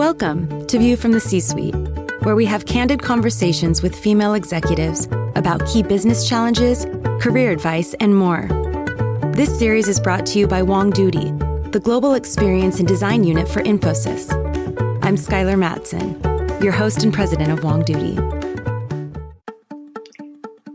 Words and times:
Welcome 0.00 0.66
to 0.68 0.78
View 0.78 0.96
from 0.96 1.12
the 1.12 1.20
C 1.20 1.40
Suite, 1.40 1.74
where 2.22 2.34
we 2.34 2.46
have 2.46 2.64
candid 2.64 3.02
conversations 3.02 3.82
with 3.82 3.94
female 3.94 4.32
executives 4.32 5.06
about 5.36 5.66
key 5.66 5.82
business 5.82 6.26
challenges, 6.26 6.86
career 7.20 7.50
advice, 7.50 7.92
and 8.00 8.16
more. 8.16 8.48
This 9.34 9.58
series 9.58 9.88
is 9.88 10.00
brought 10.00 10.24
to 10.24 10.38
you 10.38 10.46
by 10.46 10.62
Wong 10.62 10.90
Doody, 10.90 11.32
the 11.72 11.80
Global 11.84 12.14
Experience 12.14 12.78
and 12.78 12.88
Design 12.88 13.24
Unit 13.24 13.46
for 13.46 13.60
Infosys. 13.60 14.32
I'm 15.04 15.16
Skylar 15.16 15.58
Matson, 15.58 16.18
your 16.62 16.72
host 16.72 17.04
and 17.04 17.12
president 17.12 17.50
of 17.50 17.62
Wong 17.62 17.84
Doody. 17.84 18.14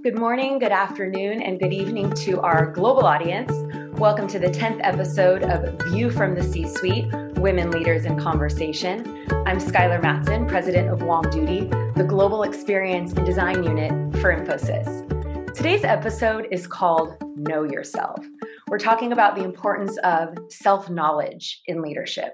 Good 0.04 0.20
morning, 0.20 0.60
good 0.60 0.72
afternoon, 0.72 1.42
and 1.42 1.60
good 1.60 1.74
evening 1.74 2.14
to 2.26 2.42
our 2.42 2.68
global 2.68 3.08
audience. 3.08 3.52
Welcome 3.98 4.28
to 4.28 4.38
the 4.38 4.50
10th 4.50 4.82
episode 4.84 5.42
of 5.42 5.82
View 5.90 6.12
from 6.12 6.36
the 6.36 6.44
C 6.44 6.68
Suite 6.68 7.12
Women 7.46 7.70
Leaders 7.70 8.06
in 8.06 8.20
Conversation. 8.20 9.02
I'm 9.46 9.60
Skylar 9.60 10.02
Matson, 10.02 10.48
president 10.48 10.90
of 10.90 11.04
Wong 11.04 11.30
Doody, 11.30 11.70
the 11.96 12.04
Global 12.04 12.42
Experience 12.42 13.14
and 13.14 13.24
Design 13.24 13.64
Unit 13.64 13.92
for 14.20 14.36
Infosys. 14.36 15.54
Today's 15.54 15.84
episode 15.84 16.48
is 16.50 16.66
called 16.66 17.16
Know 17.36 17.62
Yourself. 17.62 18.26
We're 18.68 18.80
talking 18.80 19.12
about 19.12 19.36
the 19.36 19.44
importance 19.44 19.96
of 19.98 20.36
self 20.50 20.90
knowledge 20.90 21.62
in 21.68 21.84
leadership. 21.84 22.34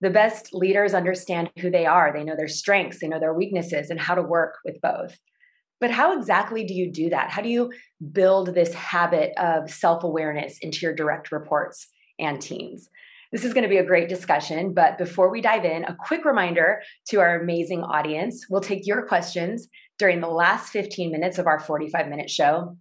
The 0.00 0.08
best 0.08 0.54
leaders 0.54 0.94
understand 0.94 1.50
who 1.58 1.68
they 1.68 1.84
are, 1.84 2.10
they 2.10 2.24
know 2.24 2.34
their 2.34 2.48
strengths, 2.48 3.00
they 3.00 3.08
know 3.08 3.20
their 3.20 3.34
weaknesses, 3.34 3.90
and 3.90 4.00
how 4.00 4.14
to 4.14 4.22
work 4.22 4.54
with 4.64 4.80
both. 4.80 5.18
But 5.80 5.90
how 5.90 6.16
exactly 6.16 6.64
do 6.64 6.72
you 6.72 6.90
do 6.90 7.10
that? 7.10 7.28
How 7.28 7.42
do 7.42 7.50
you 7.50 7.74
build 8.10 8.54
this 8.54 8.72
habit 8.72 9.36
of 9.36 9.70
self 9.70 10.02
awareness 10.02 10.56
into 10.60 10.78
your 10.80 10.94
direct 10.94 11.30
reports 11.30 11.88
and 12.18 12.40
teams? 12.40 12.88
This 13.36 13.44
is 13.44 13.52
going 13.52 13.64
to 13.64 13.68
be 13.68 13.76
a 13.76 13.84
great 13.84 14.08
discussion, 14.08 14.72
but 14.72 14.96
before 14.96 15.28
we 15.28 15.42
dive 15.42 15.66
in, 15.66 15.84
a 15.84 15.94
quick 15.94 16.24
reminder 16.24 16.80
to 17.08 17.20
our 17.20 17.38
amazing 17.38 17.82
audience. 17.82 18.46
We'll 18.48 18.62
take 18.62 18.86
your 18.86 19.06
questions 19.06 19.68
during 19.98 20.22
the 20.22 20.26
last 20.26 20.70
15 20.70 21.12
minutes 21.12 21.36
of 21.36 21.46
our 21.46 21.60
45 21.60 22.08
minute 22.08 22.30
show. 22.30 22.78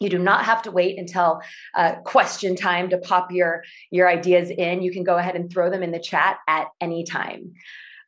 You 0.00 0.08
do 0.08 0.18
not 0.18 0.46
have 0.46 0.62
to 0.62 0.70
wait 0.70 0.98
until 0.98 1.42
uh, 1.74 1.96
question 1.96 2.56
time 2.56 2.88
to 2.88 2.96
pop 2.96 3.30
your, 3.30 3.62
your 3.90 4.08
ideas 4.08 4.48
in. 4.48 4.80
You 4.80 4.90
can 4.90 5.04
go 5.04 5.18
ahead 5.18 5.36
and 5.36 5.52
throw 5.52 5.68
them 5.68 5.82
in 5.82 5.90
the 5.90 6.00
chat 6.00 6.38
at 6.48 6.68
any 6.80 7.04
time. 7.04 7.52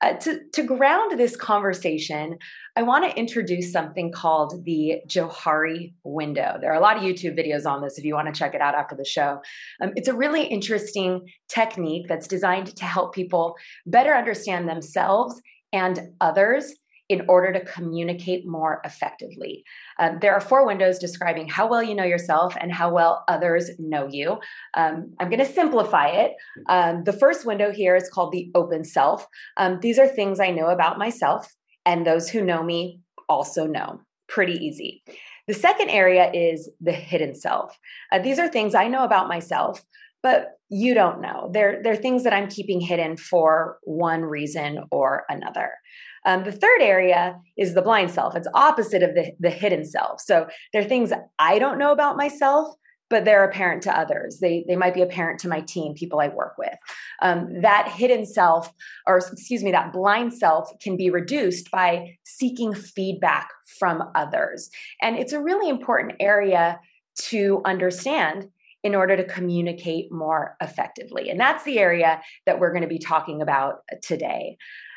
Uh, 0.01 0.15
to, 0.15 0.41
to 0.55 0.63
ground 0.63 1.19
this 1.19 1.37
conversation, 1.37 2.39
I 2.75 2.83
want 2.83 3.05
to 3.05 3.19
introduce 3.19 3.71
something 3.71 4.13
called 4.13 4.65
the 4.65 5.03
Johari 5.07 5.93
window. 6.05 6.57
There 6.59 6.73
are 6.73 6.77
a 6.77 6.81
lot 6.81 6.97
of 6.97 7.03
YouTube 7.03 7.39
videos 7.39 7.67
on 7.67 7.83
this 7.83 7.99
if 7.99 8.05
you 8.05 8.15
want 8.15 8.33
to 8.33 8.39
check 8.39 8.55
it 8.55 8.63
out 8.63 8.75
after 8.75 8.97
the 8.97 9.05
show. 9.05 9.43
Um, 9.83 9.93
it's 9.95 10.09
a 10.09 10.15
really 10.15 10.45
interesting 10.45 11.29
technique 11.49 12.07
that's 12.09 12.27
designed 12.27 12.75
to 12.75 12.85
help 12.85 13.15
people 13.15 13.57
better 13.85 14.15
understand 14.15 14.69
themselves 14.69 15.41
and 15.73 16.01
others 16.21 16.73
in 17.09 17.27
order 17.29 17.53
to 17.53 17.63
communicate 17.67 18.47
more 18.47 18.81
effectively. 18.87 19.65
Um, 19.99 20.19
there 20.23 20.33
are 20.33 20.41
four 20.41 20.67
windows 20.67 20.99
describing 20.99 21.47
how 21.47 21.67
well 21.67 21.83
you 21.83 21.95
know 21.95 22.05
yourself 22.05 22.57
and 22.59 22.73
how 22.73 22.91
well 22.91 23.25
others 23.29 23.71
know 23.79 24.09
you. 24.11 24.39
Um, 24.73 25.13
I'm 25.21 25.29
going 25.29 25.41
to 25.41 25.45
simplify 25.45 26.07
it. 26.07 26.33
Um, 26.71 27.05
the 27.05 27.13
first 27.13 27.45
window 27.45 27.71
here 27.71 27.97
is 27.97 28.09
called 28.09 28.33
the 28.33 28.51
open 28.55 28.83
self. 28.83 29.27
Um, 29.59 29.79
these 29.83 29.99
are 29.99 30.09
things 30.09 30.41
I 30.41 30.53
know 30.53 30.69
about 30.69 30.97
myself, 30.97 31.53
and 31.85 32.07
those 32.07 32.29
who 32.29 32.43
know 32.43 32.63
me 32.63 33.01
also 33.29 33.67
know. 33.67 34.01
Pretty 34.29 34.55
easy. 34.55 35.03
The 35.49 35.55
second 35.55 35.91
area 35.91 36.31
is 36.33 36.71
the 36.81 36.93
hidden 36.93 37.35
self. 37.35 37.77
Uh, 38.11 38.19
these 38.21 38.39
are 38.39 38.49
things 38.49 38.75
I 38.75 38.89
know 38.89 39.05
about 39.05 39.29
myself, 39.29 39.85
but 40.23 40.53
you 40.69 40.95
don't 40.95 41.21
know. 41.21 41.51
They're, 41.53 41.81
they're 41.83 41.97
things 41.97 42.25
that 42.25 42.33
I'm 42.33 42.49
keeping 42.49 42.81
hidden 42.81 43.17
for 43.17 43.79
one 43.83 44.23
reason 44.23 44.85
or 44.91 45.25
another. 45.29 45.73
Um, 46.25 46.45
the 46.45 46.53
third 46.53 46.81
area 46.81 47.37
is 47.59 47.75
the 47.75 47.83
blind 47.83 48.11
self. 48.11 48.37
It's 48.37 48.49
opposite 48.55 49.03
of 49.03 49.15
the, 49.15 49.33
the 49.41 49.51
hidden 49.51 49.85
self. 49.85 50.21
So 50.21 50.47
there 50.73 50.83
are 50.83 50.89
things 50.89 51.13
I 51.39 51.59
don't 51.59 51.79
know 51.79 51.93
about 51.93 52.17
myself, 52.17 52.75
but 53.13 53.27
they're 53.27 53.45
apparent 53.45 53.83
to 53.83 53.97
others. 53.97 54.39
They, 54.39 54.65
they 54.67 54.75
might 54.75 54.95
be 54.95 55.03
apparent 55.03 55.39
to 55.41 55.49
my 55.49 55.61
team, 55.61 55.93
people 55.93 56.19
I 56.19 56.29
work 56.29 56.55
with. 56.57 56.73
Um, 57.21 57.61
that 57.61 57.87
hidden 57.89 58.25
self, 58.25 58.73
or 59.07 59.19
excuse 59.19 59.63
me, 59.63 59.71
that 59.71 59.93
blind 59.93 60.33
self 60.33 60.71
can 60.81 60.97
be 60.97 61.11
reduced 61.11 61.71
by 61.71 62.17
seeking 62.25 62.73
feedback 62.73 63.51
from 63.79 64.03
others. 64.15 64.71
And 65.03 65.17
it's 65.19 65.35
a 65.35 65.43
really 65.43 65.69
important 65.69 66.15
area 66.21 66.81
to 67.25 67.61
understand 67.67 68.49
in 68.83 68.95
order 68.95 69.15
to 69.15 69.25
communicate 69.25 70.11
more 70.11 70.57
effectively. 70.63 71.29
And 71.29 71.39
that's 71.39 71.65
the 71.65 71.79
area 71.79 72.23
that 72.47 72.59
we're 72.59 72.73
going 72.73 72.81
to 72.81 72.89
be 72.89 72.99
talking 72.99 73.43
about 73.43 73.81
today. 74.03 74.57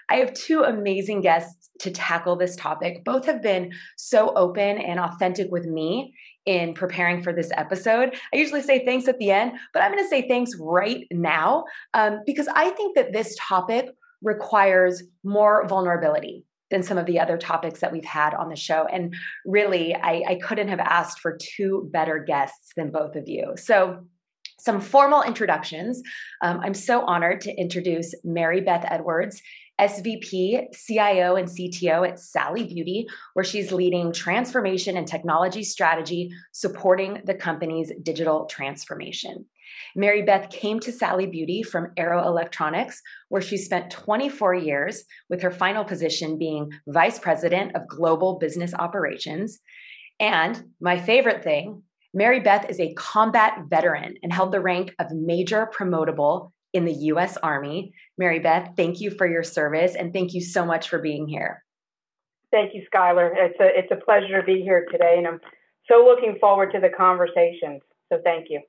I 0.09 0.17
have 0.17 0.33
two 0.33 0.61
amazing 0.61 1.19
guests 1.19 1.69
to 1.81 1.91
tackle 1.91 2.37
this 2.37 2.55
topic. 2.55 3.03
Both 3.03 3.25
have 3.25 3.41
been 3.41 3.73
so 3.97 4.33
open 4.35 4.77
and 4.77 5.01
authentic 5.01 5.51
with 5.51 5.65
me 5.65 6.13
in 6.45 6.73
preparing 6.73 7.23
for 7.23 7.33
this 7.33 7.51
episode. 7.57 8.15
I 8.33 8.37
usually 8.37 8.61
say 8.61 8.85
thanks 8.85 9.07
at 9.07 9.17
the 9.19 9.31
end, 9.31 9.53
but 9.73 9.81
I'm 9.81 9.91
going 9.91 10.03
to 10.03 10.09
say 10.09 10.27
thanks 10.27 10.51
right 10.59 11.05
now 11.11 11.65
um, 11.93 12.21
because 12.25 12.47
I 12.47 12.69
think 12.71 12.95
that 12.95 13.13
this 13.13 13.35
topic 13.39 13.89
requires 14.21 15.03
more 15.23 15.67
vulnerability 15.67 16.45
than 16.71 16.83
some 16.83 16.97
of 16.97 17.05
the 17.05 17.19
other 17.19 17.37
topics 17.37 17.79
that 17.79 17.91
we've 17.91 18.05
had 18.05 18.33
on 18.33 18.49
the 18.49 18.55
show. 18.55 18.87
And 18.91 19.13
really, 19.45 19.95
I, 19.95 20.23
I 20.27 20.39
couldn't 20.41 20.67
have 20.67 20.79
asked 20.79 21.19
for 21.19 21.37
two 21.39 21.89
better 21.91 22.19
guests 22.19 22.73
than 22.75 22.91
both 22.91 23.15
of 23.15 23.27
you. 23.27 23.53
So, 23.55 24.05
some 24.57 24.81
formal 24.81 25.21
introductions. 25.21 26.01
Um, 26.41 26.59
I'm 26.61 26.73
so 26.73 27.05
honored 27.05 27.41
to 27.41 27.53
introduce 27.53 28.15
Mary 28.23 28.61
Beth 28.61 28.83
Edwards. 28.89 29.39
SVP, 29.79 30.67
CIO, 30.73 31.35
and 31.35 31.47
CTO 31.47 32.07
at 32.07 32.19
Sally 32.19 32.63
Beauty, 32.63 33.07
where 33.33 33.43
she's 33.43 33.71
leading 33.71 34.11
transformation 34.11 34.97
and 34.97 35.07
technology 35.07 35.63
strategy, 35.63 36.31
supporting 36.51 37.21
the 37.25 37.33
company's 37.33 37.91
digital 38.01 38.45
transformation. 38.45 39.45
Mary 39.95 40.21
Beth 40.21 40.49
came 40.49 40.79
to 40.79 40.91
Sally 40.91 41.25
Beauty 41.25 41.63
from 41.63 41.91
Arrow 41.97 42.25
Electronics, 42.27 43.01
where 43.29 43.41
she 43.41 43.57
spent 43.57 43.91
24 43.91 44.55
years, 44.55 45.03
with 45.29 45.41
her 45.41 45.51
final 45.51 45.83
position 45.83 46.37
being 46.37 46.71
Vice 46.87 47.19
President 47.19 47.75
of 47.75 47.87
Global 47.87 48.37
Business 48.37 48.73
Operations. 48.73 49.59
And 50.19 50.65
my 50.79 50.99
favorite 50.99 51.43
thing, 51.43 51.83
Mary 52.13 52.39
Beth 52.39 52.69
is 52.69 52.79
a 52.79 52.93
combat 52.93 53.63
veteran 53.67 54.15
and 54.23 54.31
held 54.31 54.53
the 54.53 54.61
rank 54.61 54.95
of 54.99 55.11
Major 55.11 55.69
Promotable 55.77 56.51
in 56.75 56.83
the 56.83 56.93
US 56.93 57.37
Army. 57.37 57.93
Mary 58.17 58.39
Beth, 58.39 58.73
thank 58.75 58.99
you 58.99 59.09
for 59.09 59.25
your 59.25 59.43
service 59.43 59.95
and 59.95 60.11
thank 60.11 60.33
you 60.33 60.41
so 60.41 60.65
much 60.65 60.89
for 60.89 60.99
being 60.99 61.25
here. 61.25 61.63
Thank 62.51 62.73
you, 62.73 62.83
Skylar. 62.93 63.31
It's 63.33 63.59
a, 63.59 63.79
it's 63.79 63.91
a 63.91 64.03
pleasure 64.05 64.41
to 64.41 64.45
be 64.45 64.61
here 64.61 64.85
today, 64.91 65.15
and 65.17 65.27
I'm 65.27 65.41
so 65.89 66.05
looking 66.05 66.37
forward 66.39 66.71
to 66.73 66.79
the 66.79 66.89
conversations. 66.89 67.81
So 68.11 68.19
thank 68.23 68.47
you. 68.49 68.61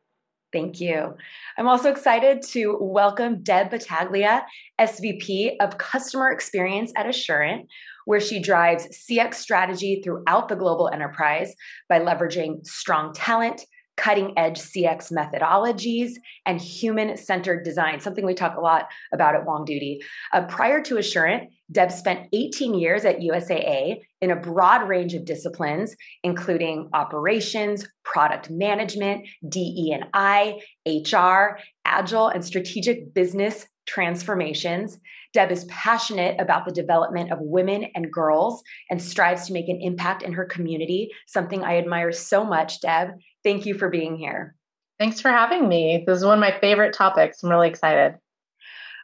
Thank 0.53 0.81
you. 0.81 1.15
I'm 1.59 1.69
also 1.69 1.91
excited 1.91 2.43
to 2.50 2.78
welcome 2.81 3.43
Deb 3.43 3.71
Battaglia, 3.71 4.44
SVP 4.81 5.56
of 5.61 5.77
Customer 5.78 6.31
Experience 6.31 6.93
at 6.97 7.09
Assurant, 7.09 7.67
where 8.06 8.21
she 8.21 8.41
drives 8.41 8.87
CX 8.88 9.34
strategy 9.34 10.00
throughout 10.03 10.49
the 10.49 10.56
global 10.56 10.88
enterprise 10.88 11.55
by 11.88 11.99
leveraging 11.99 12.65
strong 12.65 13.12
talent, 13.12 13.62
cutting 13.96 14.32
edge 14.36 14.60
CX 14.60 15.12
methodologies 15.12 16.12
and 16.44 16.60
human 16.60 17.16
centered 17.16 17.64
design, 17.64 18.00
something 18.00 18.26
we 18.26 18.34
talk 18.34 18.56
a 18.56 18.60
lot 18.60 18.88
about 19.12 19.34
at 19.34 19.46
Wong 19.46 19.64
Doody. 19.64 19.98
Uh, 20.32 20.42
prior 20.42 20.82
to 20.82 20.98
Assurant, 20.98 21.50
Deb 21.72 21.90
spent 21.90 22.28
18 22.32 22.74
years 22.74 23.04
at 23.04 23.20
USAA 23.20 23.96
in 24.20 24.30
a 24.30 24.36
broad 24.36 24.88
range 24.88 25.14
of 25.14 25.24
disciplines, 25.24 25.96
including 26.22 26.88
operations, 26.92 27.86
product 28.04 28.50
management, 28.50 29.26
DE&I, 29.48 30.60
HR, 30.86 31.58
agile, 31.84 32.28
and 32.28 32.44
strategic 32.44 33.12
business 33.14 33.66
transformations. 33.87 34.99
Deb 35.32 35.50
is 35.50 35.64
passionate 35.66 36.40
about 36.40 36.64
the 36.64 36.72
development 36.72 37.31
of 37.31 37.38
women 37.40 37.87
and 37.94 38.12
girls 38.12 38.62
and 38.90 39.00
strives 39.00 39.46
to 39.46 39.52
make 39.52 39.69
an 39.69 39.81
impact 39.81 40.22
in 40.22 40.32
her 40.32 40.44
community, 40.44 41.10
something 41.26 41.62
I 41.62 41.78
admire 41.78 42.12
so 42.12 42.44
much, 42.44 42.81
Deb. 42.81 43.10
Thank 43.46 43.64
you 43.64 43.75
for 43.75 43.88
being 43.88 44.16
here. 44.16 44.56
Thanks 44.98 45.20
for 45.20 45.31
having 45.31 45.69
me. 45.69 46.02
This 46.04 46.19
is 46.19 46.25
one 46.25 46.37
of 46.37 46.40
my 46.40 46.58
favorite 46.58 46.93
topics. 46.93 47.44
I'm 47.44 47.50
really 47.50 47.69
excited. 47.69 48.16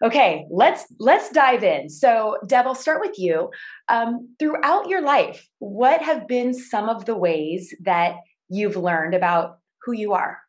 Okay, 0.03 0.47
let's 0.51 0.85
let's 0.99 1.31
dive 1.31 1.63
in. 1.63 1.89
So, 1.89 2.39
Deb, 2.49 2.67
I'll 2.67 2.75
start 2.75 3.01
with 3.01 3.21
you. 3.21 3.51
Um, 3.89 4.35
throughout 4.41 4.89
your 4.89 5.01
life, 5.01 5.47
what 5.61 6.03
have 6.03 6.27
been 6.27 6.55
some 6.55 6.89
of 6.89 7.05
the 7.05 7.15
ways 7.15 7.73
that 7.85 8.17
you've 8.49 8.75
learned 8.75 9.15
about 9.15 9.59
who 9.85 9.93
you 9.93 10.13
are? 10.13 10.41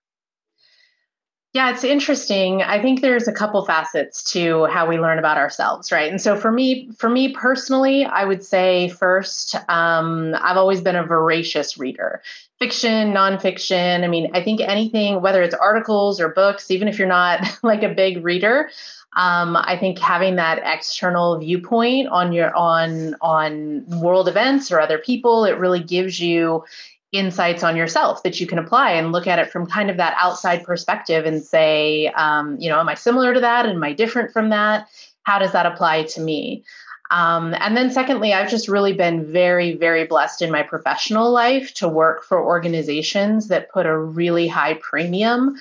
Yeah, 1.53 1.69
it's 1.71 1.83
interesting. 1.83 2.63
I 2.63 2.81
think 2.81 3.01
there's 3.01 3.27
a 3.27 3.31
couple 3.31 3.63
facets 3.63 4.23
to 4.31 4.65
how 4.65 4.87
we 4.87 4.97
learn 4.97 5.19
about 5.19 5.37
ourselves, 5.37 5.91
right? 5.91 6.09
And 6.09 6.19
so 6.19 6.35
for 6.35 6.51
me, 6.51 6.89
for 6.97 7.07
me 7.07 7.31
personally, 7.31 8.05
I 8.05 8.25
would 8.25 8.43
say 8.43 8.89
first, 8.89 9.55
um, 9.69 10.33
I've 10.41 10.57
always 10.57 10.81
been 10.81 10.95
a 10.95 11.05
voracious 11.05 11.77
reader, 11.77 12.23
fiction, 12.57 13.13
nonfiction. 13.13 14.03
I 14.03 14.07
mean, 14.07 14.31
I 14.33 14.41
think 14.43 14.61
anything, 14.61 15.21
whether 15.21 15.43
it's 15.43 15.53
articles 15.53 16.19
or 16.19 16.29
books, 16.29 16.71
even 16.71 16.87
if 16.87 16.97
you're 16.97 17.07
not 17.07 17.41
like 17.63 17.83
a 17.83 17.93
big 17.93 18.23
reader, 18.23 18.69
Um, 19.15 19.55
I 19.55 19.77
think 19.77 19.99
having 19.99 20.37
that 20.37 20.59
external 20.65 21.37
viewpoint 21.37 22.07
on 22.07 22.33
your 22.33 22.55
on 22.55 23.15
on 23.21 23.85
world 24.01 24.27
events 24.27 24.71
or 24.71 24.79
other 24.79 24.97
people, 24.97 25.45
it 25.45 25.59
really 25.59 25.83
gives 25.83 26.19
you 26.19 26.63
insights 27.13 27.63
on 27.63 27.77
yourself 27.77 28.23
that 28.23 28.41
you 28.41 28.47
can 28.47 28.57
apply 28.57 28.91
and 28.91 29.11
look 29.11 29.27
at 29.27 29.39
it 29.39 29.51
from 29.51 29.67
kind 29.67 29.89
of 29.89 29.97
that 29.97 30.15
outside 30.19 30.63
perspective 30.63 31.25
and 31.25 31.41
say, 31.41 32.07
um, 32.07 32.57
you 32.59 32.69
know, 32.69 32.79
am 32.79 32.89
I 32.89 32.95
similar 32.95 33.33
to 33.33 33.39
that? 33.39 33.67
Am 33.67 33.83
I 33.83 33.93
different 33.93 34.33
from 34.33 34.49
that? 34.49 34.89
How 35.21 35.39
does 35.39 35.53
that 35.53 35.67
apply 35.67 36.03
to 36.03 36.21
me? 36.21 36.65
Um, 37.11 37.53
and 37.59 37.77
then, 37.77 37.91
secondly, 37.91 38.33
I've 38.33 38.49
just 38.49 38.67
really 38.67 38.93
been 38.93 39.31
very, 39.31 39.75
very 39.75 40.07
blessed 40.07 40.41
in 40.41 40.51
my 40.51 40.63
professional 40.63 41.31
life 41.31 41.71
to 41.75 41.87
work 41.87 42.23
for 42.23 42.43
organizations 42.43 43.49
that 43.49 43.69
put 43.69 43.85
a 43.85 43.95
really 43.95 44.47
high 44.47 44.73
premium 44.75 45.55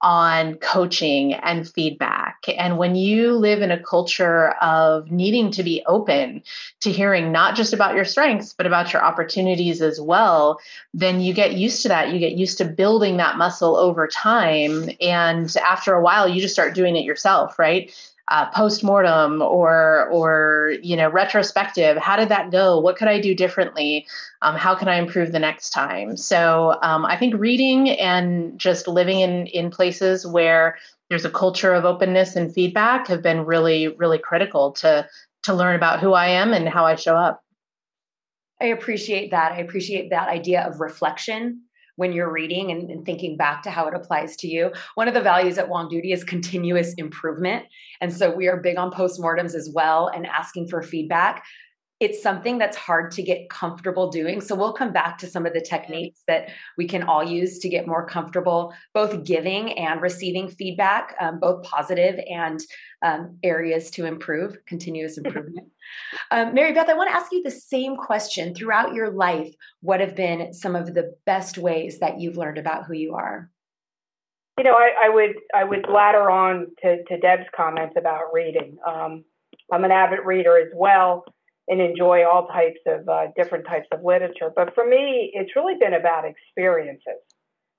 on 0.00 0.54
coaching 0.56 1.34
and 1.34 1.68
feedback. 1.68 2.44
And 2.56 2.78
when 2.78 2.94
you 2.94 3.32
live 3.32 3.62
in 3.62 3.70
a 3.70 3.82
culture 3.82 4.50
of 4.62 5.10
needing 5.10 5.50
to 5.52 5.62
be 5.62 5.82
open 5.86 6.42
to 6.80 6.92
hearing 6.92 7.32
not 7.32 7.56
just 7.56 7.72
about 7.72 7.94
your 7.94 8.04
strengths, 8.04 8.52
but 8.52 8.66
about 8.66 8.92
your 8.92 9.02
opportunities 9.02 9.82
as 9.82 10.00
well, 10.00 10.60
then 10.94 11.20
you 11.20 11.34
get 11.34 11.54
used 11.54 11.82
to 11.82 11.88
that. 11.88 12.12
You 12.12 12.18
get 12.18 12.32
used 12.32 12.58
to 12.58 12.64
building 12.64 13.16
that 13.16 13.38
muscle 13.38 13.76
over 13.76 14.06
time. 14.06 14.90
And 15.00 15.54
after 15.56 15.94
a 15.94 16.02
while, 16.02 16.28
you 16.28 16.40
just 16.40 16.54
start 16.54 16.74
doing 16.74 16.96
it 16.96 17.04
yourself, 17.04 17.58
right? 17.58 17.92
Uh, 18.30 18.50
post-mortem 18.50 19.40
or 19.40 20.08
or 20.10 20.74
you 20.82 20.96
know 20.96 21.08
retrospective 21.08 21.96
how 21.96 22.16
did 22.16 22.28
that 22.28 22.50
go? 22.50 22.78
What 22.78 22.96
could 22.96 23.08
i 23.08 23.20
do 23.20 23.34
differently? 23.34 24.06
Um, 24.42 24.54
how 24.54 24.74
can 24.74 24.88
i 24.88 24.96
improve 24.96 25.32
the 25.32 25.38
next 25.38 25.70
time? 25.70 26.16
So 26.16 26.78
um, 26.82 27.06
i 27.06 27.16
think 27.16 27.34
reading 27.34 27.90
and 27.90 28.58
just 28.58 28.86
living 28.88 29.20
in 29.20 29.46
in 29.46 29.70
places 29.70 30.26
where 30.26 30.76
there's 31.08 31.24
a 31.24 31.30
culture 31.30 31.72
of 31.72 31.84
openness 31.84 32.36
and 32.36 32.52
feedback 32.52 33.08
have 33.08 33.22
been 33.22 33.44
really 33.44 33.88
really 33.88 34.18
critical 34.18 34.72
to 34.72 35.08
to 35.44 35.54
learn 35.54 35.76
about 35.76 36.00
who 36.00 36.12
i 36.12 36.26
am 36.26 36.52
and 36.52 36.68
how 36.68 36.84
i 36.84 36.94
show 36.94 37.16
up. 37.16 37.42
I 38.60 38.66
appreciate 38.66 39.30
that. 39.30 39.52
I 39.52 39.58
appreciate 39.58 40.10
that 40.10 40.28
idea 40.28 40.66
of 40.66 40.80
reflection 40.80 41.62
when 41.98 42.12
you're 42.12 42.30
reading 42.32 42.70
and, 42.70 42.90
and, 42.90 43.04
thinking 43.04 43.36
back 43.36 43.60
to 43.60 43.70
how 43.70 43.88
it 43.88 43.94
applies 43.94 44.36
to 44.36 44.46
you. 44.46 44.70
One 44.94 45.08
of 45.08 45.14
the 45.14 45.20
values 45.20 45.58
at 45.58 45.68
Wong 45.68 45.88
Doody 45.88 46.12
is 46.12 46.22
continuous 46.22 46.94
improvement. 46.94 47.66
And 48.00 48.12
so 48.12 48.32
we 48.32 48.46
are 48.46 48.56
big 48.56 48.78
on 48.78 48.92
postmortems 48.92 49.56
as 49.56 49.68
well 49.74 50.06
and 50.06 50.24
asking 50.24 50.68
for 50.68 50.80
feedback 50.80 51.44
it's 52.00 52.22
something 52.22 52.58
that's 52.58 52.76
hard 52.76 53.10
to 53.10 53.22
get 53.22 53.50
comfortable 53.50 54.08
doing. 54.08 54.40
So 54.40 54.54
we'll 54.54 54.72
come 54.72 54.92
back 54.92 55.18
to 55.18 55.26
some 55.26 55.46
of 55.46 55.52
the 55.52 55.60
techniques 55.60 56.22
that 56.28 56.50
we 56.76 56.86
can 56.86 57.02
all 57.02 57.24
use 57.24 57.58
to 57.58 57.68
get 57.68 57.88
more 57.88 58.06
comfortable, 58.06 58.72
both 58.94 59.24
giving 59.24 59.76
and 59.76 60.00
receiving 60.00 60.48
feedback, 60.48 61.16
um, 61.20 61.40
both 61.40 61.64
positive 61.64 62.20
and 62.30 62.60
um, 63.02 63.38
areas 63.42 63.90
to 63.92 64.04
improve, 64.04 64.58
continuous 64.64 65.18
improvement. 65.18 65.68
um, 66.30 66.54
Mary 66.54 66.72
Beth, 66.72 66.88
I 66.88 66.94
want 66.94 67.10
to 67.10 67.16
ask 67.16 67.32
you 67.32 67.42
the 67.42 67.50
same 67.50 67.96
question. 67.96 68.54
Throughout 68.54 68.94
your 68.94 69.10
life, 69.10 69.52
what 69.80 70.00
have 70.00 70.14
been 70.14 70.54
some 70.54 70.76
of 70.76 70.94
the 70.94 71.16
best 71.26 71.58
ways 71.58 71.98
that 71.98 72.20
you've 72.20 72.36
learned 72.36 72.58
about 72.58 72.84
who 72.84 72.94
you 72.94 73.14
are? 73.14 73.50
You 74.56 74.64
know, 74.64 74.74
I, 74.74 74.90
I 75.04 75.08
would 75.08 75.36
I 75.54 75.62
would 75.62 75.86
ladder 75.88 76.30
on 76.30 76.66
to, 76.82 77.04
to 77.04 77.18
Deb's 77.18 77.46
comments 77.54 77.94
about 77.96 78.32
reading. 78.32 78.76
Um, 78.84 79.24
I'm 79.72 79.84
an 79.84 79.92
avid 79.92 80.20
reader 80.24 80.58
as 80.58 80.72
well 80.74 81.24
and 81.68 81.80
enjoy 81.80 82.24
all 82.24 82.46
types 82.48 82.80
of 82.86 83.08
uh, 83.08 83.26
different 83.36 83.66
types 83.66 83.86
of 83.92 84.02
literature. 84.04 84.50
But 84.54 84.74
for 84.74 84.86
me, 84.86 85.30
it's 85.34 85.54
really 85.54 85.74
been 85.78 85.94
about 85.94 86.24
experiences. 86.24 87.20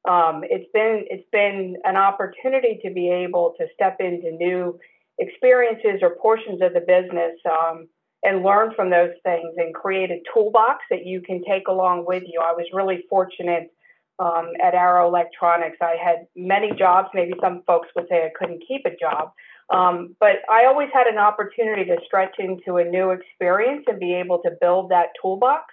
Um, 0.07 0.43
it's 0.43 0.69
been 0.73 1.05
it's 1.09 1.27
been 1.31 1.75
an 1.83 1.97
opportunity 1.97 2.79
to 2.85 2.91
be 2.93 3.09
able 3.09 3.55
to 3.59 3.67
step 3.73 3.97
into 3.99 4.31
new 4.31 4.79
experiences 5.17 5.99
or 6.01 6.15
portions 6.15 6.61
of 6.61 6.73
the 6.73 6.79
business 6.79 7.35
um, 7.49 7.87
and 8.23 8.43
learn 8.43 8.73
from 8.75 8.89
those 8.89 9.11
things 9.23 9.53
and 9.57 9.73
create 9.73 10.09
a 10.11 10.21
toolbox 10.33 10.79
that 10.89 11.05
you 11.05 11.21
can 11.21 11.43
take 11.43 11.67
along 11.67 12.05
with 12.07 12.23
you. 12.25 12.41
I 12.41 12.53
was 12.53 12.65
really 12.73 13.03
fortunate 13.09 13.71
um, 14.19 14.51
at 14.61 14.73
Arrow 14.73 15.07
Electronics. 15.07 15.77
I 15.81 15.95
had 16.01 16.27
many 16.35 16.71
jobs. 16.77 17.09
Maybe 17.13 17.33
some 17.41 17.63
folks 17.65 17.87
would 17.95 18.07
say 18.09 18.25
I 18.25 18.31
couldn't 18.37 18.63
keep 18.67 18.85
a 18.85 18.95
job, 18.95 19.31
um, 19.73 20.15
but 20.19 20.37
I 20.49 20.65
always 20.65 20.89
had 20.93 21.07
an 21.07 21.17
opportunity 21.17 21.85
to 21.85 21.97
stretch 22.05 22.35
into 22.39 22.77
a 22.77 22.83
new 22.83 23.11
experience 23.11 23.85
and 23.87 23.99
be 23.99 24.15
able 24.15 24.39
to 24.43 24.51
build 24.59 24.89
that 24.89 25.07
toolbox 25.21 25.65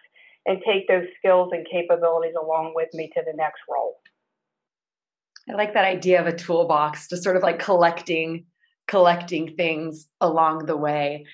and 0.45 0.59
take 0.67 0.87
those 0.87 1.07
skills 1.19 1.51
and 1.53 1.67
capabilities 1.71 2.35
along 2.41 2.73
with 2.75 2.89
me 2.93 3.11
to 3.15 3.23
the 3.25 3.33
next 3.35 3.61
role. 3.69 3.97
I 5.49 5.55
like 5.55 5.75
that 5.75 5.85
idea 5.85 6.21
of 6.21 6.27
a 6.27 6.37
toolbox, 6.37 7.09
just 7.09 7.23
sort 7.23 7.37
of 7.37 7.43
like 7.43 7.59
collecting 7.59 8.47
collecting 8.89 9.57
things 9.57 10.07
along 10.21 10.67
the 10.67 10.77
way. 10.77 11.27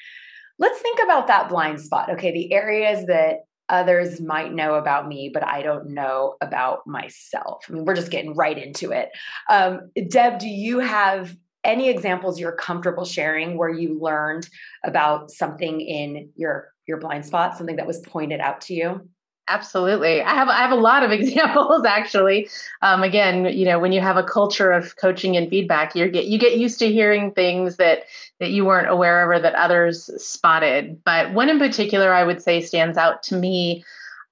Let's 0.58 0.80
think 0.80 1.00
about 1.04 1.26
that 1.26 1.50
blind 1.50 1.80
spot. 1.80 2.10
Okay, 2.10 2.32
the 2.32 2.52
areas 2.52 3.06
that 3.06 3.40
others 3.68 4.20
might 4.20 4.52
know 4.52 4.74
about 4.74 5.06
me, 5.06 5.30
but 5.32 5.46
I 5.46 5.62
don't 5.62 5.90
know 5.90 6.36
about 6.40 6.86
myself. 6.86 7.64
I 7.68 7.72
mean, 7.72 7.84
we're 7.84 7.94
just 7.94 8.10
getting 8.10 8.34
right 8.34 8.56
into 8.56 8.90
it. 8.90 9.10
Um, 9.50 9.90
Deb, 10.08 10.38
do 10.38 10.48
you 10.48 10.78
have 10.78 11.36
any 11.64 11.88
examples 11.88 12.40
you're 12.40 12.52
comfortable 12.52 13.04
sharing 13.04 13.56
where 13.56 13.70
you 13.70 13.98
learned 14.00 14.48
about 14.84 15.30
something 15.30 15.80
in 15.80 16.30
your 16.36 16.72
your 16.86 16.98
blind 16.98 17.24
spot 17.24 17.56
something 17.56 17.76
that 17.76 17.86
was 17.86 18.00
pointed 18.00 18.40
out 18.40 18.60
to 18.62 18.74
you? 18.74 19.08
Absolutely. 19.48 20.22
I 20.22 20.34
have 20.34 20.48
i 20.48 20.58
have 20.58 20.70
a 20.70 20.76
lot 20.76 21.02
of 21.02 21.10
examples 21.18 21.84
actually. 21.84 22.48
Um, 22.80 23.02
again 23.02 23.46
you 23.46 23.64
know 23.64 23.78
when 23.78 23.92
you 23.92 24.00
have 24.00 24.16
a 24.16 24.24
culture 24.24 24.72
of 24.72 24.96
coaching 24.96 25.36
and 25.36 25.48
feedback 25.48 25.94
you 25.94 26.08
get 26.08 26.26
you 26.26 26.38
get 26.38 26.58
used 26.58 26.78
to 26.80 26.92
hearing 26.92 27.32
things 27.32 27.76
that 27.76 28.04
that 28.40 28.50
you 28.50 28.64
weren't 28.64 28.88
aware 28.88 29.22
of 29.22 29.30
or 29.30 29.40
that 29.40 29.54
others 29.54 30.10
spotted. 30.22 31.02
But 31.04 31.32
one 31.32 31.48
in 31.48 31.58
particular 31.58 32.12
i 32.12 32.24
would 32.24 32.42
say 32.42 32.60
stands 32.60 32.96
out 32.96 33.22
to 33.24 33.36
me 33.36 33.84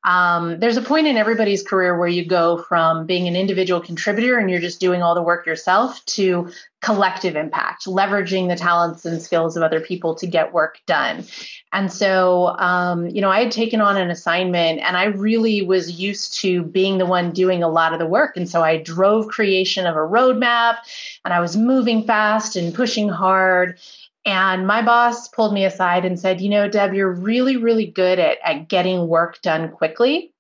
um, 0.04 0.58
there's 0.60 0.78
a 0.78 0.82
point 0.82 1.06
in 1.06 1.16
everybody's 1.16 1.62
career 1.62 1.98
where 1.98 2.08
you 2.08 2.24
go 2.24 2.58
from 2.58 3.06
being 3.06 3.28
an 3.28 3.36
individual 3.36 3.80
contributor 3.80 4.38
and 4.38 4.50
you're 4.50 4.60
just 4.60 4.80
doing 4.80 5.02
all 5.02 5.14
the 5.14 5.22
work 5.22 5.46
yourself 5.46 6.04
to 6.06 6.50
collective 6.80 7.36
impact, 7.36 7.84
leveraging 7.84 8.48
the 8.48 8.56
talents 8.56 9.04
and 9.04 9.20
skills 9.20 9.56
of 9.56 9.62
other 9.62 9.80
people 9.80 10.14
to 10.14 10.26
get 10.26 10.54
work 10.54 10.78
done. 10.86 11.24
And 11.72 11.92
so, 11.92 12.56
um, 12.58 13.08
you 13.08 13.20
know, 13.20 13.28
I 13.28 13.40
had 13.40 13.52
taken 13.52 13.82
on 13.82 13.98
an 13.98 14.10
assignment 14.10 14.80
and 14.80 14.96
I 14.96 15.04
really 15.04 15.60
was 15.60 16.00
used 16.00 16.40
to 16.40 16.62
being 16.62 16.96
the 16.96 17.04
one 17.04 17.32
doing 17.32 17.62
a 17.62 17.68
lot 17.68 17.92
of 17.92 17.98
the 17.98 18.06
work. 18.06 18.38
And 18.38 18.48
so 18.48 18.62
I 18.62 18.78
drove 18.78 19.28
creation 19.28 19.86
of 19.86 19.94
a 19.94 19.98
roadmap 19.98 20.78
and 21.24 21.34
I 21.34 21.40
was 21.40 21.56
moving 21.56 22.04
fast 22.04 22.56
and 22.56 22.74
pushing 22.74 23.10
hard. 23.10 23.78
And 24.26 24.66
my 24.66 24.82
boss 24.82 25.28
pulled 25.28 25.54
me 25.54 25.64
aside 25.64 26.04
and 26.04 26.18
said, 26.18 26.40
You 26.40 26.50
know, 26.50 26.68
Deb, 26.68 26.94
you're 26.94 27.12
really, 27.12 27.56
really 27.56 27.86
good 27.86 28.18
at, 28.18 28.38
at 28.44 28.68
getting 28.68 29.08
work 29.08 29.40
done 29.42 29.70
quickly. 29.70 30.32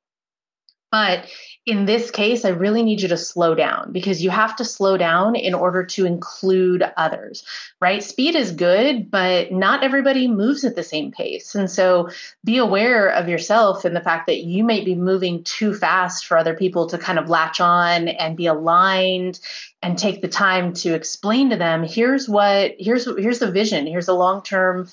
But 0.90 1.26
in 1.66 1.84
this 1.84 2.10
case, 2.10 2.44
I 2.44 2.48
really 2.48 2.82
need 2.82 3.00
you 3.00 3.08
to 3.08 3.16
slow 3.16 3.54
down 3.54 3.92
because 3.92 4.22
you 4.22 4.30
have 4.30 4.56
to 4.56 4.64
slow 4.64 4.96
down 4.96 5.36
in 5.36 5.54
order 5.54 5.84
to 5.84 6.06
include 6.06 6.82
others, 6.96 7.44
right? 7.80 8.02
Speed 8.02 8.34
is 8.34 8.50
good, 8.52 9.10
but 9.10 9.52
not 9.52 9.84
everybody 9.84 10.26
moves 10.26 10.64
at 10.64 10.74
the 10.74 10.82
same 10.82 11.12
pace. 11.12 11.54
And 11.54 11.70
so 11.70 12.08
be 12.44 12.56
aware 12.56 13.08
of 13.08 13.28
yourself 13.28 13.84
and 13.84 13.94
the 13.94 14.00
fact 14.00 14.26
that 14.26 14.42
you 14.42 14.64
might 14.64 14.84
be 14.84 14.94
moving 14.94 15.44
too 15.44 15.74
fast 15.74 16.26
for 16.26 16.36
other 16.36 16.54
people 16.54 16.88
to 16.88 16.98
kind 16.98 17.18
of 17.18 17.28
latch 17.28 17.60
on 17.60 18.08
and 18.08 18.36
be 18.36 18.46
aligned 18.46 19.38
and 19.82 19.96
take 19.96 20.22
the 20.22 20.28
time 20.28 20.72
to 20.72 20.94
explain 20.94 21.50
to 21.50 21.56
them 21.56 21.82
here's 21.82 22.28
what 22.28 22.72
here's 22.78 23.06
here's 23.18 23.38
the 23.38 23.50
vision 23.50 23.86
here's 23.86 24.08
a 24.08 24.14
long-term 24.14 24.88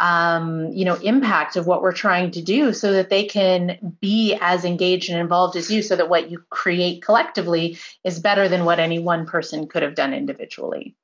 um, 0.00 0.72
you 0.72 0.84
know 0.84 0.94
impact 0.96 1.56
of 1.56 1.66
what 1.66 1.82
we're 1.82 1.92
trying 1.92 2.30
to 2.32 2.42
do 2.42 2.72
so 2.72 2.92
that 2.92 3.10
they 3.10 3.24
can 3.24 3.96
be 4.00 4.36
as 4.40 4.64
engaged 4.64 5.10
and 5.10 5.20
involved 5.20 5.56
as 5.56 5.70
you 5.70 5.82
so 5.82 5.96
that 5.96 6.08
what 6.08 6.30
you 6.30 6.42
create 6.50 7.02
collectively 7.02 7.78
is 8.02 8.18
better 8.18 8.48
than 8.48 8.64
what 8.64 8.80
any 8.80 8.98
one 8.98 9.24
person 9.26 9.68
could 9.68 9.82
have 9.82 9.94
done 9.94 10.12
individually 10.12 10.96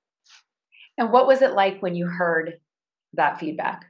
and 0.99 1.13
what 1.13 1.27
was 1.27 1.41
it 1.41 1.53
like 1.53 1.81
when 1.81 1.95
you 1.95 2.07
heard 2.07 2.59
that 3.15 3.39
feedback 3.39 3.87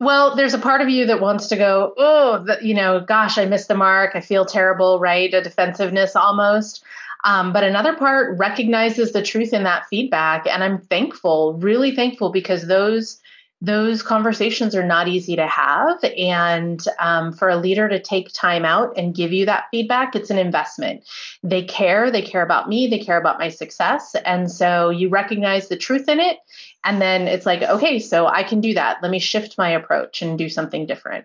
well, 0.00 0.34
there's 0.34 0.54
a 0.54 0.58
part 0.58 0.80
of 0.80 0.88
you 0.88 1.06
that 1.06 1.20
wants 1.20 1.46
to 1.46 1.56
go, 1.56 1.94
oh, 1.96 2.44
the, 2.44 2.58
you 2.60 2.74
know, 2.74 3.00
gosh, 3.00 3.38
I 3.38 3.44
missed 3.44 3.68
the 3.68 3.76
mark. 3.76 4.10
I 4.14 4.20
feel 4.20 4.44
terrible, 4.44 4.98
right? 4.98 5.32
A 5.32 5.40
defensiveness 5.40 6.16
almost. 6.16 6.84
Um, 7.24 7.52
but 7.52 7.64
another 7.64 7.94
part 7.96 8.36
recognizes 8.38 9.12
the 9.12 9.22
truth 9.22 9.54
in 9.54 9.62
that 9.64 9.86
feedback. 9.86 10.46
And 10.46 10.62
I'm 10.62 10.78
thankful, 10.78 11.54
really 11.54 11.94
thankful, 11.94 12.30
because 12.30 12.66
those 12.66 13.20
those 13.64 14.02
conversations 14.02 14.74
are 14.74 14.84
not 14.84 15.08
easy 15.08 15.36
to 15.36 15.46
have. 15.46 16.02
And 16.18 16.84
um, 16.98 17.32
for 17.32 17.48
a 17.48 17.56
leader 17.56 17.88
to 17.88 17.98
take 17.98 18.32
time 18.32 18.64
out 18.64 18.92
and 18.96 19.14
give 19.14 19.32
you 19.32 19.46
that 19.46 19.64
feedback, 19.70 20.14
it's 20.14 20.30
an 20.30 20.38
investment. 20.38 21.04
They 21.42 21.64
care, 21.64 22.10
they 22.10 22.22
care 22.22 22.42
about 22.42 22.68
me, 22.68 22.88
they 22.88 22.98
care 22.98 23.18
about 23.18 23.38
my 23.38 23.48
success. 23.48 24.14
And 24.24 24.50
so 24.50 24.90
you 24.90 25.08
recognize 25.08 25.68
the 25.68 25.76
truth 25.76 26.08
in 26.08 26.20
it. 26.20 26.38
And 26.84 27.00
then 27.00 27.26
it's 27.26 27.46
like, 27.46 27.62
okay, 27.62 27.98
so 27.98 28.26
I 28.26 28.42
can 28.42 28.60
do 28.60 28.74
that. 28.74 28.98
Let 29.02 29.10
me 29.10 29.18
shift 29.18 29.56
my 29.56 29.70
approach 29.70 30.20
and 30.20 30.36
do 30.36 30.48
something 30.48 30.86
different. 30.86 31.24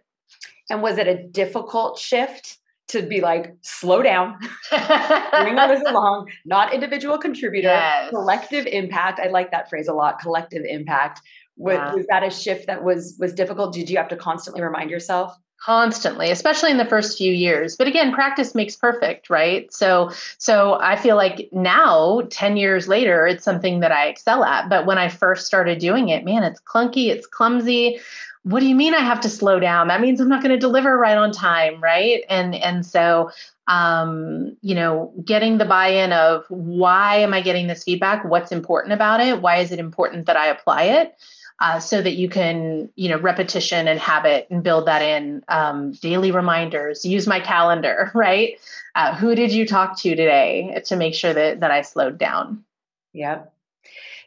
And 0.70 0.82
was 0.82 0.98
it 0.98 1.08
a 1.08 1.22
difficult 1.28 2.00
shift 2.00 2.58
to 2.90 3.02
be 3.04 3.22
like, 3.22 3.56
slow 3.62 4.02
down, 4.02 4.40
bring 4.70 5.58
others 5.60 5.82
along, 5.88 6.28
not 6.46 6.74
individual 6.74 7.18
contributor, 7.18 7.68
yes. 7.68 8.10
collective 8.10 8.66
impact. 8.66 9.20
I 9.20 9.28
like 9.28 9.52
that 9.52 9.70
phrase 9.70 9.88
a 9.88 9.94
lot, 9.94 10.20
collective 10.20 10.64
impact. 10.68 11.22
Was, 11.60 11.96
was 11.96 12.06
that 12.08 12.24
a 12.24 12.32
shift 12.32 12.68
that 12.68 12.84
was 12.84 13.16
was 13.20 13.34
difficult? 13.34 13.74
Did 13.74 13.90
you 13.90 13.98
have 13.98 14.08
to 14.10 14.16
constantly 14.16 14.62
remind 14.62 14.90
yourself? 14.90 15.38
constantly 15.62 16.32
especially 16.32 16.72
in 16.72 16.78
the 16.78 16.86
first 16.86 17.18
few 17.18 17.34
years 17.34 17.76
but 17.76 17.86
again 17.86 18.14
practice 18.14 18.56
makes 18.56 18.78
perfect 18.78 19.30
right 19.30 19.74
so 19.74 20.10
so 20.38 20.76
i 20.80 20.96
feel 20.96 21.18
like 21.18 21.50
now 21.52 22.22
10 22.30 22.56
years 22.56 22.88
later 22.88 23.28
it's 23.28 23.44
something 23.44 23.82
that 23.82 23.92
i 23.92 24.08
excel 24.08 24.46
at 24.46 24.70
but 24.70 24.86
when 24.86 24.98
i 24.98 25.10
first 25.10 25.46
started 25.46 25.78
doing 25.78 26.08
it 26.08 26.24
man 26.24 26.44
it's 26.44 26.62
clunky 26.62 27.10
it's 27.10 27.28
clumsy 27.28 28.00
what 28.44 28.62
do 28.62 28.68
you 28.68 28.76
mean 28.76 28.94
I 28.94 29.02
have 29.02 29.20
to 29.22 29.30
slow 29.30 29.60
down? 29.60 29.90
That 29.90 30.00
means 30.00 30.22
I'm 30.22 30.30
not 30.30 30.42
going 30.42 30.54
to 30.54 30.60
deliver 30.60 30.98
right 30.98 31.18
on 31.18 31.32
time, 31.34 31.84
right? 31.84 32.24
And 32.30 32.56
and 32.56 32.86
so 32.86 33.32
um, 33.68 34.58
you 34.62 34.74
know, 34.74 35.14
getting 35.24 35.60
the 35.60 35.66
buy-in 35.66 36.12
of 36.12 36.46
why 36.50 37.18
am 37.18 37.34
I 37.34 37.42
getting 37.42 37.68
this 37.68 37.84
feedback? 37.84 38.26
What's 38.26 38.52
important 38.52 38.94
about 38.94 39.22
it? 39.22 39.42
Why 39.42 39.58
is 39.58 39.72
it 39.72 39.78
important 39.78 40.26
that 40.26 40.36
I 40.36 40.48
apply 40.48 40.84
it? 40.84 41.16
Uh, 41.62 41.78
so 41.78 42.02
that 42.02 42.14
you 42.14 42.30
can, 42.30 42.90
you 42.96 43.10
know, 43.10 43.18
repetition 43.20 43.90
and 43.90 44.00
habit 44.00 44.48
and 44.50 44.64
build 44.64 44.88
that 44.88 45.02
in 45.02 45.44
um, 45.50 45.92
daily 45.92 46.32
reminders. 46.32 47.04
Use 47.04 47.28
my 47.28 47.42
calendar, 47.42 48.12
right? 48.16 48.58
Uh, 48.96 49.14
who 49.14 49.36
did 49.36 49.52
you 49.52 49.68
talk 49.68 50.00
to 50.00 50.12
today 50.12 50.82
to 50.86 50.96
make 50.96 51.14
sure 51.14 51.34
that 51.34 51.60
that 51.60 51.70
I 51.70 51.82
slowed 51.82 52.18
down? 52.18 52.64
Yep. 53.12 53.54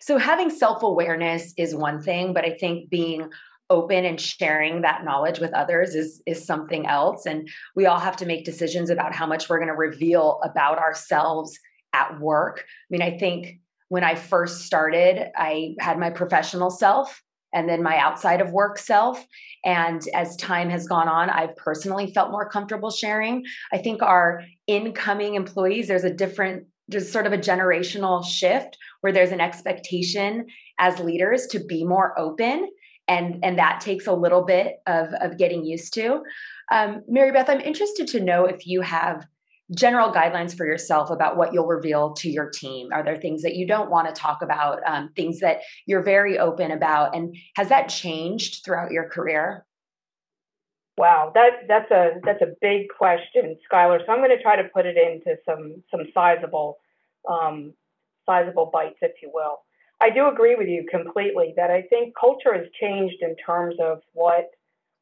So 0.01 0.19
having 0.19 0.51
self 0.51 0.83
awareness 0.83 1.55
is 1.57 1.75
one 1.75 2.03
thing, 2.03 2.33
but 2.35 2.45
I 2.45 2.51
think 2.51 2.91
being 2.91 3.31
open 3.73 4.05
and 4.05 4.21
sharing 4.21 4.83
that 4.83 5.05
knowledge 5.05 5.39
with 5.39 5.53
others 5.55 5.95
is 5.95 6.23
is 6.27 6.45
something 6.45 6.87
else 6.87 7.25
and 7.25 7.49
we 7.75 7.87
all 7.87 7.99
have 7.99 8.17
to 8.17 8.27
make 8.27 8.45
decisions 8.45 8.91
about 8.91 9.15
how 9.15 9.27
much 9.27 9.49
we're 9.49 9.59
going 9.59 9.69
to 9.69 9.75
reveal 9.75 10.41
about 10.45 10.79
ourselves 10.79 11.59
at 11.95 12.21
work 12.21 12.65
i 12.67 12.87
mean 12.91 13.01
i 13.01 13.17
think 13.17 13.59
when 13.93 14.03
i 14.03 14.15
first 14.15 14.63
started 14.63 15.31
i 15.37 15.75
had 15.79 15.99
my 15.99 16.09
professional 16.09 16.71
self 16.71 17.23
and 17.53 17.69
then 17.69 17.83
my 17.83 17.99
outside 17.99 18.41
of 18.41 18.51
work 18.51 18.79
self. 18.79 19.27
And 19.63 20.01
as 20.15 20.37
time 20.37 20.71
has 20.71 20.89
gone 20.89 21.09
on 21.09 21.29
i've 21.29 21.55
personally 21.57 22.11
felt 22.13 22.31
more 22.31 22.49
comfortable 22.49 22.91
sharing. 22.91 23.45
I 23.73 23.79
think 23.79 24.03
our 24.03 24.43
incoming 24.67 25.35
employees 25.35 25.89
there's 25.89 26.05
a 26.05 26.13
different 26.13 26.67
there's 26.89 27.13
sort 27.13 27.27
of 27.27 27.33
a 27.33 27.39
generational 27.39 28.25
shift 28.25 28.79
where 29.03 29.13
there's 29.13 29.31
an 29.31 29.41
expectation 29.41 30.47
as 30.79 30.99
leaders 30.99 31.47
to 31.49 31.61
be 31.63 31.85
more 31.85 32.19
open 32.19 32.69
and 33.09 33.45
and 33.45 33.59
that 33.59 33.83
takes 33.83 34.07
a 34.07 34.15
little 34.25 34.45
bit 34.45 34.77
of 34.87 35.09
of 35.21 35.37
getting 35.37 35.67
used 35.67 35.93
to. 35.95 36.23
Um, 36.73 37.03
mary 37.07 37.33
beth 37.33 37.51
i'm 37.51 37.61
interested 37.61 38.07
to 38.09 38.21
know 38.21 38.47
if 38.47 38.67
you 38.67 38.81
have 38.81 39.27
general 39.75 40.13
guidelines 40.13 40.57
for 40.57 40.67
yourself 40.67 41.11
about 41.11 41.37
what 41.37 41.53
you'll 41.53 41.67
reveal 41.67 42.13
to 42.15 42.31
your 42.31 42.51
team? 42.51 42.91
Are 42.93 43.03
there 43.03 43.21
things 43.21 43.43
that 43.43 43.57
you 43.57 43.67
don't 43.67 43.91
want 43.91 44.09
to 44.09 44.21
talk 44.21 44.43
about 44.43 44.81
um, 44.87 45.11
things 45.15 45.41
that 45.41 45.61
you're 45.87 46.03
very 46.03 46.39
open 46.39 46.71
about 46.71 47.15
and 47.15 47.37
has 47.57 47.69
that 47.69 47.89
changed 47.89 48.65
throughout 48.65 48.91
your 48.91 49.09
career? 49.09 49.65
Wow 50.99 51.33
that 51.35 51.67
that's 51.69 51.91
a 51.91 52.21
that's 52.23 52.43
a 52.43 52.53
big 52.61 52.89
question 52.97 53.57
skylar 53.73 54.05
so 54.05 54.13
i'm 54.13 54.19
going 54.19 54.29
to 54.29 54.43
try 54.43 54.57
to 54.57 54.69
put 54.69 54.85
it 54.85 54.99
into 54.99 55.37
some 55.47 55.83
some 55.91 56.03
sizable 56.13 56.77
um, 57.29 57.73
sizable 58.27 58.71
bites 58.73 58.99
if 59.03 59.13
you 59.23 59.31
will. 59.33 59.59
I 60.01 60.11
do 60.11 60.29
agree 60.29 60.57
with 60.57 60.69
you 60.69 60.85
completely 60.91 61.55
that 61.57 61.71
I 61.71 61.83
think 61.83 62.15
culture 62.19 62.55
has 62.55 62.67
changed 62.81 63.17
in 63.23 63.37
terms 63.37 63.77
of 63.81 64.01
what 64.13 64.51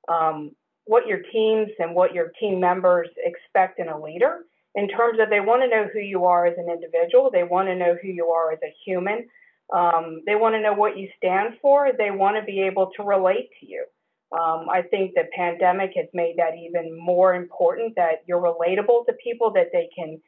um, 0.09 0.53
what 0.85 1.07
your 1.07 1.21
teams 1.33 1.71
and 1.79 1.95
what 1.95 2.13
your 2.13 2.33
team 2.41 2.61
members 2.61 3.09
expect 3.25 3.79
in 3.79 3.89
a 3.89 4.01
leader. 4.01 4.45
In 4.75 4.89
terms 4.89 5.19
of 5.21 5.31
they 5.31 5.41
want 5.41 5.63
to 5.63 5.69
know 5.69 5.89
who 5.93 5.99
you 5.99 6.25
are 6.27 6.47
as 6.47 6.57
an 6.57 6.69
individual, 6.71 7.31
they 7.31 7.43
want 7.43 7.69
to 7.69 7.75
know 7.75 7.97
who 8.01 8.09
you 8.09 8.27
are 8.27 8.53
as 8.53 8.61
a 8.63 8.75
human, 8.85 9.29
um, 9.75 10.23
they 10.27 10.35
want 10.35 10.55
to 10.55 10.61
know 10.61 10.75
what 10.75 10.97
you 10.97 11.09
stand 11.17 11.55
for, 11.61 11.91
they 11.97 12.11
want 12.11 12.37
to 12.37 12.43
be 12.43 12.61
able 12.61 12.91
to 12.97 13.03
relate 13.03 13.51
to 13.61 13.67
you. 13.67 13.85
Um, 14.33 14.69
I 14.71 14.83
think 14.83 15.15
the 15.15 15.25
pandemic 15.35 15.93
has 15.97 16.07
made 16.15 16.37
that 16.39 16.55
even 16.57 16.97
more 16.97 17.35
important 17.35 17.97
that 17.97 18.23
you're 18.27 18.41
relatable 18.41 19.07
to 19.07 19.13
people, 19.25 19.53
that 19.55 19.71
they 19.73 19.89
can 19.97 20.21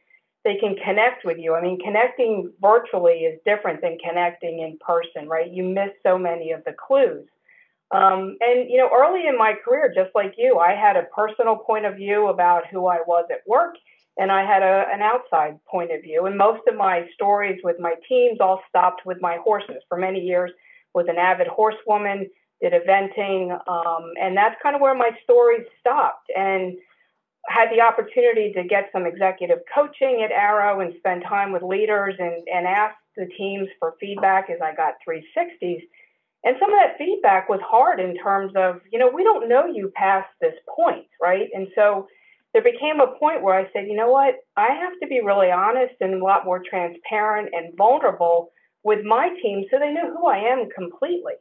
they 0.44 0.56
can 0.56 0.74
connect 0.84 1.24
with 1.24 1.38
you. 1.38 1.54
I 1.54 1.62
mean, 1.62 1.78
connecting 1.78 2.52
virtually 2.60 3.20
is 3.20 3.38
different 3.44 3.80
than 3.80 3.96
connecting 3.98 4.58
in 4.58 4.76
person, 4.84 5.28
right? 5.28 5.48
You 5.48 5.62
miss 5.62 5.90
so 6.02 6.18
many 6.18 6.50
of 6.50 6.64
the 6.64 6.72
clues. 6.72 7.28
Um, 7.92 8.36
and, 8.40 8.68
you 8.68 8.78
know, 8.78 8.90
early 8.92 9.28
in 9.28 9.38
my 9.38 9.52
career, 9.64 9.92
just 9.94 10.10
like 10.14 10.34
you, 10.36 10.58
I 10.58 10.74
had 10.74 10.96
a 10.96 11.06
personal 11.14 11.56
point 11.56 11.84
of 11.84 11.94
view 11.94 12.28
about 12.28 12.66
who 12.72 12.86
I 12.86 12.98
was 13.06 13.26
at 13.30 13.46
work, 13.46 13.74
and 14.18 14.30
I 14.30 14.44
had 14.44 14.62
a, 14.62 14.84
an 14.92 15.00
outside 15.00 15.58
point 15.70 15.90
of 15.92 16.02
view. 16.02 16.26
And 16.26 16.36
most 16.36 16.62
of 16.68 16.76
my 16.76 17.06
stories 17.14 17.60
with 17.64 17.76
my 17.78 17.94
teams 18.08 18.38
all 18.40 18.62
stopped 18.68 19.02
with 19.06 19.18
my 19.20 19.38
horses. 19.42 19.82
For 19.88 19.96
many 19.96 20.20
years, 20.20 20.50
was 20.94 21.06
an 21.08 21.16
avid 21.16 21.46
horsewoman, 21.46 22.28
did 22.60 22.74
eventing, 22.74 23.50
um, 23.66 24.10
and 24.20 24.36
that's 24.36 24.56
kind 24.62 24.76
of 24.76 24.82
where 24.82 24.94
my 24.94 25.10
stories 25.24 25.66
stopped. 25.80 26.30
And 26.36 26.76
had 27.48 27.70
the 27.70 27.80
opportunity 27.80 28.52
to 28.52 28.64
get 28.64 28.90
some 28.92 29.06
executive 29.06 29.58
coaching 29.74 30.22
at 30.24 30.30
Arrow 30.30 30.80
and 30.80 30.94
spend 30.98 31.24
time 31.28 31.52
with 31.52 31.62
leaders 31.62 32.14
and, 32.18 32.46
and 32.46 32.66
ask 32.66 32.94
the 33.16 33.26
teams 33.36 33.68
for 33.78 33.94
feedback 34.00 34.48
as 34.48 34.58
I 34.62 34.74
got 34.74 34.94
360s. 35.06 35.82
And 36.44 36.56
some 36.60 36.72
of 36.72 36.78
that 36.78 36.98
feedback 36.98 37.48
was 37.48 37.60
hard 37.64 38.00
in 38.00 38.16
terms 38.16 38.52
of, 38.56 38.80
you 38.92 38.98
know, 38.98 39.10
we 39.12 39.22
don't 39.22 39.48
know 39.48 39.66
you 39.66 39.92
past 39.94 40.28
this 40.40 40.54
point, 40.76 41.06
right? 41.20 41.48
And 41.52 41.68
so 41.74 42.06
there 42.52 42.62
became 42.62 43.00
a 43.00 43.18
point 43.18 43.42
where 43.42 43.54
I 43.54 43.64
said, 43.72 43.86
you 43.86 43.96
know 43.96 44.10
what, 44.10 44.34
I 44.56 44.68
have 44.74 44.92
to 45.00 45.08
be 45.08 45.20
really 45.24 45.50
honest 45.50 45.94
and 46.00 46.14
a 46.14 46.24
lot 46.24 46.44
more 46.44 46.62
transparent 46.68 47.50
and 47.52 47.76
vulnerable 47.76 48.50
with 48.84 49.04
my 49.04 49.30
team 49.42 49.64
so 49.70 49.78
they 49.78 49.92
know 49.92 50.12
who 50.12 50.26
I 50.26 50.38
am 50.38 50.68
completely. 50.74 51.34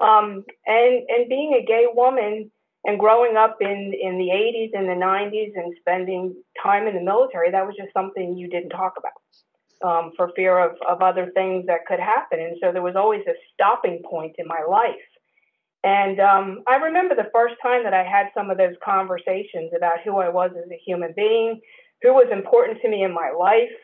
Um, 0.00 0.44
and 0.66 1.02
and 1.08 1.28
being 1.28 1.54
a 1.54 1.66
gay 1.66 1.86
woman 1.92 2.50
and 2.84 2.98
growing 2.98 3.36
up 3.36 3.58
in, 3.60 3.92
in 4.00 4.18
the 4.18 4.30
80s 4.34 4.70
and 4.74 4.88
the 4.88 5.04
90s 5.04 5.52
and 5.54 5.74
spending 5.80 6.34
time 6.62 6.86
in 6.86 6.94
the 6.94 7.00
military, 7.00 7.50
that 7.50 7.66
was 7.66 7.76
just 7.76 7.92
something 7.92 8.36
you 8.36 8.48
didn't 8.48 8.70
talk 8.70 8.94
about 8.98 9.88
um, 9.88 10.12
for 10.16 10.30
fear 10.34 10.58
of, 10.58 10.76
of 10.88 11.00
other 11.00 11.30
things 11.34 11.66
that 11.66 11.86
could 11.86 12.00
happen. 12.00 12.40
And 12.40 12.56
so 12.60 12.72
there 12.72 12.82
was 12.82 12.96
always 12.96 13.22
a 13.28 13.34
stopping 13.52 14.02
point 14.08 14.34
in 14.38 14.46
my 14.48 14.62
life. 14.68 15.06
And 15.84 16.20
um, 16.20 16.62
I 16.68 16.76
remember 16.76 17.14
the 17.14 17.30
first 17.32 17.54
time 17.60 17.82
that 17.84 17.94
I 17.94 18.04
had 18.04 18.26
some 18.34 18.50
of 18.50 18.58
those 18.58 18.76
conversations 18.84 19.72
about 19.76 20.00
who 20.04 20.18
I 20.18 20.28
was 20.28 20.52
as 20.56 20.70
a 20.70 20.80
human 20.86 21.12
being, 21.16 21.60
who 22.02 22.12
was 22.12 22.28
important 22.30 22.80
to 22.82 22.88
me 22.88 23.02
in 23.02 23.12
my 23.12 23.32
life. 23.36 23.74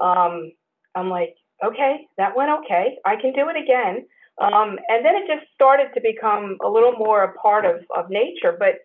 Um, 0.00 0.52
I'm 0.94 1.10
like, 1.10 1.34
okay, 1.64 2.08
that 2.18 2.36
went 2.36 2.50
okay. 2.64 2.98
I 3.04 3.16
can 3.16 3.32
do 3.32 3.48
it 3.48 3.56
again. 3.56 4.06
Um, 4.40 4.78
and 4.88 5.04
then 5.04 5.14
it 5.14 5.28
just 5.28 5.46
started 5.54 5.90
to 5.94 6.00
become 6.00 6.58
a 6.64 6.68
little 6.68 6.92
more 6.92 7.22
a 7.22 7.34
part 7.34 7.64
of, 7.64 7.82
of 7.96 8.10
nature. 8.10 8.56
But, 8.58 8.82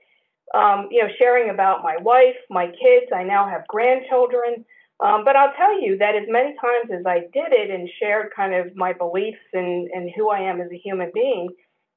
um, 0.57 0.89
you 0.91 1.01
know, 1.01 1.09
sharing 1.17 1.49
about 1.49 1.81
my 1.81 1.97
wife, 1.97 2.37
my 2.51 2.67
kids, 2.67 3.07
I 3.15 3.23
now 3.23 3.49
have 3.49 3.67
grandchildren. 3.67 4.63
Um, 5.03 5.23
but 5.25 5.35
I'll 5.35 5.53
tell 5.53 5.81
you 5.81 5.97
that 5.97 6.15
as 6.15 6.27
many 6.27 6.55
times 6.61 6.91
as 6.91 7.05
I 7.07 7.21
did 7.33 7.51
it 7.51 7.71
and 7.71 7.89
shared 7.99 8.31
kind 8.35 8.53
of 8.53 8.75
my 8.75 8.93
beliefs 8.93 9.39
and, 9.53 9.89
and 9.91 10.11
who 10.15 10.29
I 10.29 10.41
am 10.41 10.61
as 10.61 10.69
a 10.71 10.77
human 10.77 11.09
being, 11.13 11.49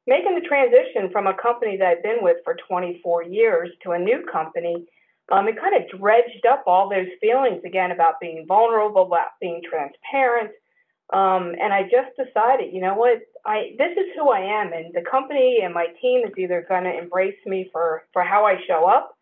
making 0.06 0.35
the 0.35 0.47
transition 0.47 1.11
from 1.11 1.26
a 1.26 1.35
company 1.35 1.76
that 1.76 1.87
I've 1.87 2.02
been 2.02 2.23
with 2.23 2.38
for 2.44 2.56
24 2.68 3.25
years 3.25 3.71
to 3.85 3.92
a 3.92 3.99
new 3.99 4.25
company, 4.30 4.87
um, 5.30 5.49
it 5.49 5.61
kind 5.61 5.76
of 5.76 6.00
dredged 6.00 6.44
up 6.50 6.64
all 6.66 6.88
those 6.88 7.09
feelings 7.21 7.62
again 7.64 7.90
about 7.90 8.21
being 8.21 8.44
vulnerable, 8.47 9.02
about 9.02 9.38
being 9.40 9.62
transparent, 9.68 10.52
um, 11.12 11.54
and 11.61 11.75
I 11.75 11.82
just 11.82 12.16
decided, 12.16 12.73
you 12.73 12.80
know 12.80 12.94
what, 12.94 13.21
I 13.44 13.75
this 13.76 13.92
is 13.99 14.06
who 14.16 14.30
I 14.30 14.62
am, 14.62 14.73
and 14.73 14.94
the 14.94 15.04
company 15.09 15.61
and 15.62 15.75
my 15.75 15.88
team 16.00 16.26
is 16.26 16.32
either 16.38 16.64
going 16.66 16.85
to 16.85 16.99
embrace 16.99 17.37
me 17.44 17.68
for 17.71 18.04
for 18.14 18.23
how 18.23 18.47
I 18.47 18.56
show 18.66 18.88
up, 18.88 19.14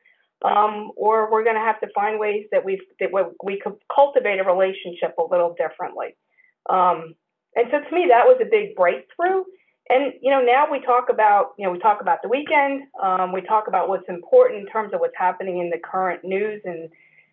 um, 0.44 0.92
or 0.96 1.30
we're 1.30 1.42
going 1.42 1.56
to 1.56 1.60
have 1.60 1.80
to 1.80 1.88
find 1.92 2.20
ways 2.20 2.46
that 2.52 2.64
we 2.64 2.80
that 3.00 3.10
we 3.42 3.58
could 3.58 3.74
cultivate 3.92 4.38
a 4.38 4.44
relationship 4.44 5.16
a 5.18 5.24
little 5.28 5.56
differently. 5.58 6.16
Um, 6.68 7.14
and 7.56 7.66
so 7.72 7.80
to 7.80 7.94
me, 7.94 8.06
that 8.10 8.26
was 8.26 8.38
a 8.40 8.48
big 8.48 8.76
breakthrough. 8.76 9.42
And 9.90 10.14
you 10.22 10.30
know, 10.30 10.40
now 10.40 10.70
we 10.70 10.80
talk 10.80 11.06
about 11.10 11.54
you 11.58 11.66
know 11.66 11.72
we 11.72 11.80
talk 11.80 12.00
about 12.00 12.22
the 12.22 12.28
weekend, 12.28 12.84
um, 13.02 13.32
we 13.32 13.40
talk 13.42 13.66
about 13.66 13.88
what's 13.88 14.08
important 14.08 14.60
in 14.60 14.66
terms 14.66 14.94
of 14.94 15.00
what's 15.00 15.18
happening 15.18 15.58
in 15.58 15.68
the 15.68 15.78
current 15.82 16.22
news 16.22 16.62
and 16.64 16.88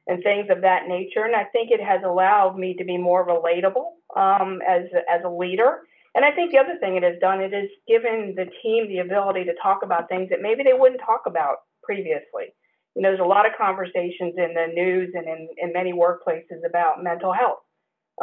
and 0.08 0.24
things 0.24 0.48
of 0.50 0.62
that 0.62 0.88
nature. 0.88 1.24
And 1.24 1.36
I 1.36 1.44
think 1.44 1.70
it 1.70 1.84
has 1.84 2.02
allowed 2.04 2.58
me 2.58 2.74
to 2.80 2.84
be 2.84 2.98
more 2.98 3.28
relatable 3.28 3.86
um, 4.16 4.60
as 4.68 4.86
as 5.08 5.22
a 5.24 5.30
leader. 5.30 5.82
And 6.16 6.26
I 6.26 6.32
think 6.32 6.52
the 6.52 6.58
other 6.58 6.80
thing 6.80 6.96
it 6.96 7.04
has 7.04 7.20
done 7.22 7.42
it 7.42 7.54
has 7.54 7.70
given 7.88 8.34
the 8.36 8.50
team 8.64 8.88
the 8.88 9.06
ability 9.06 9.44
to 9.46 9.54
talk 9.62 9.82
about 9.84 10.10
things 10.10 10.30
that 10.30 10.42
maybe 10.42 10.64
they 10.64 10.74
wouldn't 10.74 11.02
talk 11.06 11.24
about 11.28 11.58
previously. 11.84 12.58
You 12.96 13.04
know, 13.04 13.10
there's 13.10 13.22
a 13.22 13.30
lot 13.30 13.46
of 13.46 13.52
conversations 13.56 14.34
in 14.36 14.58
the 14.58 14.74
news 14.74 15.14
and 15.14 15.28
in, 15.28 15.48
in 15.58 15.74
many 15.74 15.94
workplaces 15.94 16.66
about 16.68 17.04
mental 17.04 17.32
health. 17.32 17.60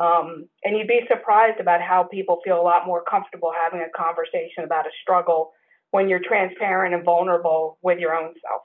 Um, 0.00 0.48
and 0.64 0.76
you'd 0.76 0.88
be 0.88 1.02
surprised 1.08 1.60
about 1.60 1.80
how 1.80 2.02
people 2.04 2.40
feel 2.44 2.60
a 2.60 2.62
lot 2.62 2.86
more 2.86 3.02
comfortable 3.08 3.52
having 3.52 3.80
a 3.80 3.90
conversation 3.96 4.64
about 4.64 4.86
a 4.86 4.90
struggle 5.02 5.52
when 5.92 6.08
you're 6.08 6.20
transparent 6.20 6.94
and 6.94 7.04
vulnerable 7.04 7.78
with 7.80 8.00
your 8.00 8.12
own 8.14 8.34
self. 8.42 8.62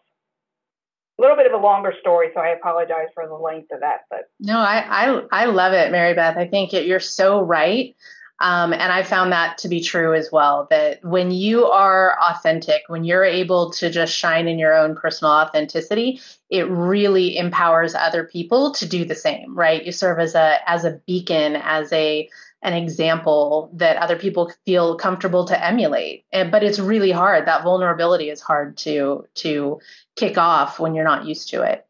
a 1.20 1.22
little 1.22 1.38
bit 1.38 1.46
of 1.46 1.54
a 1.54 1.64
longer 1.64 1.94
story, 2.00 2.30
so 2.34 2.42
I 2.42 2.50
apologize 2.50 3.10
for 3.14 3.28
the 3.28 3.36
length 3.36 3.72
of 3.72 3.82
that. 3.82 4.06
But 4.10 4.32
no, 4.40 4.58
I 4.58 4.80
I, 4.90 5.22
I 5.32 5.46
love 5.46 5.74
it, 5.74 5.92
Mary 5.92 6.16
Beth. 6.16 6.38
I 6.38 6.48
think 6.48 6.74
it, 6.74 6.88
you're 6.88 7.00
so 7.00 7.42
right. 7.42 7.96
Um, 8.42 8.74
and 8.74 8.92
I 8.92 9.04
found 9.04 9.32
that 9.32 9.58
to 9.60 9.68
be 9.68 9.82
true 9.82 10.14
as 10.14 10.32
well. 10.32 10.68
That 10.70 11.04
when 11.04 11.32
you 11.32 11.66
are 11.66 12.18
authentic, 12.22 12.84
when 12.88 13.04
you're 13.04 13.24
able 13.24 13.72
to 13.72 13.90
just 13.90 14.16
shine 14.16 14.48
in 14.48 14.60
your 14.60 14.74
own 14.74 14.96
personal 14.96 15.34
authenticity, 15.34 16.22
it 16.50 16.68
really 16.70 17.38
empowers 17.38 17.96
other 17.96 18.24
people 18.24 18.72
to 18.74 18.88
do 18.88 19.06
the 19.06 19.16
same. 19.16 19.56
Right? 19.58 19.86
You 19.86 19.92
serve 19.92 20.20
as 20.20 20.36
a 20.36 20.58
as 20.70 20.86
a 20.86 21.02
beacon, 21.06 21.56
as 21.56 21.92
a 21.92 22.30
an 22.62 22.74
example 22.74 23.72
that 23.74 23.96
other 23.98 24.18
people 24.18 24.52
feel 24.66 24.98
comfortable 24.98 25.46
to 25.46 25.66
emulate. 25.66 26.26
And, 26.34 26.52
but 26.52 26.62
it's 26.62 26.78
really 26.78 27.12
hard. 27.12 27.46
That 27.46 27.64
vulnerability 27.64 28.30
is 28.30 28.42
hard 28.42 28.78
to 28.78 29.26
to 29.36 29.80
kick 30.16 30.38
off 30.38 30.80
when 30.80 30.94
you're 30.94 31.06
not 31.06 31.26
used 31.26 31.50
to 31.50 31.64
it. 31.64 31.86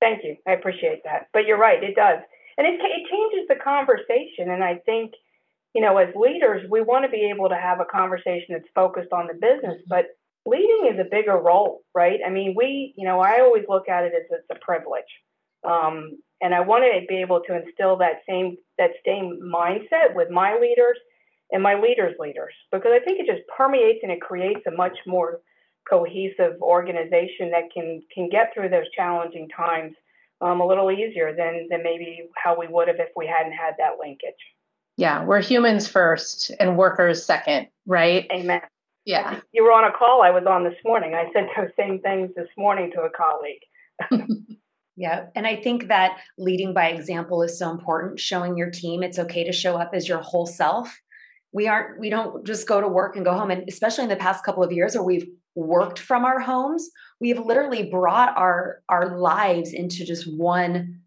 Thank 0.00 0.24
you. 0.24 0.36
I 0.46 0.52
appreciate 0.52 1.04
that. 1.04 1.28
But 1.32 1.46
you're 1.46 1.58
right, 1.58 1.82
it 1.82 1.96
does. 1.96 2.20
And 2.58 2.66
it, 2.66 2.74
it 2.74 3.10
changes 3.10 3.48
the 3.48 3.56
conversation. 3.56 4.50
And 4.50 4.62
I 4.62 4.76
think, 4.76 5.14
you 5.76 5.82
know, 5.82 5.98
as 5.98 6.08
leaders, 6.16 6.62
we 6.70 6.80
want 6.80 7.04
to 7.04 7.10
be 7.10 7.30
able 7.30 7.50
to 7.50 7.54
have 7.54 7.80
a 7.80 7.84
conversation 7.84 8.56
that's 8.56 8.64
focused 8.74 9.12
on 9.12 9.26
the 9.26 9.34
business, 9.34 9.76
mm-hmm. 9.76 9.92
but 9.92 10.06
leading 10.46 10.88
is 10.90 10.98
a 10.98 11.04
bigger 11.04 11.36
role, 11.36 11.82
right? 11.94 12.18
I 12.26 12.30
mean, 12.30 12.54
we, 12.56 12.94
you 12.96 13.06
know, 13.06 13.20
I 13.20 13.40
always 13.40 13.64
look 13.68 13.86
at 13.86 14.04
it 14.04 14.14
as 14.16 14.22
it's 14.30 14.46
a 14.50 14.64
privilege. 14.64 15.04
Um, 15.68 16.18
and 16.40 16.54
I 16.54 16.60
want 16.60 16.84
to 16.84 17.06
be 17.06 17.20
able 17.20 17.42
to 17.46 17.60
instill 17.60 17.98
that 17.98 18.22
same 18.26 18.56
that 18.78 18.92
same 19.04 19.38
mindset 19.44 20.14
with 20.14 20.30
my 20.30 20.56
leaders 20.58 20.96
and 21.50 21.62
my 21.62 21.74
leaders' 21.74 22.16
leaders 22.18 22.54
because 22.72 22.92
I 22.94 23.04
think 23.04 23.20
it 23.20 23.26
just 23.26 23.46
permeates 23.54 24.00
and 24.02 24.12
it 24.12 24.20
creates 24.22 24.60
a 24.66 24.70
much 24.70 24.96
more 25.06 25.40
cohesive 25.88 26.60
organization 26.62 27.50
that 27.50 27.68
can 27.74 28.00
can 28.14 28.30
get 28.30 28.52
through 28.54 28.70
those 28.70 28.90
challenging 28.96 29.48
times 29.54 29.94
um, 30.40 30.60
a 30.60 30.66
little 30.66 30.90
easier 30.90 31.34
than 31.36 31.66
than 31.68 31.82
maybe 31.82 32.28
how 32.42 32.58
we 32.58 32.66
would 32.66 32.88
have 32.88 32.96
if 32.98 33.10
we 33.14 33.26
hadn't 33.26 33.52
had 33.52 33.74
that 33.78 33.98
linkage. 34.00 34.40
Yeah, 34.96 35.24
we're 35.24 35.42
humans 35.42 35.88
first 35.88 36.50
and 36.58 36.76
workers 36.76 37.24
second, 37.24 37.68
right? 37.86 38.26
Amen. 38.32 38.62
Yeah. 39.04 39.40
You 39.52 39.64
were 39.64 39.72
on 39.72 39.84
a 39.84 39.92
call 39.96 40.22
I 40.22 40.30
was 40.30 40.44
on 40.48 40.64
this 40.64 40.76
morning. 40.84 41.14
I 41.14 41.30
said 41.32 41.48
those 41.56 41.70
same 41.76 42.00
things 42.00 42.30
this 42.34 42.48
morning 42.56 42.90
to 42.94 43.02
a 43.02 43.10
colleague. 43.10 44.40
Yeah. 44.96 45.26
And 45.34 45.46
I 45.46 45.56
think 45.56 45.88
that 45.88 46.18
leading 46.38 46.72
by 46.72 46.88
example 46.88 47.42
is 47.42 47.58
so 47.58 47.70
important, 47.70 48.18
showing 48.18 48.56
your 48.56 48.70
team 48.70 49.02
it's 49.02 49.18
okay 49.18 49.44
to 49.44 49.52
show 49.52 49.76
up 49.76 49.90
as 49.92 50.08
your 50.08 50.22
whole 50.22 50.46
self. 50.46 50.98
We 51.52 51.68
aren't, 51.68 52.00
we 52.00 52.10
don't 52.10 52.46
just 52.46 52.66
go 52.66 52.80
to 52.80 52.88
work 52.88 53.14
and 53.14 53.24
go 53.24 53.34
home. 53.34 53.50
And 53.50 53.68
especially 53.68 54.04
in 54.04 54.10
the 54.10 54.16
past 54.16 54.44
couple 54.44 54.64
of 54.64 54.72
years 54.72 54.94
where 54.94 55.04
we've 55.04 55.28
worked 55.54 55.98
from 55.98 56.24
our 56.24 56.40
homes, 56.40 56.88
we've 57.20 57.38
literally 57.38 57.90
brought 57.90 58.36
our 58.36 58.80
our 58.88 59.18
lives 59.18 59.72
into 59.72 60.04
just 60.04 60.24
one 60.36 61.00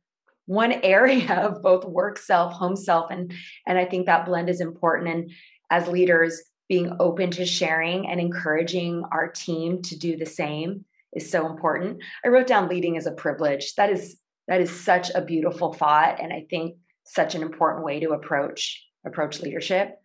one 0.50 0.72
area 0.84 1.32
of 1.36 1.62
both 1.62 1.86
work 1.86 2.18
self, 2.18 2.54
home 2.54 2.76
self. 2.76 3.12
And 3.12 3.32
and 3.68 3.78
I 3.78 3.86
think 3.86 4.08
that 4.08 4.26
blend 4.26 4.50
is 4.50 4.60
important. 4.60 5.10
And 5.10 5.32
as 5.70 5.88
leaders, 5.88 6.42
being 6.68 6.96
open 7.00 7.32
to 7.32 7.46
sharing 7.46 8.08
and 8.08 8.20
encouraging 8.20 9.04
our 9.12 9.28
team 9.28 9.82
to 9.84 9.98
do 9.98 10.18
the 10.18 10.26
same 10.26 10.86
is 11.14 11.30
so 11.30 11.48
important. 11.48 12.02
I 12.24 12.30
wrote 12.30 12.48
down 12.48 12.68
leading 12.68 12.98
as 12.98 13.06
a 13.06 13.12
privilege. 13.12 13.76
That 13.76 13.92
is 13.92 14.18
that 14.48 14.62
is 14.62 14.72
such 14.72 15.12
a 15.14 15.22
beautiful 15.22 15.74
thought 15.74 16.20
and 16.20 16.34
I 16.34 16.48
think 16.50 16.78
such 17.06 17.36
an 17.36 17.44
important 17.44 17.86
way 17.86 18.00
to 18.00 18.12
approach 18.12 18.84
approach 19.06 19.40
leadership. 19.42 19.96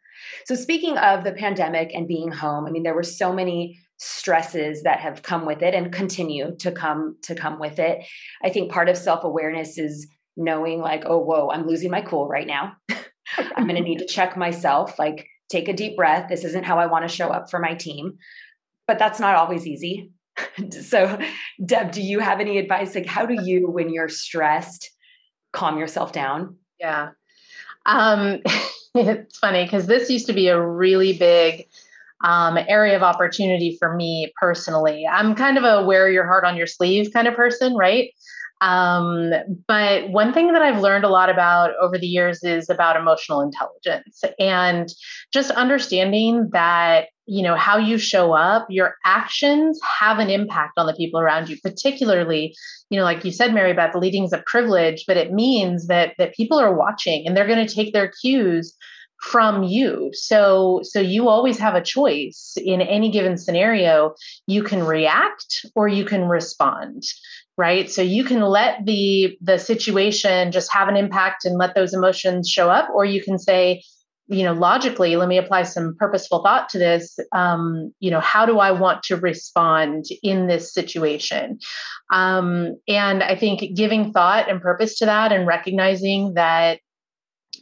So 0.44 0.54
speaking 0.54 0.96
of 0.98 1.24
the 1.24 1.32
pandemic 1.32 1.90
and 1.94 2.06
being 2.06 2.30
home, 2.30 2.66
I 2.66 2.70
mean 2.70 2.82
there 2.82 2.94
were 2.94 3.02
so 3.02 3.32
many 3.32 3.80
stresses 3.96 4.82
that 4.82 5.00
have 5.00 5.22
come 5.22 5.46
with 5.46 5.62
it 5.62 5.74
and 5.74 5.92
continue 5.92 6.54
to 6.56 6.70
come 6.70 7.16
to 7.22 7.34
come 7.34 7.58
with 7.58 7.78
it. 7.78 8.04
I 8.42 8.50
think 8.50 8.70
part 8.70 8.90
of 8.90 8.98
self-awareness 8.98 9.78
is 9.78 10.06
knowing 10.36 10.80
like, 10.80 11.04
oh 11.06 11.18
whoa, 11.18 11.50
I'm 11.50 11.66
losing 11.66 11.90
my 11.90 12.00
cool 12.00 12.28
right 12.28 12.46
now. 12.46 12.76
I'm 13.38 13.66
going 13.66 13.76
to 13.76 13.82
need 13.82 13.98
to 13.98 14.06
check 14.06 14.36
myself, 14.36 14.98
like 14.98 15.26
take 15.48 15.68
a 15.68 15.72
deep 15.72 15.96
breath. 15.96 16.28
This 16.28 16.44
isn't 16.44 16.64
how 16.64 16.78
I 16.78 16.86
want 16.86 17.08
to 17.08 17.14
show 17.14 17.28
up 17.28 17.50
for 17.50 17.58
my 17.58 17.74
team. 17.74 18.18
But 18.86 18.98
that's 18.98 19.20
not 19.20 19.36
always 19.36 19.66
easy. 19.66 20.10
so, 20.70 21.18
Deb, 21.64 21.92
do 21.92 22.02
you 22.02 22.18
have 22.18 22.40
any 22.40 22.58
advice? 22.58 22.94
Like, 22.94 23.06
how 23.06 23.26
do 23.26 23.34
you, 23.42 23.70
when 23.70 23.92
you're 23.92 24.08
stressed, 24.08 24.90
calm 25.52 25.78
yourself 25.78 26.12
down? 26.12 26.56
Yeah. 26.78 27.10
Um, 27.86 28.40
it's 28.94 29.38
funny 29.38 29.64
because 29.64 29.86
this 29.86 30.10
used 30.10 30.26
to 30.26 30.32
be 30.32 30.48
a 30.48 30.60
really 30.60 31.16
big 31.16 31.66
um, 32.24 32.58
area 32.68 32.96
of 32.96 33.02
opportunity 33.02 33.76
for 33.78 33.94
me 33.94 34.32
personally. 34.40 35.06
I'm 35.06 35.34
kind 35.34 35.58
of 35.58 35.64
a 35.64 35.84
wear 35.84 36.08
your 36.10 36.26
heart 36.26 36.44
on 36.44 36.56
your 36.56 36.66
sleeve 36.66 37.12
kind 37.12 37.28
of 37.28 37.34
person, 37.34 37.74
right? 37.74 38.10
Um, 38.60 39.32
but 39.66 40.08
one 40.10 40.32
thing 40.32 40.52
that 40.52 40.62
I've 40.62 40.80
learned 40.80 41.04
a 41.04 41.08
lot 41.08 41.28
about 41.28 41.72
over 41.80 41.98
the 41.98 42.06
years 42.06 42.42
is 42.42 42.70
about 42.70 42.96
emotional 42.96 43.40
intelligence 43.40 44.22
and 44.38 44.88
just 45.32 45.50
understanding 45.50 46.50
that 46.52 47.08
you 47.26 47.42
know 47.42 47.56
how 47.56 47.78
you 47.78 47.98
show 47.98 48.32
up 48.32 48.66
your 48.68 48.96
actions 49.04 49.80
have 49.98 50.18
an 50.18 50.28
impact 50.28 50.72
on 50.76 50.86
the 50.86 50.92
people 50.92 51.18
around 51.18 51.48
you 51.48 51.56
particularly 51.62 52.54
you 52.90 52.98
know 52.98 53.04
like 53.04 53.24
you 53.24 53.32
said 53.32 53.54
mary 53.54 53.72
beth 53.72 53.94
leading 53.94 54.24
is 54.24 54.32
a 54.34 54.44
privilege 54.46 55.04
but 55.06 55.16
it 55.16 55.32
means 55.32 55.86
that 55.86 56.12
that 56.18 56.34
people 56.34 56.58
are 56.58 56.76
watching 56.76 57.26
and 57.26 57.34
they're 57.34 57.46
going 57.46 57.66
to 57.66 57.74
take 57.74 57.94
their 57.94 58.12
cues 58.20 58.74
from 59.24 59.62
you. 59.62 60.10
So 60.12 60.80
so 60.82 61.00
you 61.00 61.28
always 61.28 61.58
have 61.58 61.74
a 61.74 61.82
choice. 61.82 62.56
In 62.56 62.80
any 62.80 63.10
given 63.10 63.38
scenario 63.38 64.14
you 64.46 64.62
can 64.62 64.84
react 64.84 65.66
or 65.74 65.88
you 65.88 66.04
can 66.04 66.28
respond 66.28 67.02
right? 67.56 67.88
So 67.90 68.02
you 68.02 68.24
can 68.24 68.40
let 68.40 68.84
the 68.84 69.36
the 69.40 69.58
situation 69.58 70.52
just 70.52 70.72
have 70.72 70.88
an 70.88 70.96
impact 70.96 71.44
and 71.44 71.56
let 71.56 71.74
those 71.74 71.94
emotions 71.94 72.48
show 72.48 72.68
up 72.68 72.88
or 72.94 73.04
you 73.04 73.22
can 73.22 73.38
say 73.38 73.82
you 74.26 74.42
know 74.42 74.54
logically 74.54 75.16
let 75.16 75.28
me 75.28 75.36
apply 75.36 75.62
some 75.62 75.94
purposeful 75.98 76.42
thought 76.42 76.68
to 76.70 76.78
this. 76.78 77.16
Um, 77.32 77.92
you 78.00 78.10
know 78.10 78.20
how 78.20 78.44
do 78.46 78.58
i 78.58 78.72
want 78.72 79.04
to 79.04 79.16
respond 79.16 80.04
in 80.22 80.46
this 80.48 80.74
situation? 80.74 81.58
Um, 82.12 82.76
and 82.88 83.22
i 83.22 83.36
think 83.36 83.76
giving 83.76 84.12
thought 84.12 84.50
and 84.50 84.60
purpose 84.60 84.98
to 84.98 85.06
that 85.06 85.32
and 85.32 85.46
recognizing 85.46 86.34
that 86.34 86.80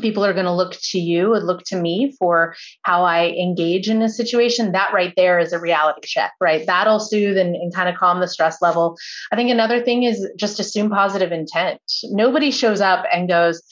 people 0.00 0.24
are 0.24 0.33
going 0.33 0.46
to 0.46 0.52
look 0.52 0.76
to 0.81 0.98
you 0.98 1.35
and 1.35 1.46
look 1.46 1.62
to 1.64 1.76
me 1.76 2.14
for 2.18 2.55
how 2.83 3.02
i 3.05 3.28
engage 3.28 3.88
in 3.88 4.02
a 4.02 4.09
situation 4.09 4.72
that 4.72 4.92
right 4.92 5.14
there 5.16 5.38
is 5.38 5.52
a 5.52 5.61
reality 5.61 6.07
check 6.07 6.33
right 6.40 6.66
that'll 6.66 7.00
soothe 7.00 7.37
and, 7.37 7.55
and 7.55 7.74
kind 7.74 7.88
of 7.88 7.96
calm 7.96 8.20
the 8.20 8.28
stress 8.28 8.61
level 8.62 8.96
i 9.33 9.37
think 9.37 9.50
another 9.50 9.81
thing 9.83 10.02
is 10.02 10.28
just 10.37 10.61
assume 10.61 10.90
positive 10.90 11.33
intent 11.33 11.81
nobody 12.05 12.50
shows 12.50 12.81
up 12.81 13.05
and 13.12 13.28
goes 13.28 13.62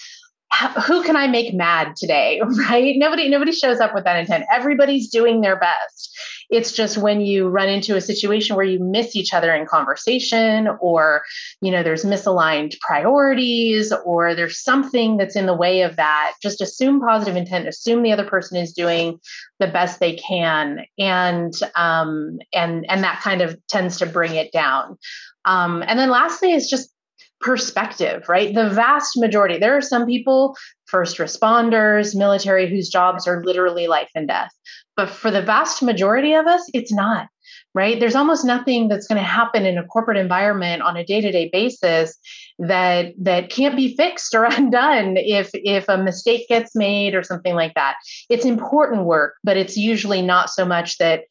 who 0.86 1.02
can 1.04 1.16
I 1.16 1.26
make 1.26 1.54
mad 1.54 1.94
today? 1.96 2.40
Right? 2.70 2.94
Nobody, 2.96 3.28
nobody 3.28 3.52
shows 3.52 3.80
up 3.80 3.94
with 3.94 4.04
that 4.04 4.18
intent. 4.18 4.44
Everybody's 4.52 5.08
doing 5.08 5.40
their 5.40 5.58
best. 5.58 6.18
It's 6.50 6.72
just 6.72 6.98
when 6.98 7.20
you 7.20 7.48
run 7.48 7.68
into 7.68 7.96
a 7.96 8.00
situation 8.00 8.56
where 8.56 8.64
you 8.64 8.78
miss 8.78 9.14
each 9.14 9.32
other 9.32 9.54
in 9.54 9.66
conversation, 9.66 10.68
or 10.80 11.22
you 11.60 11.70
know, 11.70 11.82
there's 11.82 12.04
misaligned 12.04 12.78
priorities, 12.80 13.92
or 14.04 14.34
there's 14.34 14.62
something 14.62 15.16
that's 15.16 15.36
in 15.36 15.46
the 15.46 15.54
way 15.54 15.82
of 15.82 15.96
that. 15.96 16.34
Just 16.42 16.60
assume 16.60 17.00
positive 17.00 17.36
intent. 17.36 17.68
Assume 17.68 18.02
the 18.02 18.12
other 18.12 18.28
person 18.28 18.56
is 18.56 18.72
doing 18.72 19.20
the 19.58 19.68
best 19.68 20.00
they 20.00 20.16
can, 20.16 20.84
and 20.98 21.52
um, 21.76 22.38
and 22.52 22.84
and 22.88 23.04
that 23.04 23.20
kind 23.22 23.40
of 23.40 23.56
tends 23.66 23.98
to 23.98 24.06
bring 24.06 24.34
it 24.34 24.52
down. 24.52 24.98
Um, 25.44 25.82
and 25.86 25.98
then 25.98 26.10
lastly 26.10 26.52
is 26.52 26.68
just 26.68 26.92
perspective, 27.40 28.28
right? 28.28 28.54
The 28.54 28.68
vast 28.68 29.16
majority, 29.16 29.58
there 29.58 29.76
are 29.76 29.82
some 29.82 30.06
people, 30.06 30.56
first 30.90 31.18
responders, 31.18 32.16
military, 32.16 32.68
whose 32.68 32.88
jobs 32.88 33.26
are 33.26 33.44
literally 33.44 33.86
life 33.86 34.10
and 34.14 34.28
death. 34.28 34.50
But 34.96 35.08
for 35.08 35.30
the 35.30 35.42
vast 35.42 35.82
majority 35.82 36.34
of 36.34 36.46
us, 36.46 36.68
it's 36.74 36.92
not, 36.92 37.28
right? 37.74 37.98
There's 37.98 38.16
almost 38.16 38.44
nothing 38.44 38.88
that's 38.88 39.06
going 39.06 39.20
to 39.20 39.26
happen 39.26 39.64
in 39.64 39.78
a 39.78 39.86
corporate 39.86 40.18
environment 40.18 40.82
on 40.82 40.96
a 40.96 41.04
day-to-day 41.04 41.50
basis 41.52 42.18
that 42.58 43.14
that 43.18 43.50
can't 43.50 43.76
be 43.76 43.96
fixed 43.96 44.34
or 44.34 44.44
undone 44.50 45.16
if 45.16 45.50
if 45.54 45.88
a 45.88 45.96
mistake 45.96 46.48
gets 46.48 46.74
made 46.74 47.14
or 47.14 47.22
something 47.22 47.54
like 47.54 47.74
that. 47.74 47.96
It's 48.28 48.44
important 48.44 49.04
work, 49.04 49.36
but 49.44 49.56
it's 49.56 49.76
usually 49.76 50.22
not 50.22 50.50
so 50.50 50.64
much 50.64 50.98
that 50.98 51.22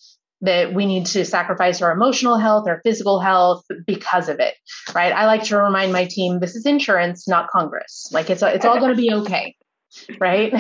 that 0.41 0.73
we 0.73 0.85
need 0.85 1.05
to 1.05 1.25
sacrifice 1.25 1.81
our 1.81 1.91
emotional 1.91 2.37
health 2.37 2.65
or 2.67 2.81
physical 2.83 3.19
health 3.19 3.63
because 3.85 4.29
of 4.29 4.39
it 4.39 4.55
right? 4.93 5.11
I 5.11 5.25
like 5.25 5.43
to 5.45 5.57
remind 5.57 5.93
my 5.93 6.05
team 6.05 6.39
this 6.39 6.55
is 6.55 6.65
insurance 6.65 7.27
not 7.27 7.49
congress. 7.49 8.09
Like 8.11 8.29
it's 8.29 8.41
it's 8.41 8.65
all 8.65 8.79
going 8.79 8.95
to 8.95 9.01
be 9.01 9.13
okay 9.13 9.55
right? 10.19 10.53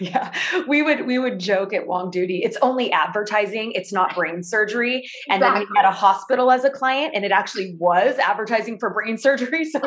Yeah 0.00 0.32
we 0.66 0.80
would 0.80 1.06
we 1.06 1.18
would 1.18 1.38
joke 1.38 1.74
at 1.74 1.86
Wong 1.86 2.10
Doody 2.10 2.42
it's 2.42 2.56
only 2.62 2.90
advertising 2.92 3.72
it's 3.72 3.92
not 3.92 4.14
brain 4.14 4.42
surgery. 4.42 5.06
And 5.28 5.36
exactly. 5.42 5.60
then 5.60 5.68
we 5.70 5.76
had 5.76 5.84
a 5.84 5.92
hospital 5.92 6.50
as 6.50 6.64
a 6.64 6.70
client 6.70 7.12
and 7.14 7.24
it 7.24 7.30
actually 7.30 7.76
was 7.78 8.16
advertising 8.18 8.78
for 8.78 8.92
brain 8.92 9.18
surgery 9.26 9.64
so 9.64 9.80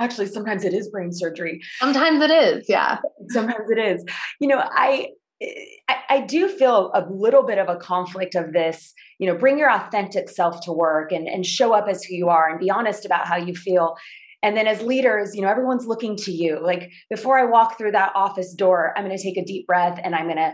actually 0.00 0.26
sometimes 0.26 0.64
it 0.64 0.74
is 0.74 0.88
brain 0.88 1.12
surgery. 1.12 1.60
Sometimes 1.78 2.20
it 2.22 2.30
is 2.30 2.68
yeah. 2.68 2.98
Sometimes 3.28 3.70
it 3.70 3.78
is. 3.78 4.04
You 4.40 4.48
know 4.48 4.62
i 4.72 5.08
I, 5.42 5.96
I, 6.10 6.20
do 6.20 6.48
feel 6.48 6.90
a 6.92 7.06
little 7.10 7.44
bit 7.44 7.58
of 7.58 7.68
a 7.68 7.76
conflict 7.76 8.34
of 8.34 8.52
this, 8.52 8.92
you 9.18 9.26
know, 9.26 9.34
bring 9.34 9.58
your 9.58 9.70
authentic 9.70 10.28
self 10.28 10.60
to 10.64 10.72
work 10.72 11.12
and, 11.12 11.26
and 11.26 11.46
show 11.46 11.72
up 11.72 11.88
as 11.88 12.04
who 12.04 12.14
you 12.14 12.28
are 12.28 12.48
and 12.48 12.60
be 12.60 12.70
honest 12.70 13.06
about 13.06 13.26
how 13.26 13.36
you 13.36 13.54
feel. 13.54 13.96
And 14.42 14.56
then 14.56 14.66
as 14.66 14.82
leaders, 14.82 15.34
you 15.34 15.42
know, 15.42 15.48
everyone's 15.48 15.86
looking 15.86 16.16
to 16.16 16.32
you. 16.32 16.60
Like 16.62 16.90
before 17.08 17.38
I 17.38 17.44
walk 17.44 17.78
through 17.78 17.92
that 17.92 18.12
office 18.14 18.54
door, 18.54 18.92
I'm 18.96 19.04
going 19.04 19.16
to 19.16 19.22
take 19.22 19.38
a 19.38 19.44
deep 19.44 19.66
breath 19.66 19.98
and 20.02 20.14
I'm 20.14 20.24
going 20.24 20.36
to 20.36 20.52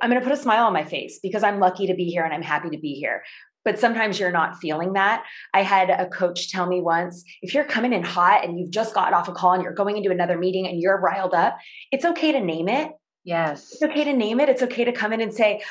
I'm 0.00 0.08
going 0.08 0.22
to 0.22 0.26
put 0.26 0.36
a 0.36 0.40
smile 0.40 0.66
on 0.66 0.72
my 0.72 0.84
face 0.84 1.18
because 1.20 1.42
I'm 1.42 1.58
lucky 1.58 1.88
to 1.88 1.94
be 1.94 2.04
here 2.04 2.24
and 2.24 2.32
I'm 2.32 2.42
happy 2.42 2.70
to 2.70 2.78
be 2.78 2.94
here. 2.94 3.22
But 3.64 3.78
sometimes 3.78 4.18
you're 4.18 4.30
not 4.30 4.58
feeling 4.58 4.94
that. 4.94 5.24
I 5.52 5.62
had 5.62 5.90
a 5.90 6.08
coach 6.08 6.50
tell 6.50 6.66
me 6.66 6.80
once 6.80 7.24
if 7.42 7.52
you're 7.52 7.64
coming 7.64 7.92
in 7.92 8.02
hot 8.02 8.44
and 8.44 8.58
you've 8.58 8.70
just 8.70 8.94
got 8.94 9.12
off 9.12 9.28
a 9.28 9.32
call 9.32 9.52
and 9.52 9.62
you're 9.62 9.74
going 9.74 9.96
into 9.96 10.10
another 10.10 10.38
meeting 10.38 10.66
and 10.66 10.80
you're 10.80 10.98
riled 10.98 11.34
up, 11.34 11.58
it's 11.90 12.04
okay 12.04 12.32
to 12.32 12.40
name 12.40 12.68
it. 12.68 12.92
Yes. 13.24 13.72
It's 13.72 13.82
okay 13.82 14.04
to 14.04 14.12
name 14.12 14.40
it. 14.40 14.48
It's 14.48 14.62
okay 14.62 14.84
to 14.84 14.92
come 14.92 15.12
in 15.12 15.20
and 15.20 15.32
say, 15.32 15.62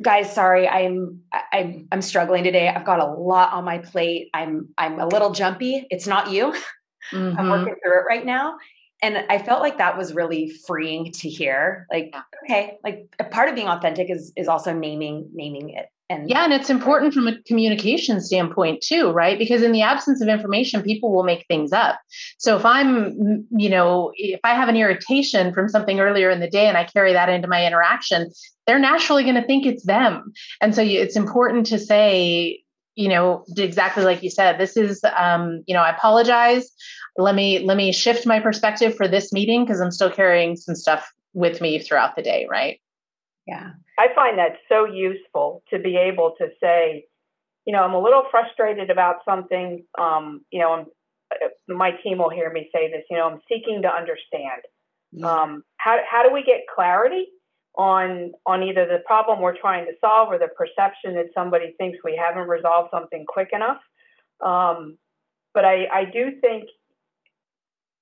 guys 0.00 0.32
sorry 0.32 0.68
i'm 0.68 1.20
i'm 1.52 1.88
i'm 1.90 2.02
struggling 2.02 2.44
today. 2.44 2.68
I've 2.68 2.84
got 2.84 3.00
a 3.00 3.06
lot 3.06 3.52
on 3.52 3.64
my 3.64 3.78
plate. 3.78 4.30
I'm 4.32 4.68
i'm 4.78 5.00
a 5.00 5.06
little 5.06 5.32
jumpy. 5.32 5.86
It's 5.90 6.06
not 6.06 6.30
you. 6.30 6.54
Mm-hmm. 7.12 7.38
i'm 7.38 7.48
working 7.48 7.74
through 7.82 8.00
it 8.00 8.04
right 8.06 8.26
now. 8.26 8.58
And 9.00 9.24
i 9.30 9.38
felt 9.38 9.62
like 9.62 9.78
that 9.78 9.96
was 9.96 10.14
really 10.14 10.50
freeing 10.66 11.10
to 11.12 11.28
hear. 11.28 11.86
Like 11.90 12.14
okay 12.44 12.76
like 12.84 13.14
a 13.18 13.24
part 13.24 13.48
of 13.48 13.54
being 13.54 13.68
authentic 13.68 14.10
is 14.10 14.32
is 14.36 14.46
also 14.46 14.74
naming 14.74 15.30
naming 15.32 15.70
it 15.70 15.86
and 16.10 16.28
yeah, 16.28 16.44
and 16.44 16.54
it's 16.54 16.70
important 16.70 17.12
from 17.12 17.28
a 17.28 17.40
communication 17.42 18.20
standpoint 18.20 18.80
too, 18.80 19.10
right? 19.10 19.38
Because 19.38 19.62
in 19.62 19.72
the 19.72 19.82
absence 19.82 20.22
of 20.22 20.28
information, 20.28 20.82
people 20.82 21.12
will 21.14 21.22
make 21.22 21.44
things 21.48 21.70
up. 21.70 22.00
So 22.38 22.56
if 22.56 22.64
I'm, 22.64 23.46
you 23.50 23.68
know, 23.68 24.12
if 24.16 24.40
I 24.42 24.54
have 24.54 24.70
an 24.70 24.76
irritation 24.76 25.52
from 25.52 25.68
something 25.68 26.00
earlier 26.00 26.30
in 26.30 26.40
the 26.40 26.48
day 26.48 26.66
and 26.66 26.78
I 26.78 26.84
carry 26.84 27.12
that 27.12 27.28
into 27.28 27.46
my 27.46 27.66
interaction, 27.66 28.30
they're 28.66 28.78
naturally 28.78 29.22
going 29.22 29.34
to 29.34 29.46
think 29.46 29.66
it's 29.66 29.84
them. 29.84 30.32
And 30.62 30.74
so 30.74 30.80
it's 30.82 31.16
important 31.16 31.66
to 31.66 31.78
say, 31.78 32.62
you 32.94 33.08
know, 33.08 33.44
exactly 33.56 34.04
like 34.04 34.22
you 34.22 34.30
said, 34.30 34.58
this 34.58 34.78
is, 34.78 35.04
um, 35.14 35.62
you 35.66 35.74
know, 35.74 35.82
I 35.82 35.90
apologize. 35.90 36.70
Let 37.18 37.34
me 37.34 37.58
let 37.58 37.76
me 37.76 37.92
shift 37.92 38.26
my 38.26 38.40
perspective 38.40 38.96
for 38.96 39.08
this 39.08 39.30
meeting 39.30 39.64
because 39.64 39.80
I'm 39.80 39.90
still 39.90 40.10
carrying 40.10 40.56
some 40.56 40.74
stuff 40.74 41.12
with 41.34 41.60
me 41.60 41.78
throughout 41.78 42.16
the 42.16 42.22
day, 42.22 42.46
right? 42.50 42.80
Yeah. 43.46 43.72
I 43.98 44.14
find 44.14 44.38
that 44.38 44.52
so 44.68 44.84
useful 44.84 45.62
to 45.70 45.78
be 45.78 45.96
able 45.96 46.34
to 46.38 46.48
say, 46.62 47.06
you 47.66 47.72
know, 47.72 47.82
I'm 47.82 47.94
a 47.94 48.00
little 48.00 48.22
frustrated 48.30 48.90
about 48.90 49.16
something. 49.28 49.84
Um, 49.98 50.42
you 50.50 50.60
know, 50.60 50.72
I'm, 50.72 50.86
uh, 51.32 51.48
my 51.74 51.90
team 52.02 52.18
will 52.18 52.30
hear 52.30 52.50
me 52.50 52.70
say 52.74 52.90
this. 52.90 53.02
You 53.10 53.18
know, 53.18 53.28
I'm 53.28 53.40
seeking 53.48 53.82
to 53.82 53.88
understand. 53.88 54.62
Um, 55.24 55.62
how 55.78 55.98
how 56.08 56.22
do 56.22 56.32
we 56.32 56.42
get 56.42 56.66
clarity 56.74 57.26
on 57.76 58.32
on 58.46 58.62
either 58.62 58.86
the 58.86 59.02
problem 59.06 59.40
we're 59.40 59.56
trying 59.58 59.86
to 59.86 59.92
solve 60.00 60.28
or 60.30 60.38
the 60.38 60.48
perception 60.48 61.14
that 61.14 61.26
somebody 61.34 61.74
thinks 61.78 61.98
we 62.04 62.14
haven't 62.16 62.48
resolved 62.48 62.90
something 62.92 63.24
quick 63.26 63.48
enough? 63.52 63.80
Um, 64.44 64.98
but 65.54 65.64
I, 65.64 65.86
I 65.92 66.04
do 66.04 66.40
think 66.40 66.68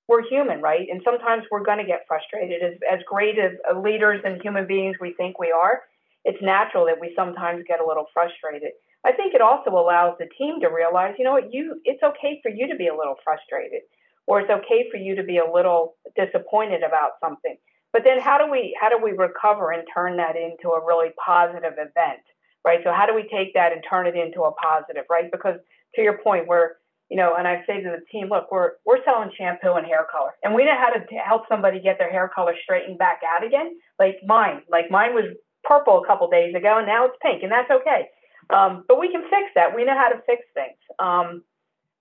we're 0.07 0.27
human, 0.27 0.61
right? 0.61 0.87
And 0.89 1.01
sometimes 1.03 1.43
we're 1.51 1.63
going 1.63 1.79
to 1.79 1.85
get 1.85 2.05
frustrated. 2.07 2.63
As, 2.63 2.73
as 2.91 2.99
great 3.07 3.37
as 3.37 3.51
uh, 3.69 3.79
leaders 3.79 4.21
and 4.23 4.41
human 4.41 4.65
beings 4.65 4.95
we 5.01 5.13
think 5.13 5.37
we 5.39 5.51
are, 5.51 5.81
it's 6.23 6.41
natural 6.41 6.85
that 6.85 6.99
we 6.99 7.13
sometimes 7.15 7.63
get 7.67 7.79
a 7.81 7.85
little 7.85 8.05
frustrated. 8.13 8.71
I 9.05 9.11
think 9.11 9.33
it 9.33 9.41
also 9.41 9.71
allows 9.71 10.15
the 10.19 10.27
team 10.37 10.59
to 10.61 10.67
realize, 10.67 11.15
you 11.17 11.23
know 11.23 11.31
what, 11.33 11.53
you 11.53 11.79
it's 11.85 12.03
okay 12.03 12.39
for 12.43 12.49
you 12.49 12.67
to 12.67 12.75
be 12.75 12.87
a 12.87 12.95
little 12.95 13.15
frustrated, 13.23 13.81
or 14.25 14.41
it's 14.41 14.49
okay 14.49 14.87
for 14.91 14.97
you 14.97 15.15
to 15.15 15.23
be 15.23 15.37
a 15.37 15.49
little 15.49 15.95
disappointed 16.15 16.83
about 16.83 17.11
something. 17.23 17.55
But 17.93 18.03
then 18.03 18.19
how 18.19 18.37
do 18.37 18.51
we 18.51 18.77
how 18.79 18.89
do 18.89 18.99
we 19.01 19.11
recover 19.11 19.71
and 19.71 19.83
turn 19.93 20.17
that 20.17 20.35
into 20.35 20.69
a 20.69 20.85
really 20.85 21.09
positive 21.23 21.73
event, 21.73 22.23
right? 22.65 22.79
So 22.83 22.91
how 22.91 23.05
do 23.05 23.15
we 23.15 23.23
take 23.31 23.53
that 23.53 23.71
and 23.71 23.81
turn 23.87 24.07
it 24.07 24.15
into 24.15 24.43
a 24.43 24.51
positive, 24.51 25.05
right? 25.09 25.31
Because 25.31 25.55
to 25.95 26.01
your 26.01 26.17
point, 26.17 26.47
we're 26.47 26.71
you 27.09 27.15
know, 27.15 27.35
and 27.37 27.47
I 27.47 27.63
say 27.65 27.81
to 27.81 27.89
the 27.89 28.03
team, 28.11 28.29
look, 28.29 28.51
we're 28.51 28.71
we're 28.85 29.03
selling 29.05 29.31
shampoo 29.37 29.73
and 29.73 29.85
hair 29.85 30.05
color, 30.11 30.31
and 30.43 30.53
we 30.53 30.65
know 30.65 30.75
how 30.77 30.89
to 30.89 30.99
help 31.15 31.43
somebody 31.47 31.79
get 31.79 31.97
their 31.97 32.11
hair 32.11 32.29
color 32.33 32.53
straightened 32.63 32.97
back 32.97 33.21
out 33.23 33.45
again. 33.45 33.77
Like 33.97 34.17
mine, 34.25 34.63
like 34.69 34.91
mine 34.91 35.13
was 35.13 35.35
purple 35.63 36.01
a 36.03 36.07
couple 36.07 36.29
days 36.29 36.53
ago, 36.53 36.77
and 36.77 36.87
now 36.87 37.05
it's 37.05 37.15
pink, 37.21 37.43
and 37.43 37.51
that's 37.51 37.71
okay. 37.71 38.09
Um, 38.49 38.83
but 38.87 38.99
we 38.99 39.11
can 39.11 39.21
fix 39.23 39.51
that. 39.55 39.75
We 39.75 39.85
know 39.85 39.97
how 39.97 40.09
to 40.09 40.21
fix 40.25 40.43
things. 40.53 40.77
Um, 40.99 41.43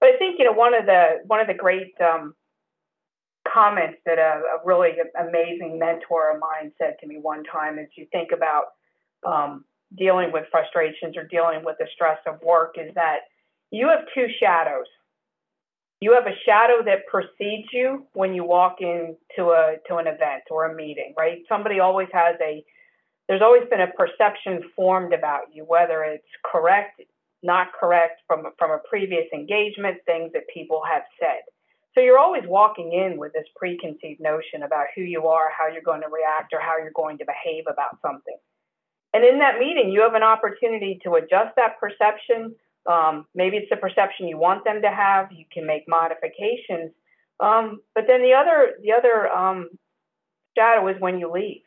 but 0.01 0.11
I 0.11 0.17
think 0.19 0.37
you 0.39 0.45
know 0.45 0.53
one 0.53 0.75
of 0.75 0.87
the 0.87 1.23
one 1.27 1.41
of 1.41 1.47
the 1.47 1.55
great 1.55 1.95
um, 2.01 2.35
comments 3.53 3.99
that 4.07 4.19
a, 4.19 4.43
a, 4.59 4.67
really 4.67 4.91
amazing 5.19 5.79
mentor 5.79 6.35
of 6.35 6.41
mine 6.41 6.73
said 6.79 6.97
to 7.01 7.07
me 7.07 7.19
one 7.21 7.45
time 7.45 7.79
is 7.79 7.87
you 7.97 8.07
think 8.13 8.31
about 8.33 8.65
um, 9.25 9.65
dealing 9.97 10.33
with 10.33 10.45
frustrations 10.51 11.17
or 11.17 11.25
dealing 11.25 11.65
with 11.65 11.77
the 11.79 11.87
stress 11.95 12.19
of 12.27 12.41
work 12.43 12.75
is 12.77 12.93
that 12.95 13.21
you 13.71 13.89
have 13.89 14.07
two 14.15 14.27
shadows. 14.41 14.87
You 16.01 16.13
have 16.13 16.27
a 16.27 16.37
shadow 16.45 16.85
that 16.85 17.07
precedes 17.07 17.69
you 17.73 18.07
when 18.13 18.35
you 18.35 18.45
walk 18.45 18.77
into 18.81 19.51
a 19.51 19.77
to 19.89 19.97
an 19.97 20.07
event 20.07 20.45
or 20.51 20.67
a 20.67 20.75
meeting, 20.75 21.15
right? 21.17 21.39
Somebody 21.49 21.81
always 21.81 22.09
has 22.13 22.37
a 22.43 22.65
there's 23.29 23.43
always 23.43 23.65
been 23.69 23.81
a 23.81 23.89
perception 23.89 24.63
formed 24.77 25.13
about 25.13 25.53
you, 25.53 25.65
whether 25.65 26.05
it's 26.05 26.29
correct, 26.45 27.01
not 27.43 27.69
correct 27.79 28.21
from 28.27 28.45
from 28.59 28.71
a 28.71 28.79
previous 28.89 29.27
engagement, 29.33 29.99
things 30.05 30.33
that 30.35 30.45
people 30.53 30.83
have 30.89 31.03
said. 31.19 31.41
So 31.95 32.03
you're 32.03 32.19
always 32.19 32.45
walking 32.47 32.93
in 32.93 33.19
with 33.19 33.33
this 33.33 33.49
preconceived 33.57 34.21
notion 34.21 34.65
about 34.65 34.89
who 34.95 35.01
you 35.01 35.27
are, 35.29 35.49
how 35.57 35.67
you're 35.73 35.81
going 35.81 36.03
to 36.03 36.09
react, 36.09 36.53
or 36.53 36.61
how 36.61 36.77
you're 36.77 36.93
going 36.95 37.17
to 37.19 37.25
behave 37.25 37.65
about 37.73 37.97
something. 38.03 38.37
And 39.15 39.25
in 39.25 39.39
that 39.39 39.59
meeting, 39.59 39.91
you 39.91 40.03
have 40.03 40.13
an 40.13 40.23
opportunity 40.23 41.01
to 41.05 41.15
adjust 41.15 41.57
that 41.57 41.81
perception 41.81 42.55
um, 42.89 43.27
maybe 43.35 43.57
it's 43.57 43.71
the 43.71 43.77
perception 43.77 44.29
you 44.29 44.39
want 44.39 44.65
them 44.65 44.83
to 44.83 44.91
have. 44.91 45.33
You 45.33 45.45
can 45.53 45.67
make 45.67 45.85
modifications. 45.89 46.93
Um, 47.41 47.81
but 47.95 48.05
then 48.07 48.23
the 48.23 48.33
other 48.33 48.75
the 48.83 48.93
other 48.93 49.29
um, 49.29 49.69
shadow 50.57 50.89
is 50.89 50.97
when 51.01 51.19
you 51.19 51.31
leave, 51.31 51.63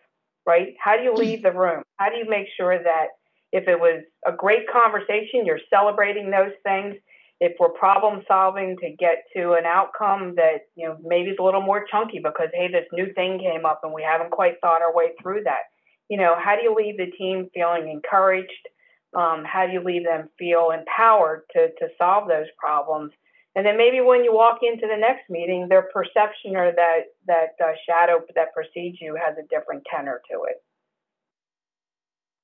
right? 0.46 0.74
How 0.84 0.98
do 0.98 1.04
you 1.04 1.12
hmm. 1.12 1.20
leave 1.20 1.44
the 1.44 1.52
room? 1.52 1.84
How 1.98 2.10
do 2.10 2.16
you 2.16 2.30
make 2.30 2.48
sure 2.58 2.78
that 2.78 3.08
if 3.52 3.68
it 3.68 3.80
was 3.80 4.04
a 4.26 4.32
great 4.32 4.70
conversation, 4.72 5.46
you're 5.46 5.60
celebrating 5.70 6.32
those 6.32 6.54
things. 6.64 6.96
If 7.40 7.54
we're 7.60 7.70
problem 7.70 8.22
solving 8.28 8.76
to 8.82 8.90
get 9.00 9.24
to 9.36 9.54
an 9.54 9.66
outcome 9.66 10.36
that 10.36 10.68
you 10.76 10.88
know 10.88 10.98
maybe 11.04 11.32
is 11.32 11.38
a 11.40 11.44
little 11.44 11.62
more 11.62 11.86
chunky 11.90 12.20
because 12.24 12.50
hey, 12.54 12.68
this 12.68 12.86
new 12.92 13.14
thing 13.14 13.40
came 13.40 13.66
up 13.66 13.82
and 13.84 13.94
we 13.94 14.04
haven't 14.04 14.32
quite 14.32 14.56
thought 14.62 14.82
our 14.82 14.94
way 14.94 15.12
through 15.22 15.44
that. 15.46 15.72
You 16.10 16.18
know, 16.18 16.36
how 16.38 16.56
do 16.56 16.64
you 16.64 16.76
leave 16.76 16.98
the 16.98 17.12
team 17.18 17.50
feeling 17.54 17.90
encouraged? 17.90 18.68
Um, 19.16 19.44
how 19.46 19.66
do 19.66 19.74
you 19.74 19.84
leave 19.84 20.04
them 20.04 20.30
feel 20.38 20.72
empowered 20.72 21.44
to, 21.54 21.70
to 21.80 21.88
solve 21.98 22.28
those 22.28 22.48
problems? 22.58 23.12
And 23.56 23.66
then 23.66 23.78
maybe 23.78 24.00
when 24.00 24.24
you 24.24 24.34
walk 24.34 24.60
into 24.62 24.88
the 24.88 24.98
next 24.98 25.30
meeting, 25.30 25.68
their 25.68 25.90
perception 25.94 26.56
or 26.56 26.72
that, 26.72 27.00
that 27.28 27.56
uh, 27.64 27.72
shadow 27.88 28.22
that 28.36 28.54
precedes 28.54 28.98
you 29.02 29.16
has 29.16 29.36
a 29.38 29.48
different 29.48 29.84
tenor 29.90 30.22
to 30.32 30.44
it. 30.44 30.64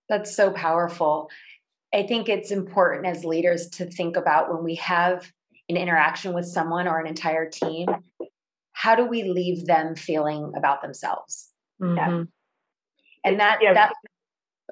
That's 0.10 0.36
so 0.36 0.52
powerful. 0.52 1.30
I 1.94 2.04
think 2.04 2.28
it's 2.28 2.52
important 2.52 3.06
as 3.06 3.24
leaders 3.24 3.70
to 3.70 3.86
think 3.86 4.18
about 4.18 4.54
when 4.54 4.64
we 4.64 4.76
have 4.76 5.32
an 5.70 5.78
interaction 5.78 6.34
with 6.34 6.46
someone 6.46 6.88
or 6.88 7.00
an 7.00 7.08
entire 7.08 7.50
team, 7.50 7.88
how 8.74 8.96
do 8.96 9.06
we 9.06 9.24
leave 9.24 9.66
them 9.66 9.96
feeling 9.96 10.52
about 10.56 10.82
themselves? 10.82 11.52
Mm-hmm. 11.82 11.98
Yeah. 11.98 12.24
And 13.24 13.40
that, 13.40 13.60
yeah. 13.62 13.74
that, 13.74 13.94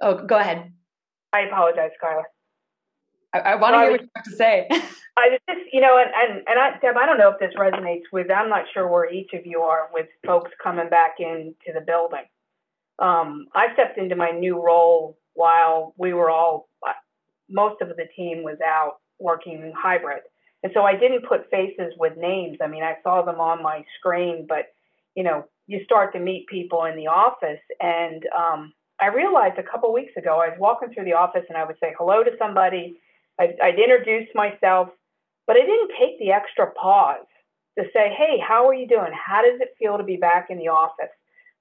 oh, 0.01 0.25
go 0.25 0.37
ahead. 0.37 0.73
I 1.33 1.41
apologize, 1.41 1.91
Skylar. 2.01 2.23
I, 3.33 3.39
I 3.39 3.55
want 3.55 3.73
to 3.73 3.79
hear 3.79 3.91
what 3.91 4.01
you 4.01 4.09
have 4.15 4.25
to 4.25 4.35
say. 4.35 4.67
I 5.17 5.37
just, 5.49 5.61
you 5.71 5.81
know, 5.81 5.97
and 5.97 6.11
and 6.15 6.43
and 6.47 6.59
I, 6.59 6.71
Deb, 6.79 6.95
I 6.97 7.05
don't 7.05 7.17
know 7.17 7.31
if 7.31 7.39
this 7.39 7.53
resonates 7.57 8.03
with. 8.11 8.31
I'm 8.31 8.49
not 8.49 8.65
sure 8.73 8.87
where 8.87 9.11
each 9.11 9.31
of 9.33 9.45
you 9.45 9.61
are 9.61 9.89
with 9.93 10.07
folks 10.25 10.51
coming 10.61 10.89
back 10.89 11.15
into 11.19 11.73
the 11.73 11.81
building. 11.81 12.25
Um, 12.99 13.47
I 13.55 13.73
stepped 13.73 13.97
into 13.97 14.15
my 14.15 14.31
new 14.31 14.63
role 14.63 15.17
while 15.33 15.95
we 15.97 16.13
were 16.13 16.29
all, 16.29 16.69
most 17.49 17.81
of 17.81 17.89
the 17.89 18.05
team 18.15 18.43
was 18.43 18.57
out 18.65 18.97
working 19.19 19.73
hybrid, 19.75 20.21
and 20.61 20.71
so 20.73 20.81
I 20.81 20.95
didn't 20.95 21.27
put 21.27 21.49
faces 21.49 21.93
with 21.97 22.13
names. 22.17 22.57
I 22.63 22.67
mean, 22.67 22.83
I 22.83 22.95
saw 23.03 23.23
them 23.23 23.39
on 23.39 23.63
my 23.63 23.83
screen, 23.99 24.45
but 24.47 24.73
you 25.15 25.23
know, 25.23 25.45
you 25.67 25.83
start 25.85 26.13
to 26.13 26.19
meet 26.19 26.47
people 26.47 26.85
in 26.85 26.95
the 26.95 27.07
office, 27.07 27.61
and 27.79 28.23
um, 28.37 28.73
I 29.03 29.07
realized 29.07 29.59
a 29.59 29.63
couple 29.63 29.93
weeks 29.93 30.13
ago, 30.15 30.39
I 30.39 30.47
was 30.47 30.57
walking 30.57 30.93
through 30.93 31.03
the 31.03 31.13
office 31.13 31.43
and 31.49 31.57
I 31.57 31.65
would 31.65 31.75
say 31.83 31.93
hello 31.97 32.23
to 32.23 32.31
somebody. 32.39 33.01
I'd, 33.37 33.59
I'd 33.61 33.77
introduce 33.77 34.29
myself, 34.33 34.89
but 35.45 35.57
I 35.57 35.59
didn't 35.59 35.91
take 35.99 36.19
the 36.19 36.31
extra 36.31 36.71
pause 36.71 37.27
to 37.77 37.83
say, 37.91 38.15
hey, 38.17 38.39
how 38.39 38.65
are 38.69 38.73
you 38.73 38.87
doing? 38.87 39.11
How 39.11 39.41
does 39.41 39.59
it 39.59 39.75
feel 39.77 39.97
to 39.97 40.05
be 40.05 40.15
back 40.15 40.47
in 40.49 40.57
the 40.57 40.69
office? 40.69 41.11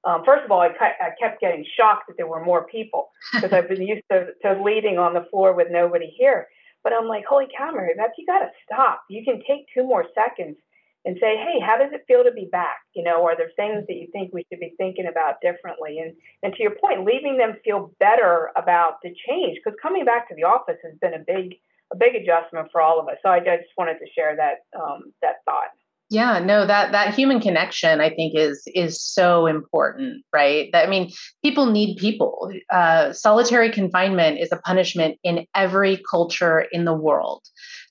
Um, 0.05 0.22
first 0.24 0.44
of 0.44 0.52
all, 0.52 0.61
I, 0.61 0.68
I, 0.68 1.11
kept 1.20 1.40
getting 1.40 1.64
shocked 1.76 2.05
that 2.09 2.16
there 2.16 2.26
were 2.28 2.44
more 2.44 2.66
people 2.66 3.11
because 3.35 3.52
I've 3.52 3.68
been 3.68 3.83
used 3.83 4.02
to, 4.11 4.28
to 4.42 4.62
leading 4.62 4.98
on 4.98 5.14
the 5.14 5.26
floor 5.31 5.52
with 5.52 5.68
nobody 5.70 6.14
here. 6.16 6.46
But 6.85 6.92
I'm 6.92 7.09
like, 7.09 7.24
holy 7.24 7.46
cow, 7.57 7.72
Mary 7.72 7.94
Beth, 7.96 8.11
you 8.18 8.26
got 8.26 8.40
to 8.40 8.50
stop. 8.64 9.02
You 9.09 9.24
can 9.24 9.42
take 9.48 9.66
two 9.74 9.85
more 9.85 10.05
seconds 10.14 10.57
and 11.05 11.17
say, 11.21 11.37
hey, 11.37 11.59
how 11.65 11.77
does 11.77 11.93
it 11.93 12.05
feel 12.07 12.23
to 12.23 12.31
be 12.31 12.49
back? 12.51 12.79
You 12.95 13.03
know, 13.03 13.25
are 13.27 13.37
there 13.37 13.51
things 13.57 13.85
that 13.88 13.95
you 13.95 14.09
think 14.12 14.33
we 14.33 14.47
should 14.49 14.61
be 14.61 14.75
thinking 14.79 15.07
about 15.11 15.41
differently? 15.43 15.99
And 15.99 16.15
and 16.43 16.55
to 16.55 16.62
your 16.62 16.77
point, 16.77 17.05
leaving 17.05 17.38
them 17.38 17.57
feel 17.65 17.93
better 17.99 18.51
about 18.57 19.03
the 19.03 19.15
change 19.29 19.59
because 19.62 19.79
coming 19.83 20.05
back 20.05 20.29
to 20.29 20.35
the 20.35 20.45
office 20.45 20.79
has 20.85 20.95
been 21.01 21.15
a 21.15 21.25
big 21.27 21.59
a 21.93 21.97
big 21.97 22.15
adjustment 22.15 22.69
for 22.73 22.81
all 22.81 23.01
of 23.01 23.09
us. 23.09 23.17
So 23.23 23.29
I, 23.29 23.37
I 23.37 23.57
just 23.59 23.77
wanted 23.77 23.99
to 23.99 24.07
share 24.15 24.37
that 24.37 24.65
um, 24.79 25.12
that 25.23 25.45
thought. 25.45 25.75
Yeah, 26.12 26.40
no, 26.40 26.66
that 26.66 26.92
that 26.92 27.14
human 27.14 27.40
connection 27.40 28.03
I 28.03 28.11
think 28.11 28.35
is 28.37 28.62
is 28.66 29.03
so 29.03 29.46
important, 29.46 30.22
right? 30.31 30.68
That, 30.72 30.87
I 30.87 30.90
mean, 30.90 31.11
people 31.42 31.64
need 31.64 31.96
people. 31.96 32.53
Uh, 32.70 33.14
solitary 33.14 33.70
confinement 33.70 34.38
is 34.38 34.53
a 34.53 34.59
punishment 34.59 35.18
in 35.25 35.46
every 35.55 36.03
culture 36.11 36.66
in 36.70 36.85
the 36.85 36.92
world. 36.92 37.40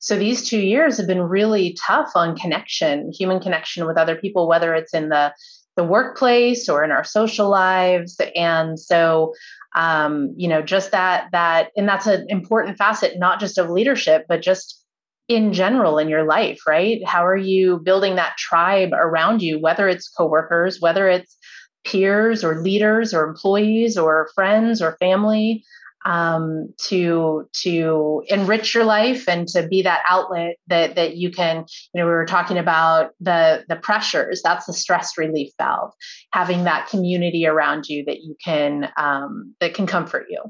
So 0.01 0.19
these 0.19 0.47
two 0.47 0.59
years 0.59 0.97
have 0.97 1.07
been 1.07 1.23
really 1.23 1.75
tough 1.83 2.11
on 2.13 2.35
connection, 2.35 3.11
human 3.11 3.39
connection 3.39 3.87
with 3.87 3.97
other 3.97 4.15
people, 4.15 4.47
whether 4.47 4.75
it's 4.75 4.93
in 4.93 5.09
the 5.09 5.33
the 5.75 5.83
workplace 5.83 6.69
or 6.69 6.83
in 6.83 6.91
our 6.91 7.03
social 7.03 7.49
lives. 7.49 8.21
And 8.35 8.79
so 8.79 9.33
um, 9.75 10.33
you 10.37 10.47
know, 10.47 10.61
just 10.61 10.91
that 10.91 11.29
that 11.31 11.71
and 11.75 11.89
that's 11.89 12.05
an 12.05 12.27
important 12.29 12.77
facet, 12.77 13.17
not 13.17 13.39
just 13.39 13.57
of 13.57 13.71
leadership, 13.71 14.25
but 14.29 14.43
just 14.43 14.80
in 15.27 15.53
general 15.53 15.97
in 15.97 16.09
your 16.09 16.25
life, 16.25 16.59
right? 16.67 17.05
How 17.05 17.25
are 17.25 17.37
you 17.37 17.79
building 17.79 18.15
that 18.15 18.37
tribe 18.37 18.89
around 18.93 19.41
you, 19.41 19.59
whether 19.59 19.87
it's 19.87 20.09
coworkers, 20.09 20.81
whether 20.81 21.07
it's 21.07 21.37
peers 21.85 22.43
or 22.43 22.61
leaders 22.61 23.13
or 23.13 23.27
employees 23.27 23.97
or 23.97 24.29
friends 24.35 24.81
or 24.81 24.97
family, 24.99 25.63
um, 26.05 26.73
to 26.77 27.47
to 27.53 28.23
enrich 28.27 28.73
your 28.73 28.83
life 28.83 29.29
and 29.29 29.47
to 29.49 29.67
be 29.67 29.83
that 29.83 30.01
outlet 30.07 30.55
that 30.67 30.95
that 30.95 31.15
you 31.15 31.31
can. 31.31 31.65
You 31.93 32.01
know, 32.01 32.05
we 32.05 32.11
were 32.11 32.25
talking 32.25 32.57
about 32.57 33.11
the 33.19 33.63
the 33.69 33.75
pressures. 33.75 34.41
That's 34.43 34.65
the 34.65 34.73
stress 34.73 35.17
relief 35.17 35.51
valve. 35.57 35.93
Having 36.33 36.63
that 36.63 36.87
community 36.89 37.45
around 37.45 37.87
you 37.87 38.03
that 38.05 38.21
you 38.21 38.35
can 38.43 38.89
um, 38.97 39.55
that 39.59 39.73
can 39.73 39.87
comfort 39.87 40.25
you. 40.29 40.43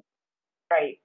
Right. 0.71 0.99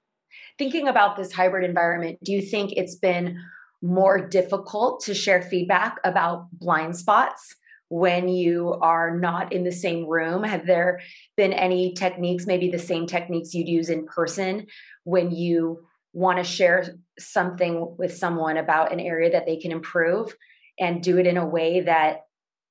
Thinking 0.58 0.88
about 0.88 1.16
this 1.16 1.32
hybrid 1.32 1.68
environment, 1.68 2.18
do 2.22 2.32
you 2.32 2.40
think 2.40 2.72
it's 2.76 2.94
been 2.94 3.38
more 3.86 4.26
difficult 4.26 5.00
to 5.04 5.14
share 5.14 5.42
feedback 5.42 5.98
about 6.04 6.48
blind 6.52 6.96
spots 6.96 7.56
when 7.88 8.28
you 8.28 8.72
are 8.80 9.16
not 9.16 9.52
in 9.52 9.64
the 9.64 9.72
same 9.72 10.06
room? 10.06 10.42
Have 10.42 10.66
there 10.66 11.00
been 11.36 11.52
any 11.52 11.94
techniques, 11.94 12.46
maybe 12.46 12.70
the 12.70 12.78
same 12.78 13.06
techniques 13.06 13.54
you'd 13.54 13.68
use 13.68 13.88
in 13.88 14.06
person 14.06 14.66
when 15.04 15.30
you 15.30 15.86
want 16.12 16.38
to 16.38 16.44
share 16.44 16.96
something 17.18 17.94
with 17.98 18.16
someone 18.16 18.56
about 18.56 18.92
an 18.92 19.00
area 19.00 19.30
that 19.30 19.46
they 19.46 19.56
can 19.56 19.70
improve 19.70 20.34
and 20.78 21.02
do 21.02 21.18
it 21.18 21.26
in 21.26 21.36
a 21.36 21.46
way 21.46 21.82
that 21.82 22.22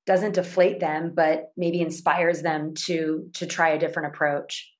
doesn't 0.05 0.35
deflate 0.35 0.79
them 0.79 1.13
but 1.15 1.51
maybe 1.57 1.81
inspires 1.81 2.41
them 2.41 2.73
to 2.73 3.29
to 3.33 3.45
try 3.45 3.69
a 3.69 3.79
different 3.79 4.09
approach 4.13 4.71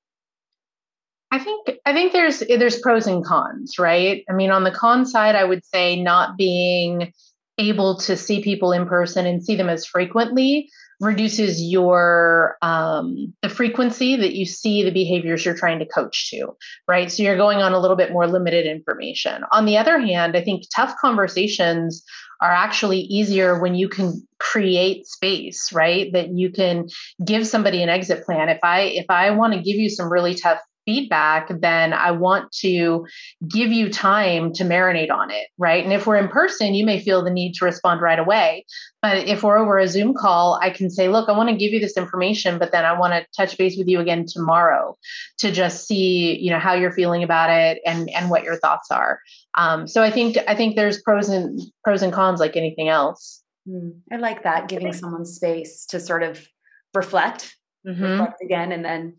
I 1.36 1.38
think 1.38 1.68
I 1.84 1.92
think 1.92 2.12
there's 2.12 2.38
there's 2.38 2.80
pros 2.80 3.06
and 3.06 3.22
cons, 3.22 3.78
right? 3.78 4.24
I 4.30 4.32
mean, 4.32 4.50
on 4.50 4.64
the 4.64 4.70
con 4.70 5.04
side, 5.04 5.34
I 5.34 5.44
would 5.44 5.66
say 5.66 6.02
not 6.02 6.38
being 6.38 7.12
able 7.58 7.98
to 7.98 8.16
see 8.16 8.42
people 8.42 8.72
in 8.72 8.86
person 8.86 9.26
and 9.26 9.44
see 9.44 9.54
them 9.54 9.68
as 9.68 9.84
frequently 9.84 10.70
reduces 10.98 11.62
your 11.62 12.56
um, 12.62 13.34
the 13.42 13.50
frequency 13.50 14.16
that 14.16 14.34
you 14.34 14.46
see 14.46 14.82
the 14.82 14.90
behaviors 14.90 15.44
you're 15.44 15.54
trying 15.54 15.78
to 15.80 15.86
coach 15.86 16.30
to 16.30 16.56
right? 16.88 17.12
So 17.12 17.22
you're 17.22 17.36
going 17.36 17.58
on 17.58 17.74
a 17.74 17.78
little 17.78 17.98
bit 17.98 18.12
more 18.12 18.26
limited 18.26 18.64
information. 18.64 19.44
On 19.52 19.66
the 19.66 19.76
other 19.76 20.00
hand 20.00 20.38
i 20.38 20.42
think 20.42 20.64
tough 20.74 20.94
conversations 20.98 22.02
are 22.40 22.50
actually 22.50 23.00
easier 23.00 23.60
when 23.60 23.74
you 23.74 23.90
can 23.90 24.26
create 24.38 25.06
space 25.06 25.70
right? 25.70 26.10
That 26.14 26.30
you 26.30 26.50
can 26.50 26.88
give 27.22 27.46
somebody 27.46 27.82
an 27.82 27.90
exit 27.90 28.24
plan. 28.24 28.48
If 28.48 28.60
i 28.62 28.80
if 28.80 29.06
i 29.10 29.32
want 29.32 29.52
to 29.52 29.60
give 29.60 29.76
you 29.76 29.90
some 29.90 30.10
really 30.10 30.34
tough 30.34 30.60
feedback, 30.86 31.50
then 31.60 31.92
I 31.92 32.12
want 32.12 32.50
to 32.60 33.06
give 33.46 33.70
you 33.70 33.90
time 33.90 34.52
to 34.54 34.64
marinate 34.64 35.10
on 35.10 35.30
it, 35.30 35.48
right? 35.58 35.84
And 35.84 35.92
if 35.92 36.06
we're 36.06 36.16
in 36.16 36.28
person, 36.28 36.74
you 36.74 36.86
may 36.86 37.00
feel 37.00 37.22
the 37.22 37.30
need 37.30 37.54
to 37.54 37.64
respond 37.66 38.00
right 38.00 38.18
away. 38.18 38.64
But 39.02 39.28
if 39.28 39.42
we're 39.42 39.58
over 39.58 39.78
a 39.78 39.88
Zoom 39.88 40.14
call, 40.14 40.58
I 40.62 40.70
can 40.70 40.88
say, 40.88 41.08
look, 41.08 41.28
I 41.28 41.32
want 41.32 41.50
to 41.50 41.56
give 41.56 41.72
you 41.72 41.80
this 41.80 41.96
information, 41.96 42.58
but 42.58 42.72
then 42.72 42.84
I 42.84 42.98
want 42.98 43.12
to 43.12 43.26
touch 43.36 43.58
base 43.58 43.76
with 43.76 43.88
you 43.88 44.00
again 44.00 44.24
tomorrow 44.26 44.96
to 45.38 45.52
just 45.52 45.86
see, 45.86 46.38
you 46.38 46.50
know, 46.50 46.58
how 46.58 46.72
you're 46.72 46.92
feeling 46.92 47.22
about 47.22 47.50
it 47.50 47.80
and 47.84 48.08
and 48.10 48.30
what 48.30 48.44
your 48.44 48.56
thoughts 48.56 48.90
are. 48.90 49.20
Um, 49.56 49.86
so 49.86 50.02
I 50.02 50.10
think 50.10 50.38
I 50.48 50.54
think 50.54 50.76
there's 50.76 51.02
pros 51.02 51.28
and 51.28 51.60
pros 51.84 52.02
and 52.02 52.12
cons 52.12 52.40
like 52.40 52.56
anything 52.56 52.88
else. 52.88 53.42
Mm, 53.68 54.00
I 54.12 54.16
like 54.16 54.44
that, 54.44 54.68
giving 54.68 54.92
someone 54.92 55.24
space 55.24 55.86
to 55.86 55.98
sort 55.98 56.22
of 56.22 56.46
reflect, 56.94 57.54
mm-hmm. 57.86 58.02
reflect 58.02 58.42
again, 58.42 58.72
and 58.72 58.84
then 58.84 59.16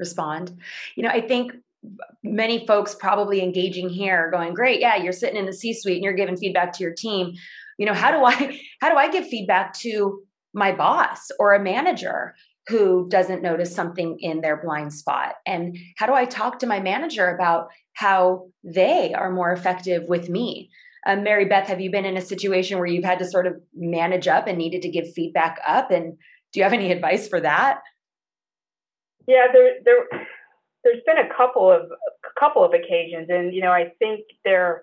respond. 0.00 0.58
You 0.96 1.04
know, 1.04 1.10
I 1.10 1.20
think 1.20 1.52
many 2.22 2.66
folks 2.66 2.94
probably 2.94 3.42
engaging 3.42 3.88
here 3.88 4.16
are 4.16 4.30
going, 4.30 4.54
great, 4.54 4.80
yeah, 4.80 4.96
you're 4.96 5.12
sitting 5.12 5.36
in 5.38 5.46
the 5.46 5.52
C 5.52 5.72
suite 5.72 5.96
and 5.96 6.04
you're 6.04 6.12
giving 6.12 6.36
feedback 6.36 6.72
to 6.74 6.82
your 6.82 6.92
team. 6.92 7.34
You 7.78 7.86
know, 7.86 7.94
how 7.94 8.10
do 8.10 8.24
I 8.24 8.58
how 8.80 8.90
do 8.90 8.96
I 8.96 9.10
give 9.10 9.26
feedback 9.26 9.74
to 9.80 10.22
my 10.52 10.72
boss 10.72 11.30
or 11.38 11.54
a 11.54 11.62
manager 11.62 12.34
who 12.68 13.08
doesn't 13.08 13.42
notice 13.42 13.74
something 13.74 14.18
in 14.20 14.40
their 14.40 14.56
blind 14.56 14.92
spot? 14.92 15.36
And 15.46 15.78
how 15.96 16.06
do 16.06 16.14
I 16.14 16.24
talk 16.24 16.58
to 16.58 16.66
my 16.66 16.80
manager 16.80 17.28
about 17.28 17.68
how 17.94 18.48
they 18.64 19.14
are 19.14 19.32
more 19.32 19.52
effective 19.52 20.04
with 20.08 20.28
me? 20.28 20.70
Um, 21.06 21.22
Mary 21.22 21.46
Beth, 21.46 21.66
have 21.66 21.80
you 21.80 21.90
been 21.90 22.04
in 22.04 22.18
a 22.18 22.22
situation 22.22 22.76
where 22.76 22.86
you've 22.86 23.04
had 23.04 23.18
to 23.20 23.24
sort 23.24 23.46
of 23.46 23.54
manage 23.74 24.28
up 24.28 24.46
and 24.46 24.58
needed 24.58 24.82
to 24.82 24.90
give 24.90 25.12
feedback 25.14 25.58
up? 25.66 25.90
And 25.90 26.18
do 26.52 26.60
you 26.60 26.64
have 26.64 26.74
any 26.74 26.92
advice 26.92 27.26
for 27.26 27.40
that? 27.40 27.80
Yeah, 29.30 29.46
there 29.52 29.74
there 29.84 30.26
there's 30.82 31.02
been 31.06 31.18
a 31.18 31.32
couple 31.36 31.70
of 31.70 31.82
a 31.92 32.40
couple 32.40 32.64
of 32.64 32.74
occasions, 32.74 33.28
and 33.30 33.54
you 33.54 33.62
know 33.62 33.70
I 33.70 33.92
think 34.00 34.26
there 34.44 34.82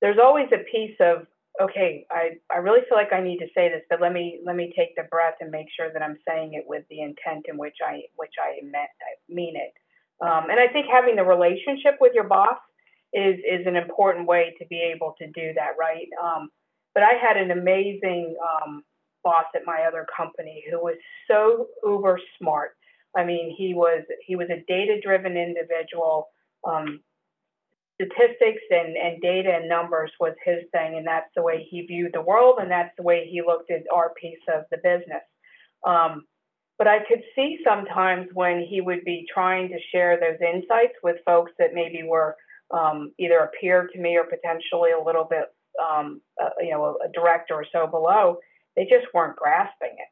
there's 0.00 0.16
always 0.18 0.48
a 0.52 0.64
piece 0.72 0.96
of 1.00 1.26
okay, 1.60 2.06
I 2.10 2.40
I 2.50 2.58
really 2.58 2.80
feel 2.88 2.96
like 2.96 3.12
I 3.12 3.20
need 3.20 3.40
to 3.40 3.52
say 3.54 3.68
this, 3.68 3.82
but 3.90 4.00
let 4.00 4.14
me 4.14 4.40
let 4.46 4.56
me 4.56 4.72
take 4.74 4.96
the 4.96 5.02
breath 5.10 5.34
and 5.42 5.50
make 5.50 5.66
sure 5.76 5.92
that 5.92 6.00
I'm 6.02 6.16
saying 6.26 6.54
it 6.54 6.64
with 6.66 6.84
the 6.88 7.02
intent 7.02 7.44
in 7.46 7.58
which 7.58 7.76
I 7.86 8.04
which 8.16 8.32
I 8.40 8.64
meant 8.64 8.88
I 9.04 9.12
mean 9.28 9.54
it. 9.56 9.74
Um, 10.24 10.48
and 10.48 10.58
I 10.58 10.68
think 10.72 10.86
having 10.90 11.16
the 11.16 11.24
relationship 11.24 11.98
with 12.00 12.12
your 12.14 12.24
boss 12.24 12.56
is 13.12 13.36
is 13.44 13.66
an 13.66 13.76
important 13.76 14.26
way 14.26 14.54
to 14.58 14.66
be 14.68 14.80
able 14.96 15.14
to 15.18 15.26
do 15.26 15.52
that, 15.56 15.72
right? 15.78 16.08
Um, 16.24 16.48
but 16.94 17.02
I 17.02 17.20
had 17.20 17.36
an 17.36 17.50
amazing 17.50 18.34
um, 18.42 18.82
boss 19.22 19.44
at 19.54 19.62
my 19.66 19.82
other 19.86 20.06
company 20.16 20.64
who 20.70 20.78
was 20.78 20.96
so 21.30 21.66
uber 21.84 22.18
smart 22.38 22.77
I 23.16 23.24
mean, 23.24 23.54
he 23.56 23.74
was 23.74 24.04
he 24.26 24.36
was 24.36 24.48
a 24.50 24.64
data 24.68 25.00
driven 25.02 25.36
individual. 25.36 26.28
Um, 26.66 27.00
statistics 28.00 28.62
and, 28.70 28.96
and 28.96 29.20
data 29.20 29.50
and 29.50 29.68
numbers 29.68 30.12
was 30.20 30.34
his 30.44 30.58
thing, 30.72 30.96
and 30.96 31.06
that's 31.06 31.30
the 31.34 31.42
way 31.42 31.66
he 31.68 31.82
viewed 31.82 32.12
the 32.12 32.22
world, 32.22 32.58
and 32.60 32.70
that's 32.70 32.94
the 32.96 33.02
way 33.02 33.28
he 33.28 33.42
looked 33.44 33.70
at 33.70 33.82
our 33.92 34.12
piece 34.20 34.38
of 34.54 34.64
the 34.70 34.76
business. 34.76 35.22
Um, 35.86 36.24
but 36.78 36.86
I 36.86 36.98
could 37.08 37.22
see 37.34 37.58
sometimes 37.66 38.28
when 38.34 38.64
he 38.68 38.80
would 38.80 39.04
be 39.04 39.26
trying 39.32 39.68
to 39.70 39.78
share 39.90 40.18
those 40.18 40.38
insights 40.40 40.94
with 41.02 41.16
folks 41.26 41.50
that 41.58 41.74
maybe 41.74 42.04
were 42.04 42.36
um, 42.72 43.12
either 43.18 43.38
a 43.38 43.50
peer 43.60 43.88
to 43.92 43.98
me 44.00 44.16
or 44.16 44.24
potentially 44.24 44.90
a 44.92 45.04
little 45.04 45.26
bit, 45.28 45.46
um, 45.82 46.20
uh, 46.40 46.50
you 46.60 46.70
know, 46.70 46.84
a, 46.84 47.08
a 47.08 47.12
director 47.12 47.54
or 47.54 47.66
so 47.72 47.88
below, 47.88 48.36
they 48.76 48.84
just 48.84 49.12
weren't 49.12 49.36
grasping 49.36 49.96
it. 49.98 50.08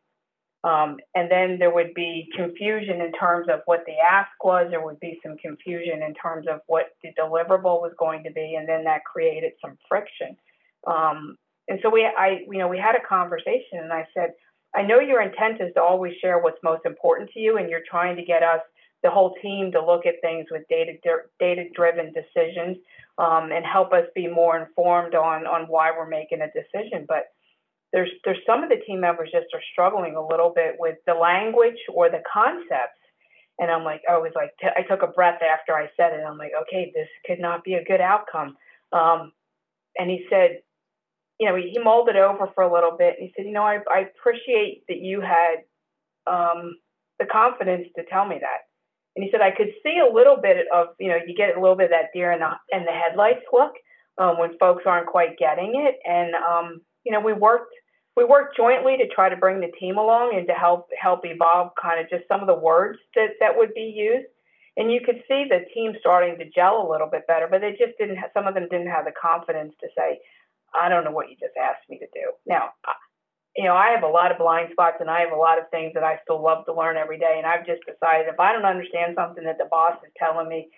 Um, 0.67 0.97
and 1.15 1.31
then 1.31 1.59
there 1.61 1.73
would 1.73 1.95
be 1.95 2.29
confusion 2.35 3.01
in 3.01 3.13
terms 3.13 3.47
of 3.49 3.61
what 3.67 3.85
the 3.87 3.93
ask 3.93 4.33
was. 4.43 4.67
There 4.69 4.85
would 4.85 4.99
be 4.99 5.21
some 5.25 5.37
confusion 5.37 6.03
in 6.03 6.13
terms 6.15 6.47
of 6.51 6.61
what 6.67 6.87
the 7.05 7.11
deliverable 7.17 7.81
was 7.81 7.93
going 7.97 8.25
to 8.25 8.33
be, 8.33 8.57
and 8.59 8.69
then 8.69 8.83
that 8.83 9.05
created 9.05 9.53
some 9.63 9.79
friction. 9.89 10.37
Um, 10.85 11.37
and 11.69 11.79
so 11.83 11.89
we, 11.89 12.05
I, 12.05 12.41
you 12.51 12.59
know, 12.59 12.67
we 12.67 12.79
had 12.79 12.97
a 12.97 13.09
conversation, 13.09 13.79
and 13.79 13.93
I 13.93 14.09
said, 14.13 14.33
I 14.75 14.83
know 14.83 14.99
your 14.99 15.23
intent 15.23 15.61
is 15.61 15.73
to 15.75 15.83
always 15.83 16.15
share 16.21 16.41
what's 16.41 16.59
most 16.65 16.85
important 16.85 17.31
to 17.31 17.39
you, 17.39 17.59
and 17.59 17.71
you're 17.71 17.87
trying 17.89 18.17
to 18.17 18.25
get 18.25 18.43
us, 18.43 18.61
the 19.05 19.11
whole 19.11 19.37
team, 19.41 19.71
to 19.71 19.85
look 19.85 20.05
at 20.05 20.15
things 20.21 20.47
with 20.51 20.63
data 20.69 20.95
data 21.39 21.65
driven 21.77 22.13
decisions 22.13 22.77
um, 23.19 23.53
and 23.53 23.65
help 23.65 23.93
us 23.93 24.07
be 24.17 24.27
more 24.27 24.59
informed 24.59 25.15
on 25.15 25.47
on 25.47 25.67
why 25.69 25.93
we're 25.93 26.09
making 26.09 26.41
a 26.41 26.49
decision, 26.49 27.05
but 27.07 27.27
there's 27.97 28.11
there's 28.25 28.45
some 28.47 28.63
of 28.63 28.69
the 28.69 28.77
team 28.87 29.01
members 29.01 29.31
just 29.33 29.47
are 29.55 29.63
struggling 29.73 30.17
a 30.17 30.27
little 30.27 30.53
bit 30.55 30.77
with 30.79 30.97
the 31.07 31.15
language 31.15 31.81
or 31.93 32.11
the 32.11 32.21
concepts. 32.31 33.01
And 33.59 33.71
i'm 33.71 33.85
like 33.85 34.03
i 34.09 34.19
was 34.19 34.33
like 34.35 34.51
t- 34.61 34.77
I 34.77 34.83
took 34.83 35.03
a 35.03 35.11
breath 35.11 35.41
after 35.41 35.73
i 35.73 35.89
said 35.97 36.13
it. 36.13 36.23
I'm 36.23 36.37
like 36.37 36.53
okay 36.63 36.93
this 36.95 37.09
could 37.27 37.41
not 37.41 37.65
be 37.65 37.75
a 37.75 37.85
good 37.85 38.03
outcome. 38.03 38.57
Um, 38.93 39.33
and 39.99 40.11
he 40.11 40.27
said 40.29 40.61
you 41.41 41.49
know 41.49 41.57
he, 41.57 41.71
he 41.73 41.79
mulled 41.79 42.11
it 42.11 42.17
over 42.17 42.51
for 42.55 42.63
a 42.63 42.73
little 42.73 42.95
bit 42.99 43.17
and 43.19 43.27
he 43.27 43.33
said 43.35 43.47
you 43.47 43.53
know 43.53 43.65
i, 43.65 43.79
I 43.91 44.01
appreciate 44.13 44.85
that 44.89 45.01
you 45.01 45.23
had 45.23 45.65
um, 46.27 46.77
the 47.19 47.25
confidence 47.25 47.89
to 47.97 48.05
tell 48.13 48.27
me 48.27 48.37
that. 48.39 48.69
And 49.17 49.25
he 49.25 49.31
said 49.31 49.41
i 49.41 49.57
could 49.57 49.73
see 49.83 49.97
a 49.99 50.13
little 50.13 50.37
bit 50.37 50.67
of 50.69 50.89
you 51.01 51.09
know 51.09 51.17
you 51.27 51.35
get 51.35 51.57
a 51.57 51.61
little 51.61 51.77
bit 51.77 51.87
of 51.87 51.97
that 51.97 52.13
deer 52.13 52.31
in 52.31 52.41
the, 52.41 52.53
in 52.77 52.85
the 52.85 52.93
headlights 52.93 53.49
look 53.55 53.73
um, 54.19 54.39
when 54.39 54.59
folks 54.59 54.85
aren't 54.85 55.07
quite 55.07 55.39
getting 55.39 55.73
it. 55.77 55.97
And 56.05 56.35
um, 56.35 56.83
you 57.07 57.13
know, 57.13 57.21
we 57.21 57.33
worked 57.33 57.73
we 58.17 58.25
worked 58.25 58.57
jointly 58.57 58.97
to 58.97 59.07
try 59.15 59.29
to 59.29 59.37
bring 59.37 59.61
the 59.61 59.71
team 59.79 59.99
along 59.99 60.33
and 60.35 60.47
to 60.49 60.55
help 60.55 60.89
help 61.01 61.21
evolve 61.25 61.73
kind 61.81 62.01
of 62.01 62.09
just 62.09 62.27
some 62.27 62.41
of 62.41 62.47
the 62.47 62.59
words 62.59 62.99
that 63.15 63.37
that 63.41 63.57
would 63.57 63.75
be 63.75 63.93
used. 63.95 64.27
And 64.79 64.93
you 64.93 65.01
could 65.05 65.23
see 65.29 65.45
the 65.49 65.65
team 65.73 65.93
starting 66.01 66.37
to 66.39 66.51
gel 66.51 66.85
a 66.85 66.91
little 66.91 67.09
bit 67.09 67.27
better, 67.27 67.49
but 67.49 67.61
they 67.61 67.73
just 67.73 67.97
didn't. 67.99 68.17
Have, 68.17 68.31
some 68.35 68.47
of 68.47 68.55
them 68.55 68.69
didn't 68.71 68.89
have 68.89 69.05
the 69.05 69.13
confidence 69.13 69.75
to 69.81 69.89
say, 69.97 70.21
"I 70.75 70.89
don't 70.89 71.05
know 71.05 71.13
what 71.13 71.29
you 71.29 71.37
just 71.37 71.57
asked 71.57 71.89
me 71.89 71.99
to 71.99 72.07
do." 72.13 72.33
Now, 72.47 72.73
you 73.55 73.65
know, 73.65 73.75
I 73.75 73.91
have 73.91 74.03
a 74.03 74.09
lot 74.09 74.33
of 74.33 74.39
blind 74.39 74.69
spots 74.73 74.97
and 75.01 75.11
I 75.11 75.21
have 75.21 75.33
a 75.33 75.37
lot 75.37 75.59
of 75.59 75.69
things 75.71 75.93
that 75.95 76.05
I 76.05 76.21
still 76.25 76.43
love 76.43 76.65
to 76.67 76.75
learn 76.75 76.97
every 76.97 77.19
day. 77.19 77.37
And 77.37 77.47
I've 77.47 77.67
just 77.67 77.85
decided 77.85 78.29
if 78.29 78.41
I 78.41 78.53
don't 78.53 78.65
understand 78.65 79.15
something 79.17 79.45
that 79.45 79.57
the 79.57 79.69
boss 79.71 79.97
is 80.05 80.13
telling 80.19 80.49
me, 80.49 80.69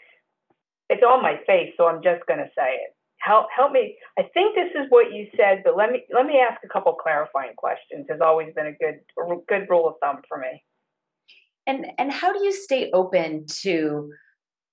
it's 0.89 1.03
on 1.03 1.23
my 1.23 1.39
face, 1.47 1.75
so 1.77 1.87
I'm 1.87 2.03
just 2.03 2.25
going 2.27 2.39
to 2.39 2.51
say 2.55 2.83
it 2.87 2.98
help 3.21 3.47
help 3.55 3.73
me. 3.73 3.97
I 4.19 4.23
think 4.35 4.55
this 4.55 4.71
is 4.75 4.87
what 4.91 5.13
you 5.13 5.27
said, 5.37 5.63
but 5.65 5.77
let 5.77 5.91
me 5.91 6.05
let 6.15 6.27
me 6.27 6.39
ask 6.39 6.63
a 6.65 6.69
couple 6.69 6.93
clarifying 6.95 7.55
questions. 7.57 8.07
Has 8.09 8.21
always 8.21 8.55
been 8.55 8.67
a 8.67 8.73
good 8.73 9.01
a 9.19 9.37
good 9.49 9.67
rule 9.69 9.89
of 9.89 9.95
thumb 10.03 10.23
for 10.29 10.39
me. 10.39 10.65
And 11.67 11.87
and 11.99 12.13
how 12.13 12.33
do 12.33 12.45
you 12.45 12.53
stay 12.53 12.91
open 12.93 13.47
to 13.63 14.11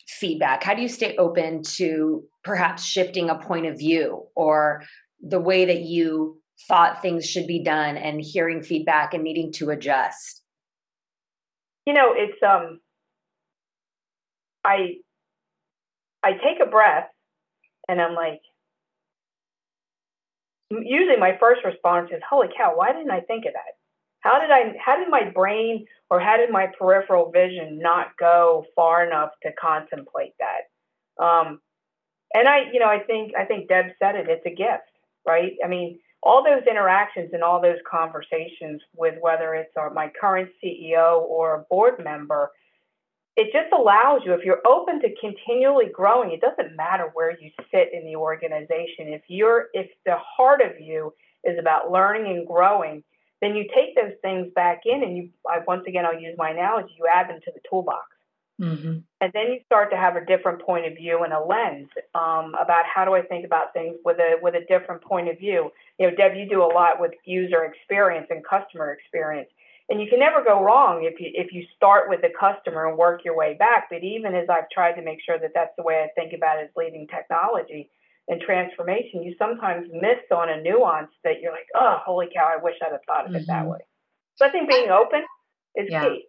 feedback? 0.07 0.63
How 0.63 0.73
do 0.73 0.81
you 0.81 0.87
stay 0.87 1.15
open 1.17 1.63
to 1.63 2.23
perhaps 2.43 2.83
shifting 2.83 3.29
a 3.29 3.35
point 3.39 3.65
of 3.65 3.77
view 3.77 4.27
or 4.35 4.83
the 5.21 5.39
way 5.39 5.65
that 5.65 5.81
you 5.81 6.41
thought 6.67 7.01
things 7.01 7.25
should 7.27 7.47
be 7.47 7.63
done 7.63 7.97
and 7.97 8.21
hearing 8.21 8.61
feedback 8.61 9.13
and 9.13 9.23
needing 9.23 9.51
to 9.53 9.71
adjust? 9.71 10.43
You 11.85 11.93
know, 11.93 12.13
it's 12.15 12.41
um 12.43 12.79
I 14.63 14.95
I 16.23 16.31
take 16.33 16.59
a 16.61 16.69
breath 16.69 17.09
and 17.87 18.01
I'm 18.01 18.15
like, 18.15 18.41
usually 20.71 21.17
my 21.17 21.37
first 21.39 21.61
response 21.63 22.09
is, 22.11 22.21
holy 22.27 22.47
cow, 22.55 22.73
why 22.75 22.91
didn't 22.91 23.11
I 23.11 23.21
think 23.21 23.45
of 23.45 23.53
that? 23.53 23.77
How 24.21 24.39
did 24.39 24.49
I, 24.49 24.73
how 24.83 24.97
did 24.97 25.09
my 25.09 25.29
brain 25.29 25.85
or 26.09 26.19
how 26.19 26.37
did 26.37 26.49
my 26.49 26.67
peripheral 26.79 27.31
vision 27.31 27.79
not 27.79 28.17
go 28.17 28.65
far 28.75 29.05
enough 29.05 29.31
to 29.43 29.51
contemplate 29.53 30.33
that? 30.39 31.23
Um, 31.23 31.59
and 32.33 32.47
I, 32.47 32.63
you 32.73 32.79
know, 32.79 32.87
I 32.87 32.99
think, 32.99 33.33
I 33.37 33.45
think 33.45 33.69
Deb 33.69 33.85
said 33.99 34.15
it, 34.15 34.27
it's 34.27 34.45
a 34.45 34.49
gift, 34.49 34.89
right? 35.27 35.53
I 35.63 35.67
mean, 35.67 35.99
all 36.23 36.43
those 36.43 36.63
interactions 36.69 37.29
and 37.33 37.43
all 37.43 37.61
those 37.61 37.77
conversations 37.89 38.81
with 38.95 39.13
whether 39.21 39.53
it's 39.53 39.71
our, 39.77 39.93
my 39.93 40.11
current 40.19 40.49
CEO 40.61 41.21
or 41.21 41.55
a 41.55 41.65
board 41.69 42.03
member, 42.03 42.51
it 43.35 43.51
just 43.51 43.73
allows 43.73 44.21
you, 44.25 44.33
if 44.33 44.45
you're 44.45 44.61
open 44.65 45.01
to 45.01 45.09
continually 45.19 45.87
growing, 45.91 46.31
it 46.31 46.41
doesn't 46.41 46.75
matter 46.75 47.11
where 47.13 47.37
you 47.37 47.51
sit 47.71 47.89
in 47.93 48.05
the 48.05 48.15
organization. 48.15 49.09
If 49.09 49.23
you're, 49.27 49.67
if 49.73 49.89
the 50.05 50.15
heart 50.17 50.61
of 50.61 50.79
you 50.79 51.13
is 51.43 51.59
about 51.59 51.91
learning 51.91 52.27
and 52.27 52.47
growing, 52.47 53.03
then 53.41 53.55
you 53.55 53.65
take 53.75 53.95
those 53.95 54.13
things 54.21 54.47
back 54.55 54.81
in 54.85 55.03
and 55.03 55.17
you, 55.17 55.29
I, 55.49 55.59
once 55.67 55.83
again, 55.85 56.05
I'll 56.05 56.19
use 56.19 56.35
my 56.37 56.51
analogy, 56.51 56.95
you 56.97 57.05
add 57.13 57.29
them 57.29 57.39
to 57.43 57.51
the 57.51 57.59
toolbox. 57.69 58.05
Mm-hmm. 58.61 58.99
And 59.19 59.31
then 59.33 59.47
you 59.51 59.59
start 59.65 59.91
to 59.91 59.97
have 59.97 60.15
a 60.15 60.25
different 60.25 60.61
point 60.61 60.85
of 60.85 60.95
view 60.95 61.23
and 61.25 61.33
a 61.33 61.41
lens 61.41 61.89
um, 62.13 62.55
about 62.55 62.85
how 62.85 63.03
do 63.03 63.13
I 63.13 63.21
think 63.21 63.45
about 63.45 63.73
things 63.73 63.97
with 64.05 64.17
a 64.17 64.37
with 64.41 64.55
a 64.55 64.63
different 64.65 65.01
point 65.01 65.27
of 65.27 65.37
view. 65.37 65.71
You 65.99 66.09
know, 66.09 66.15
Deb, 66.15 66.37
you 66.37 66.47
do 66.47 66.63
a 66.63 66.71
lot 66.71 67.01
with 67.01 67.11
user 67.25 67.65
experience 67.65 68.27
and 68.29 68.41
customer 68.45 68.93
experience 68.93 69.49
and 69.89 70.01
you 70.01 70.07
can 70.09 70.19
never 70.19 70.43
go 70.43 70.63
wrong 70.63 71.03
if 71.03 71.19
you 71.19 71.29
if 71.33 71.53
you 71.53 71.65
start 71.75 72.09
with 72.09 72.21
the 72.21 72.29
customer 72.37 72.87
and 72.87 72.97
work 72.97 73.21
your 73.23 73.37
way 73.37 73.55
back. 73.57 73.87
But 73.89 74.03
even 74.03 74.33
as 74.33 74.47
I've 74.49 74.69
tried 74.71 74.93
to 74.93 75.03
make 75.03 75.19
sure 75.25 75.37
that 75.37 75.51
that's 75.53 75.75
the 75.77 75.83
way 75.83 76.03
I 76.03 76.09
think 76.19 76.33
about 76.33 76.59
it 76.59 76.65
as 76.65 76.69
leading 76.75 77.07
technology 77.07 77.89
and 78.27 78.41
transformation, 78.41 79.21
you 79.21 79.35
sometimes 79.37 79.87
miss 79.91 80.25
on 80.31 80.49
a 80.49 80.61
nuance 80.61 81.11
that 81.23 81.41
you're 81.41 81.51
like, 81.51 81.67
oh, 81.75 81.97
holy 82.03 82.27
cow, 82.33 82.51
I 82.57 82.61
wish 82.61 82.75
I'd 82.81 82.91
have 82.91 83.01
thought 83.05 83.25
of 83.25 83.31
mm-hmm. 83.31 83.41
it 83.41 83.47
that 83.47 83.61
mm-hmm. 83.61 83.71
way. 83.71 83.79
So 84.37 84.45
I 84.45 84.49
think 84.49 84.69
being 84.69 84.89
open 84.89 85.23
is 85.75 85.87
yeah. 85.89 86.03
key. 86.03 86.25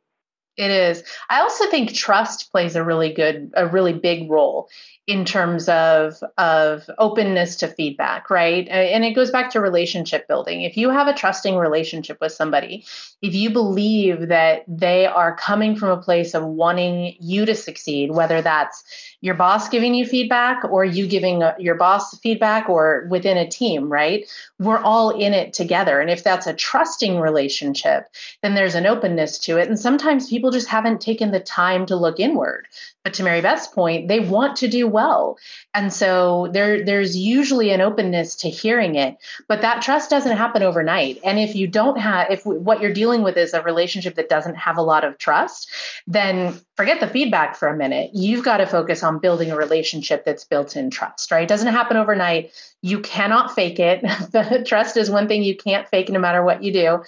It 0.56 0.70
is. 0.70 1.02
I 1.28 1.40
also 1.40 1.70
think 1.70 1.92
trust 1.92 2.50
plays 2.50 2.76
a 2.76 2.84
really 2.84 3.12
good, 3.12 3.52
a 3.54 3.66
really 3.66 3.92
big 3.92 4.30
role 4.30 4.68
in 5.06 5.24
terms 5.24 5.68
of 5.68 6.22
of 6.36 6.90
openness 6.98 7.56
to 7.56 7.68
feedback 7.68 8.28
right? 8.28 8.66
And 8.68 9.04
it 9.04 9.12
goes 9.12 9.30
back 9.30 9.50
to 9.50 9.60
relationship 9.60 10.26
building. 10.26 10.62
If 10.62 10.76
you 10.76 10.90
have 10.90 11.06
a 11.06 11.14
trusting 11.14 11.56
relationship 11.56 12.18
with 12.20 12.32
somebody 12.32 12.84
if 13.22 13.34
you 13.34 13.50
believe 13.50 14.28
that 14.28 14.64
they 14.68 15.06
are 15.06 15.36
coming 15.36 15.76
from 15.76 15.90
a 15.90 16.02
place 16.02 16.34
of 16.34 16.44
wanting 16.44 17.16
you 17.20 17.46
to 17.46 17.54
succeed 17.54 18.10
whether 18.10 18.42
that's 18.42 18.82
your 19.20 19.34
boss 19.34 19.68
giving 19.68 19.94
you 19.94 20.04
feedback 20.04 20.62
or 20.64 20.84
you 20.84 21.06
giving 21.06 21.42
uh, 21.42 21.54
your 21.58 21.76
boss 21.76 22.18
feedback 22.18 22.68
or 22.68 23.06
within 23.08 23.36
a 23.36 23.48
team 23.48 23.90
right? 23.90 24.28
We're 24.58 24.78
all 24.78 25.10
in 25.10 25.34
it 25.34 25.52
together. 25.52 26.00
And 26.00 26.10
if 26.10 26.24
that's 26.24 26.48
a 26.48 26.54
trusting 26.54 27.20
relationship 27.20 28.08
then 28.42 28.54
there's 28.54 28.74
an 28.74 28.86
openness 28.86 29.38
to 29.40 29.56
it. 29.56 29.68
And 29.68 29.78
sometimes 29.78 30.28
people 30.28 30.45
just 30.50 30.68
haven't 30.68 31.00
taken 31.00 31.30
the 31.30 31.40
time 31.40 31.86
to 31.86 31.96
look 31.96 32.20
inward 32.20 32.66
but 33.06 33.14
to 33.14 33.22
Mary 33.22 33.40
Beth's 33.40 33.68
point, 33.68 34.08
they 34.08 34.18
want 34.18 34.56
to 34.56 34.66
do 34.66 34.88
well. 34.88 35.38
And 35.72 35.92
so 35.92 36.48
there, 36.50 36.84
there's 36.84 37.16
usually 37.16 37.70
an 37.70 37.80
openness 37.80 38.34
to 38.38 38.50
hearing 38.50 38.96
it, 38.96 39.16
but 39.46 39.60
that 39.60 39.80
trust 39.80 40.10
doesn't 40.10 40.36
happen 40.36 40.64
overnight. 40.64 41.20
And 41.22 41.38
if 41.38 41.54
you 41.54 41.68
don't 41.68 42.00
have, 42.00 42.32
if 42.32 42.44
what 42.44 42.80
you're 42.80 42.92
dealing 42.92 43.22
with 43.22 43.36
is 43.36 43.54
a 43.54 43.62
relationship 43.62 44.16
that 44.16 44.28
doesn't 44.28 44.56
have 44.56 44.76
a 44.76 44.82
lot 44.82 45.04
of 45.04 45.18
trust, 45.18 45.70
then 46.08 46.58
forget 46.76 46.98
the 46.98 47.06
feedback 47.06 47.54
for 47.54 47.68
a 47.68 47.76
minute. 47.76 48.10
You've 48.12 48.44
got 48.44 48.56
to 48.56 48.66
focus 48.66 49.04
on 49.04 49.20
building 49.20 49.52
a 49.52 49.56
relationship 49.56 50.24
that's 50.24 50.44
built 50.44 50.74
in 50.74 50.90
trust, 50.90 51.30
right? 51.30 51.44
It 51.44 51.48
doesn't 51.48 51.72
happen 51.72 51.96
overnight. 51.96 52.50
You 52.82 53.00
cannot 53.00 53.54
fake 53.54 53.80
it. 53.80 54.02
the 54.32 54.64
trust 54.66 54.96
is 54.96 55.10
one 55.10 55.28
thing 55.28 55.42
you 55.42 55.56
can't 55.56 55.88
fake 55.88 56.08
no 56.08 56.20
matter 56.20 56.44
what 56.44 56.62
you 56.62 56.72
do. 56.72 57.02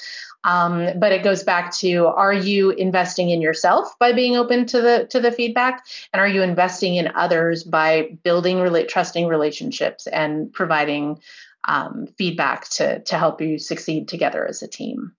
Um, 0.44 0.98
but 0.98 1.12
it 1.12 1.24
goes 1.24 1.42
back 1.42 1.72
to 1.78 2.07
are 2.07 2.33
you 2.33 2.70
investing 2.70 3.31
in 3.31 3.40
yourself 3.40 3.98
by 3.98 4.12
being 4.12 4.37
open 4.37 4.66
to 4.66 4.81
the 4.81 5.07
to 5.11 5.20
the 5.20 5.33
feedback 5.33 5.85
and 6.12 6.20
are 6.20 6.28
you 6.28 6.42
investing 6.42 6.94
in 6.94 7.12
others 7.16 7.64
by 7.64 8.16
building 8.22 8.61
relate 8.61 8.88
trusting 8.88 9.26
relationships 9.26 10.07
and 10.07 10.52
providing 10.52 11.20
um, 11.64 12.07
feedback 12.16 12.68
to 12.70 13.00
to 13.00 13.18
help 13.18 13.40
you 13.40 13.59
succeed 13.59 14.07
together 14.07 14.46
as 14.46 14.62
a 14.62 14.68
team 14.68 15.12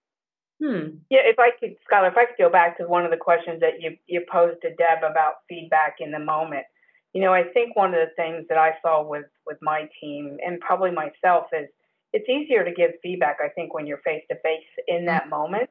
hmm. 0.63 0.87
yeah 1.09 1.21
if 1.25 1.37
i 1.37 1.51
could 1.59 1.75
Skylar 1.91 2.11
if 2.11 2.17
i 2.17 2.25
could 2.25 2.37
go 2.37 2.49
back 2.49 2.77
to 2.77 2.87
one 2.87 3.03
of 3.03 3.11
the 3.11 3.17
questions 3.17 3.59
that 3.59 3.81
you 3.81 3.97
you 4.07 4.21
posed 4.31 4.61
to 4.61 4.69
deb 4.69 5.03
about 5.03 5.33
feedback 5.49 5.97
in 5.99 6.11
the 6.11 6.19
moment 6.19 6.65
you 7.13 7.21
know 7.21 7.33
i 7.33 7.43
think 7.43 7.75
one 7.75 7.93
of 7.93 7.99
the 7.99 8.13
things 8.15 8.45
that 8.49 8.57
i 8.57 8.71
saw 8.81 9.03
with 9.03 9.25
with 9.45 9.57
my 9.61 9.89
team 10.01 10.37
and 10.45 10.59
probably 10.59 10.91
myself 10.91 11.45
is 11.53 11.67
it's 12.13 12.27
easier 12.29 12.63
to 12.63 12.71
give 12.71 12.91
feedback, 13.03 13.37
I 13.43 13.49
think, 13.49 13.73
when 13.73 13.85
you're 13.85 13.99
face 13.99 14.23
to 14.29 14.35
face 14.41 14.65
in 14.87 15.05
that 15.05 15.23
mm-hmm. 15.23 15.31
moment 15.31 15.69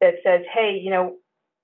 that 0.00 0.14
says, 0.24 0.42
hey, 0.52 0.78
you 0.80 0.90
know, 0.90 1.16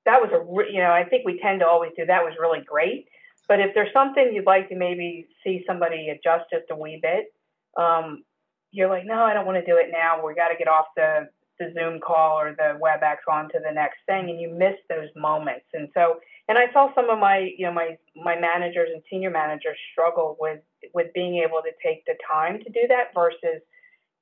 that 0.06 0.20
was 0.20 0.30
a, 0.32 0.40
re-, 0.40 0.72
you 0.72 0.80
know, 0.80 0.90
I 0.90 1.04
think 1.04 1.24
we 1.24 1.40
tend 1.40 1.60
to 1.60 1.66
always 1.66 1.92
do 1.96 2.06
that 2.06 2.24
was 2.24 2.34
really 2.40 2.60
great. 2.64 3.06
But 3.46 3.60
if 3.60 3.74
there's 3.74 3.92
something 3.92 4.30
you'd 4.32 4.46
like 4.46 4.68
to 4.68 4.76
maybe 4.76 5.26
see 5.44 5.64
somebody 5.66 6.08
adjust 6.08 6.50
just 6.52 6.70
a 6.70 6.76
wee 6.76 7.00
bit, 7.00 7.32
um, 7.80 8.24
you're 8.70 8.88
like, 8.88 9.06
no, 9.06 9.22
I 9.22 9.32
don't 9.32 9.46
want 9.46 9.64
to 9.64 9.70
do 9.70 9.78
it 9.78 9.90
now. 9.90 10.24
We 10.24 10.34
got 10.34 10.48
to 10.48 10.58
get 10.58 10.68
off 10.68 10.86
the, 10.96 11.28
the 11.58 11.72
Zoom 11.74 12.00
call 12.00 12.38
or 12.38 12.54
the 12.54 12.78
WebEx 12.82 13.16
on 13.30 13.48
to 13.50 13.58
the 13.64 13.72
next 13.72 13.98
thing, 14.06 14.28
and 14.28 14.40
you 14.40 14.50
miss 14.50 14.74
those 14.88 15.08
moments. 15.16 15.64
And 15.72 15.88
so, 15.94 16.16
and 16.48 16.56
I 16.56 16.72
saw 16.72 16.92
some 16.94 17.10
of 17.10 17.18
my, 17.18 17.50
you 17.56 17.66
know, 17.66 17.72
my 17.72 17.98
my 18.16 18.38
managers 18.38 18.88
and 18.92 19.02
senior 19.10 19.30
managers 19.30 19.76
struggle 19.92 20.36
with 20.40 20.60
with 20.94 21.12
being 21.14 21.36
able 21.36 21.60
to 21.62 21.70
take 21.82 22.04
the 22.06 22.14
time 22.26 22.58
to 22.60 22.70
do 22.70 22.88
that 22.88 23.12
versus 23.14 23.62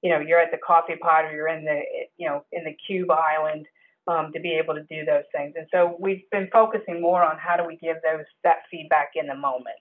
you 0.03 0.11
know 0.11 0.21
you're 0.21 0.41
at 0.41 0.51
the 0.51 0.59
coffee 0.59 0.97
pot 0.97 1.25
or 1.25 1.33
you're 1.33 1.49
in 1.49 1.65
the 1.65 1.81
you 2.17 2.29
know 2.29 2.45
in 2.53 2.65
the 2.65 2.77
cube 2.87 3.11
island 3.11 3.67
um, 4.09 4.33
to 4.33 4.41
be 4.41 4.53
able 4.53 4.75
to 4.75 4.83
do 4.83 5.05
those 5.05 5.25
things. 5.33 5.55
And 5.57 5.67
so 5.71 5.97
we've 5.99 6.29
been 6.31 6.49
focusing 6.53 7.01
more 7.01 7.25
on 7.25 7.39
how 7.39 7.57
do 7.57 7.65
we 7.65 7.77
give 7.77 7.97
those 8.03 8.25
that 8.43 8.59
feedback 8.71 9.13
in 9.15 9.27
the 9.27 9.35
moment. 9.35 9.77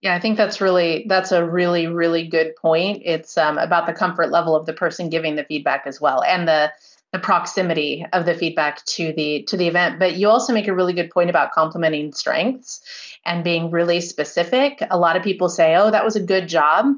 Yeah, 0.00 0.14
I 0.14 0.20
think 0.20 0.36
that's 0.36 0.60
really 0.60 1.04
that's 1.08 1.30
a 1.30 1.44
really 1.44 1.86
really 1.86 2.26
good 2.26 2.56
point. 2.56 3.02
It's 3.04 3.38
um, 3.38 3.56
about 3.56 3.86
the 3.86 3.92
comfort 3.92 4.30
level 4.30 4.56
of 4.56 4.66
the 4.66 4.72
person 4.72 5.10
giving 5.10 5.36
the 5.36 5.44
feedback 5.44 5.82
as 5.86 6.00
well, 6.00 6.24
and 6.24 6.48
the 6.48 6.72
the 7.12 7.18
proximity 7.18 8.06
of 8.12 8.24
the 8.24 8.34
feedback 8.34 8.84
to 8.84 9.12
the 9.12 9.42
to 9.44 9.56
the 9.56 9.68
event. 9.68 9.98
But 9.98 10.16
you 10.16 10.28
also 10.28 10.52
make 10.52 10.68
a 10.68 10.74
really 10.74 10.92
good 10.92 11.10
point 11.10 11.30
about 11.30 11.52
complementing 11.52 12.12
strengths 12.12 12.82
and 13.24 13.44
being 13.44 13.70
really 13.70 14.00
specific. 14.00 14.82
A 14.90 14.98
lot 14.98 15.16
of 15.16 15.22
people 15.22 15.48
say, 15.48 15.74
"Oh, 15.76 15.90
that 15.90 16.04
was 16.04 16.16
a 16.16 16.22
good 16.22 16.48
job," 16.48 16.94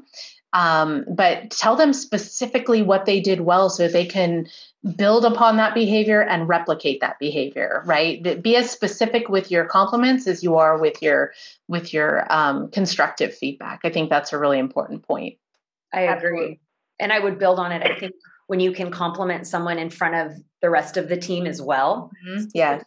Um, 0.53 1.05
but 1.09 1.49
tell 1.49 1.75
them 1.75 1.93
specifically 1.93 2.83
what 2.83 3.05
they 3.05 3.19
did 3.19 3.41
well 3.41 3.71
so 3.71 3.87
they 3.87 4.05
can 4.05 4.47
build 4.95 5.25
upon 5.25 5.57
that 5.57 5.73
behavior 5.73 6.21
and 6.21 6.47
replicate 6.47 7.01
that 7.01 7.17
behavior 7.17 7.81
right? 7.85 8.41
Be 8.41 8.55
as 8.55 8.69
specific 8.69 9.29
with 9.29 9.49
your 9.49 9.65
compliments 9.65 10.27
as 10.27 10.43
you 10.43 10.57
are 10.57 10.77
with 10.77 11.01
your 11.01 11.33
with 11.67 11.91
your 11.93 12.31
um, 12.31 12.69
constructive 12.69 13.33
feedback. 13.33 13.79
I 13.83 13.89
think 13.89 14.11
that's 14.11 14.31
a 14.31 14.37
really 14.37 14.59
important 14.59 15.07
point. 15.07 15.37
I 15.91 16.01
agree. 16.01 16.59
And 16.99 17.11
i 17.11 17.19
would 17.19 17.39
build 17.39 17.57
on 17.59 17.71
it. 17.71 17.81
I 17.81 17.99
think 17.99 18.13
when 18.47 18.59
you 18.59 18.71
can 18.71 18.91
compliment 18.91 19.47
someone 19.47 19.79
in 19.79 19.89
front 19.89 20.15
of 20.15 20.37
the 20.61 20.69
rest 20.69 20.95
of 20.95 21.09
the 21.09 21.17
team 21.17 21.45
as 21.45 21.61
well. 21.61 22.09
Mm-hmm. 22.25 22.45
Yeah. 22.53 22.81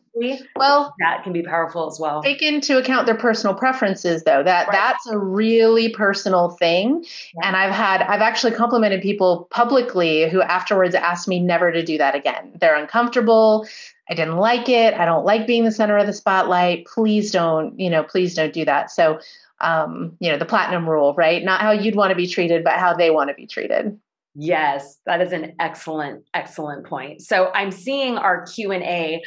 Well, 0.57 0.95
that 0.99 1.23
can 1.25 1.35
be 1.35 1.43
powerful 1.43 1.87
as 1.87 2.01
well. 2.01 2.23
Take 2.23 2.41
into 2.41 2.79
account 2.79 3.05
their 3.05 3.17
personal 3.17 3.55
preferences 3.55 4.25
though. 4.25 4.43
That 4.43 4.67
right. 4.69 4.73
that's 4.73 5.07
a 5.07 5.19
really 5.19 5.91
personal 5.91 6.51
thing. 6.51 7.05
Yeah. 7.35 7.49
And 7.49 7.57
I've 7.57 7.75
had 7.75 8.01
I've 8.01 8.23
actually 8.23 8.53
complimented 8.53 9.03
people 9.03 9.47
publicly 9.51 10.29
who 10.31 10.41
afterwards 10.41 10.95
asked 10.95 11.29
me 11.29 11.39
never 11.39 11.71
to 11.71 11.85
do 11.85 11.99
that 11.99 12.15
again. 12.15 12.53
They're 12.59 12.77
uncomfortable. 12.77 13.69
I 14.09 14.15
didn't 14.15 14.37
like 14.37 14.71
it. 14.71 14.95
I 14.95 15.05
don't 15.05 15.27
like 15.27 15.47
being 15.47 15.65
the 15.65 15.73
center 15.73 15.99
of 15.99 16.07
the 16.07 16.13
spotlight. 16.15 16.87
Please 16.87 17.31
don't, 17.31 17.79
you 17.79 17.91
know, 17.91 18.05
please 18.05 18.35
don't 18.35 18.55
do 18.55 18.65
that. 18.65 18.91
So 18.91 19.21
um, 19.61 20.17
you 20.21 20.31
know, 20.31 20.39
the 20.39 20.45
platinum 20.45 20.89
rule, 20.89 21.15
right? 21.15 21.43
Not 21.43 21.61
how 21.61 21.73
you'd 21.73 21.95
want 21.95 22.11
to 22.11 22.17
be 22.17 22.27
treated, 22.27 22.65
but 22.65 22.75
how 22.75 22.95
they 22.95 23.11
want 23.11 23.29
to 23.29 23.35
be 23.35 23.47
treated. 23.47 23.99
Yes, 24.39 24.99
that 25.07 25.21
is 25.23 25.33
an 25.33 25.55
excellent 25.59 26.25
excellent 26.35 26.87
point. 26.87 27.23
So 27.23 27.51
I'm 27.55 27.71
seeing 27.71 28.19
our 28.19 28.45
Q&A 28.47 29.23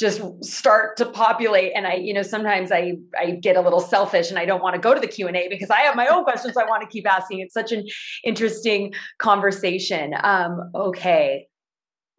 just 0.00 0.22
start 0.44 0.96
to 0.96 1.06
populate 1.06 1.70
and 1.76 1.86
i 1.86 1.94
you 1.94 2.12
know 2.12 2.22
sometimes 2.22 2.72
i 2.72 2.94
i 3.16 3.30
get 3.30 3.54
a 3.54 3.60
little 3.60 3.78
selfish 3.78 4.28
and 4.28 4.40
i 4.40 4.44
don't 4.44 4.60
want 4.60 4.74
to 4.74 4.80
go 4.80 4.92
to 4.92 4.98
the 4.98 5.06
q&a 5.06 5.46
because 5.48 5.70
i 5.70 5.82
have 5.82 5.94
my 5.94 6.08
own 6.08 6.24
questions 6.24 6.56
i 6.56 6.64
want 6.64 6.82
to 6.82 6.88
keep 6.88 7.08
asking 7.08 7.38
it's 7.38 7.54
such 7.54 7.70
an 7.70 7.86
interesting 8.24 8.92
conversation 9.18 10.12
um 10.24 10.70
okay 10.74 11.46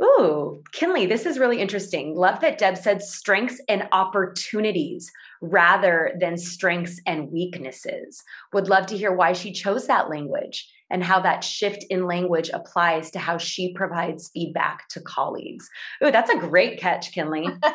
Ooh, 0.03 0.61
Kinley, 0.73 1.05
this 1.05 1.25
is 1.25 1.39
really 1.39 1.61
interesting. 1.61 2.15
Love 2.15 2.41
that 2.41 2.57
Deb 2.57 2.75
said 2.75 3.01
strengths 3.01 3.61
and 3.69 3.87
opportunities 3.93 5.09
rather 5.41 6.13
than 6.19 6.37
strengths 6.37 6.99
and 7.05 7.31
weaknesses. 7.31 8.21
Would 8.51 8.67
love 8.67 8.87
to 8.87 8.97
hear 8.97 9.13
why 9.13 9.31
she 9.31 9.53
chose 9.53 9.87
that 9.87 10.09
language 10.09 10.69
and 10.95 11.03
how 11.03 11.19
that 11.19 11.43
shift 11.43 11.83
in 11.89 12.07
language 12.07 12.49
applies 12.53 13.11
to 13.11 13.19
how 13.19 13.37
she 13.37 13.73
provides 13.73 14.29
feedback 14.29 14.87
to 14.87 15.01
colleagues. 15.01 15.69
Ooh, 16.01 16.09
that's 16.09 16.29
a 16.29 16.37
great 16.37 16.79
catch, 16.79 17.11
Kinley. 17.11 17.47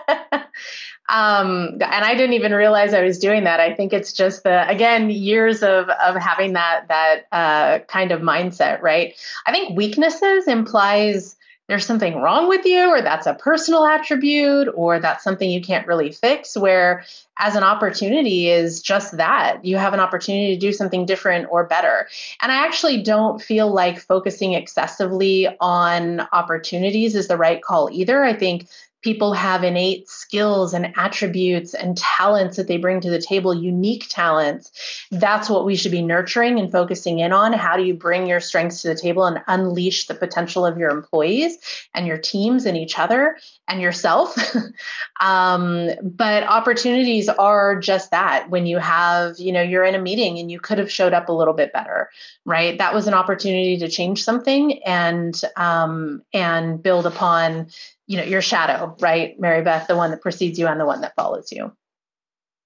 um, 1.10 1.76
and 1.82 1.82
I 1.82 2.14
didn't 2.14 2.32
even 2.32 2.52
realize 2.52 2.94
I 2.94 3.02
was 3.02 3.18
doing 3.18 3.44
that. 3.44 3.60
I 3.60 3.74
think 3.74 3.92
it's 3.92 4.14
just 4.14 4.42
the 4.42 4.66
again 4.66 5.10
years 5.10 5.62
of 5.62 5.90
of 5.90 6.16
having 6.16 6.54
that 6.54 6.88
that 6.88 7.26
uh, 7.30 7.80
kind 7.80 8.10
of 8.10 8.22
mindset, 8.22 8.80
right? 8.80 9.12
I 9.44 9.52
think 9.52 9.76
weaknesses 9.76 10.48
implies 10.48 11.36
there's 11.70 11.86
something 11.86 12.16
wrong 12.16 12.48
with 12.48 12.66
you, 12.66 12.90
or 12.90 13.00
that's 13.00 13.28
a 13.28 13.34
personal 13.34 13.86
attribute, 13.86 14.66
or 14.74 14.98
that's 14.98 15.22
something 15.22 15.48
you 15.48 15.60
can't 15.60 15.86
really 15.86 16.10
fix. 16.10 16.56
Where 16.56 17.04
as 17.38 17.54
an 17.54 17.62
opportunity 17.62 18.50
is 18.50 18.82
just 18.82 19.16
that 19.18 19.64
you 19.64 19.76
have 19.76 19.94
an 19.94 20.00
opportunity 20.00 20.52
to 20.52 20.60
do 20.60 20.72
something 20.72 21.06
different 21.06 21.46
or 21.48 21.64
better. 21.64 22.08
And 22.42 22.50
I 22.50 22.66
actually 22.66 23.04
don't 23.04 23.40
feel 23.40 23.72
like 23.72 24.00
focusing 24.00 24.54
excessively 24.54 25.46
on 25.60 26.22
opportunities 26.32 27.14
is 27.14 27.28
the 27.28 27.36
right 27.36 27.62
call 27.62 27.88
either. 27.92 28.24
I 28.24 28.34
think 28.34 28.66
people 29.02 29.32
have 29.32 29.64
innate 29.64 30.08
skills 30.08 30.74
and 30.74 30.92
attributes 30.96 31.74
and 31.74 31.96
talents 31.96 32.56
that 32.56 32.68
they 32.68 32.76
bring 32.76 33.00
to 33.00 33.10
the 33.10 33.20
table, 33.20 33.54
unique 33.54 34.06
talents. 34.08 35.06
That's 35.10 35.48
what 35.48 35.64
we 35.64 35.76
should 35.76 35.92
be 35.92 36.02
nurturing 36.02 36.58
and 36.58 36.70
focusing 36.70 37.18
in 37.18 37.32
on. 37.32 37.52
How 37.52 37.76
do 37.76 37.82
you 37.82 37.94
bring 37.94 38.26
your 38.26 38.40
strengths 38.40 38.82
to 38.82 38.88
the 38.88 38.94
table 38.94 39.24
and 39.24 39.42
unleash 39.46 40.06
the 40.06 40.14
potential 40.14 40.66
of 40.66 40.78
your 40.78 40.90
employees 40.90 41.56
and 41.94 42.06
your 42.06 42.18
teams 42.18 42.66
and 42.66 42.76
each 42.76 42.98
other 42.98 43.38
and 43.68 43.80
yourself? 43.80 44.36
um, 45.20 45.90
but 46.02 46.42
opportunities 46.42 47.28
are 47.28 47.80
just 47.80 48.10
that. 48.10 48.50
When 48.50 48.66
you 48.66 48.78
have, 48.78 49.38
you 49.38 49.52
know, 49.52 49.62
you're 49.62 49.84
in 49.84 49.94
a 49.94 50.00
meeting 50.00 50.38
and 50.38 50.50
you 50.50 50.60
could 50.60 50.78
have 50.78 50.92
showed 50.92 51.14
up 51.14 51.28
a 51.28 51.32
little 51.32 51.54
bit 51.54 51.72
better, 51.72 52.10
right? 52.44 52.76
That 52.76 52.94
was 52.94 53.06
an 53.06 53.14
opportunity 53.14 53.78
to 53.78 53.88
change 53.88 54.22
something 54.22 54.82
and 54.84 55.40
um, 55.56 56.22
and 56.34 56.82
build 56.82 57.06
upon 57.06 57.68
you 58.10 58.16
know 58.16 58.24
your 58.24 58.42
shadow 58.42 58.96
right? 58.98 59.38
Mary 59.38 59.62
beth 59.62 59.86
the 59.86 59.96
one 59.96 60.10
that 60.10 60.20
precedes 60.20 60.58
you 60.58 60.66
and 60.66 60.80
the 60.80 60.84
one 60.84 61.02
that 61.02 61.14
follows 61.14 61.52
you. 61.52 61.72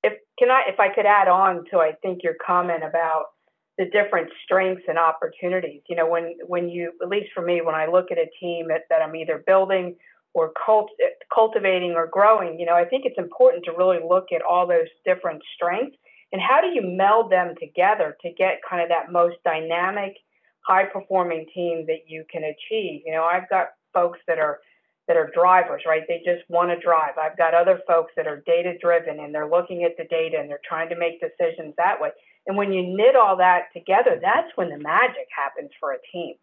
If 0.02 0.14
can 0.38 0.50
i 0.50 0.62
if 0.68 0.80
i 0.80 0.88
could 0.88 1.04
add 1.04 1.28
on 1.28 1.66
to 1.70 1.78
i 1.78 1.92
think 2.00 2.22
your 2.22 2.34
comment 2.44 2.82
about 2.82 3.26
the 3.76 3.84
different 3.84 4.30
strengths 4.42 4.84
and 4.88 4.98
opportunities. 4.98 5.82
You 5.86 5.96
know 5.96 6.08
when 6.08 6.36
when 6.46 6.70
you 6.70 6.92
at 7.02 7.10
least 7.10 7.28
for 7.34 7.42
me 7.44 7.60
when 7.60 7.74
i 7.74 7.84
look 7.86 8.10
at 8.10 8.16
a 8.16 8.30
team 8.40 8.68
that, 8.68 8.84
that 8.88 9.02
i'm 9.02 9.14
either 9.14 9.44
building 9.46 9.96
or 10.32 10.50
cult, 10.64 10.88
cultivating 11.32 11.92
or 11.92 12.06
growing 12.06 12.58
you 12.58 12.64
know 12.64 12.74
i 12.74 12.86
think 12.86 13.04
it's 13.04 13.18
important 13.18 13.66
to 13.66 13.72
really 13.72 13.98
look 14.02 14.28
at 14.34 14.40
all 14.40 14.66
those 14.66 14.88
different 15.04 15.42
strengths. 15.54 15.98
And 16.32 16.40
how 16.40 16.62
do 16.62 16.68
you 16.68 16.82
meld 16.82 17.30
them 17.30 17.54
together 17.60 18.16
to 18.22 18.32
get 18.32 18.60
kind 18.68 18.82
of 18.82 18.88
that 18.88 19.12
most 19.12 19.36
dynamic 19.44 20.14
high 20.66 20.86
performing 20.86 21.44
team 21.54 21.84
that 21.86 22.08
you 22.08 22.24
can 22.32 22.44
achieve? 22.44 23.02
You 23.04 23.12
know 23.12 23.24
i've 23.24 23.50
got 23.50 23.66
folks 23.92 24.20
that 24.26 24.38
are 24.38 24.60
that 25.06 25.16
are 25.16 25.30
drivers, 25.34 25.82
right? 25.86 26.02
They 26.08 26.22
just 26.24 26.48
want 26.48 26.70
to 26.70 26.80
drive. 26.80 27.18
I've 27.20 27.36
got 27.36 27.54
other 27.54 27.80
folks 27.86 28.12
that 28.16 28.26
are 28.26 28.42
data 28.46 28.72
driven 28.80 29.20
and 29.20 29.34
they're 29.34 29.48
looking 29.48 29.84
at 29.84 29.96
the 29.98 30.04
data 30.04 30.38
and 30.40 30.48
they're 30.48 30.64
trying 30.66 30.88
to 30.88 30.96
make 30.96 31.20
decisions 31.20 31.74
that 31.76 32.00
way. 32.00 32.10
And 32.46 32.56
when 32.56 32.72
you 32.72 32.82
knit 32.82 33.16
all 33.16 33.36
that 33.36 33.72
together, 33.74 34.18
that's 34.20 34.48
when 34.56 34.70
the 34.70 34.78
magic 34.78 35.28
happens 35.34 35.70
for 35.78 35.92
a 35.92 35.98
team. 36.12 36.34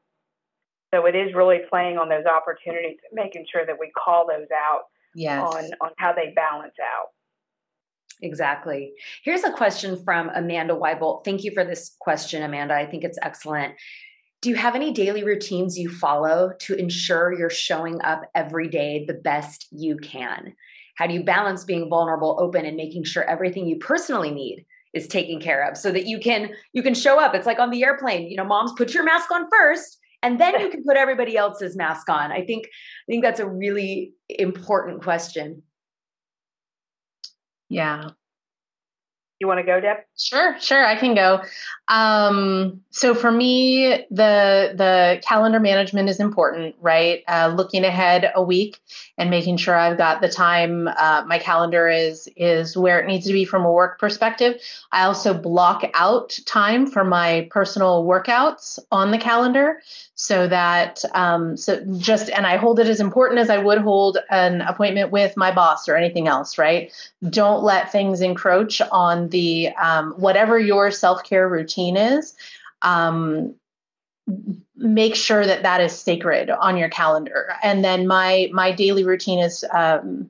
So 0.94 1.06
it 1.06 1.16
is 1.16 1.34
really 1.34 1.60
playing 1.70 1.98
on 1.98 2.10
those 2.10 2.26
opportunities, 2.26 2.98
making 3.12 3.46
sure 3.52 3.66
that 3.66 3.80
we 3.80 3.92
call 3.92 4.28
those 4.28 4.48
out 4.54 4.84
yes. 5.16 5.42
on, 5.42 5.64
on 5.82 5.92
how 5.98 6.14
they 6.14 6.34
balance 6.36 6.76
out. 6.80 7.08
Exactly. 8.22 8.94
Here's 9.24 9.44
a 9.44 9.52
question 9.52 10.04
from 10.04 10.30
Amanda 10.36 10.76
Weibolt. 10.76 11.26
Thank 11.26 11.44
you 11.44 11.52
for 11.52 11.64
this 11.64 11.96
question, 12.00 12.44
Amanda. 12.44 12.76
I 12.76 12.86
think 12.86 13.04
it's 13.04 13.18
excellent. 13.22 13.74
Do 14.42 14.50
you 14.50 14.56
have 14.56 14.76
any 14.76 14.92
daily 14.92 15.24
routines 15.24 15.78
you 15.78 15.90
follow 15.90 16.54
to 16.60 16.74
ensure 16.74 17.38
you're 17.38 17.50
showing 17.50 18.02
up 18.02 18.24
every 18.34 18.68
day 18.68 19.06
the 19.06 19.14
best 19.14 19.68
you 19.72 19.98
can? 19.98 20.56
How 20.96 21.08
do 21.08 21.14
you 21.14 21.24
balance 21.24 21.64
being 21.64 21.90
vulnerable, 21.90 22.38
open, 22.40 22.66
and 22.66 22.76
making 22.76 23.04
sure 23.04 23.24
everything 23.24 23.68
you 23.68 23.78
personally 23.78 24.32
need 24.32 24.66
is 24.94 25.08
taken 25.08 25.40
care 25.40 25.68
of 25.70 25.78
so 25.78 25.92
that 25.92 26.06
you 26.06 26.20
can 26.20 26.52
you 26.74 26.82
can 26.82 26.96
show 26.96 27.20
up? 27.20 27.36
It's 27.36 27.46
like 27.46 27.60
on 27.60 27.70
the 27.70 27.84
airplane, 27.84 28.30
you 28.30 28.36
know, 28.36 28.44
moms 28.44 28.74
put 28.76 28.94
your 28.94 29.04
mask 29.04 29.32
on 29.32 29.48
first 29.50 30.00
and 30.24 30.40
then 30.40 30.60
you 30.60 30.70
can 30.70 30.84
put 30.84 30.98
everybody 30.98 31.38
else's 31.38 31.76
mask 31.76 32.10
on. 32.10 32.32
I 32.32 32.44
think 32.46 32.66
I 32.66 33.12
think 33.12 33.24
that's 33.24 33.40
a 33.40 33.48
really 33.48 34.14
important 34.30 35.04
question. 35.04 35.64
Yeah. 37.70 38.10
You 39.40 39.48
want 39.48 39.60
to 39.60 39.64
go, 39.64 39.80
Deb? 39.80 39.98
Sure, 40.24 40.56
sure, 40.60 40.86
I 40.86 40.96
can 40.98 41.16
go. 41.16 41.42
Um, 41.88 42.82
so 42.92 43.16
for 43.16 43.32
me, 43.32 44.06
the 44.12 44.72
the 44.76 45.20
calendar 45.28 45.60
management 45.60 46.10
is 46.10 46.20
important, 46.20 46.76
right? 46.80 47.24
Uh, 47.28 47.52
looking 47.56 47.84
ahead 47.84 48.32
a 48.36 48.44
week 48.44 48.80
and 49.18 49.32
making 49.32 49.58
sure 49.58 49.76
I've 49.76 49.98
got 49.98 50.22
the 50.22 50.30
time. 50.30 50.88
Uh, 50.88 51.24
my 51.26 51.40
calendar 51.40 51.90
is 51.90 52.30
is 52.36 52.78
where 52.78 53.00
it 53.00 53.08
needs 53.08 53.26
to 53.26 53.34
be 53.34 53.46
from 53.46 53.66
a 53.66 53.72
work 53.72 54.00
perspective. 54.00 54.62
I 54.92 55.06
also 55.06 55.34
block 55.34 55.90
out 55.96 56.38
time 56.46 56.86
for 56.86 57.04
my 57.04 57.48
personal 57.50 58.04
workouts 58.06 58.78
on 58.92 59.10
the 59.10 59.18
calendar 59.18 59.82
so 60.16 60.48
that 60.48 61.04
um, 61.16 61.58
so 61.58 61.84
just 61.98 62.30
and 62.30 62.46
i 62.46 62.56
hold 62.58 62.80
it 62.80 62.88
as 62.88 63.00
important 63.00 63.40
as 63.40 63.50
i 63.50 63.58
would 63.58 63.80
hold 63.80 64.18
an 64.30 64.62
appointment 64.62 65.12
with 65.12 65.36
my 65.36 65.52
boss 65.52 65.90
or 65.90 65.96
anything 65.96 66.28
else 66.28 66.58
right 66.60 66.92
don't 67.30 67.64
let 67.64 67.92
things 67.92 68.22
encroach 68.22 68.82
on 68.92 69.30
the 69.30 69.70
um, 69.82 70.11
whatever 70.18 70.58
your 70.60 70.92
self-care 70.92 71.48
routine 71.48 71.98
is 71.98 72.36
um, 72.82 73.56
make 74.76 75.16
sure 75.16 75.46
that 75.46 75.64
that 75.64 75.82
is 75.82 75.92
sacred 75.94 76.50
on 76.50 76.78
your 76.78 76.90
calendar 76.90 77.54
and 77.64 77.84
then 77.84 78.08
my 78.08 78.50
my 78.52 78.72
daily 78.72 79.04
routine 79.04 79.40
is 79.40 79.66
um, 79.74 80.30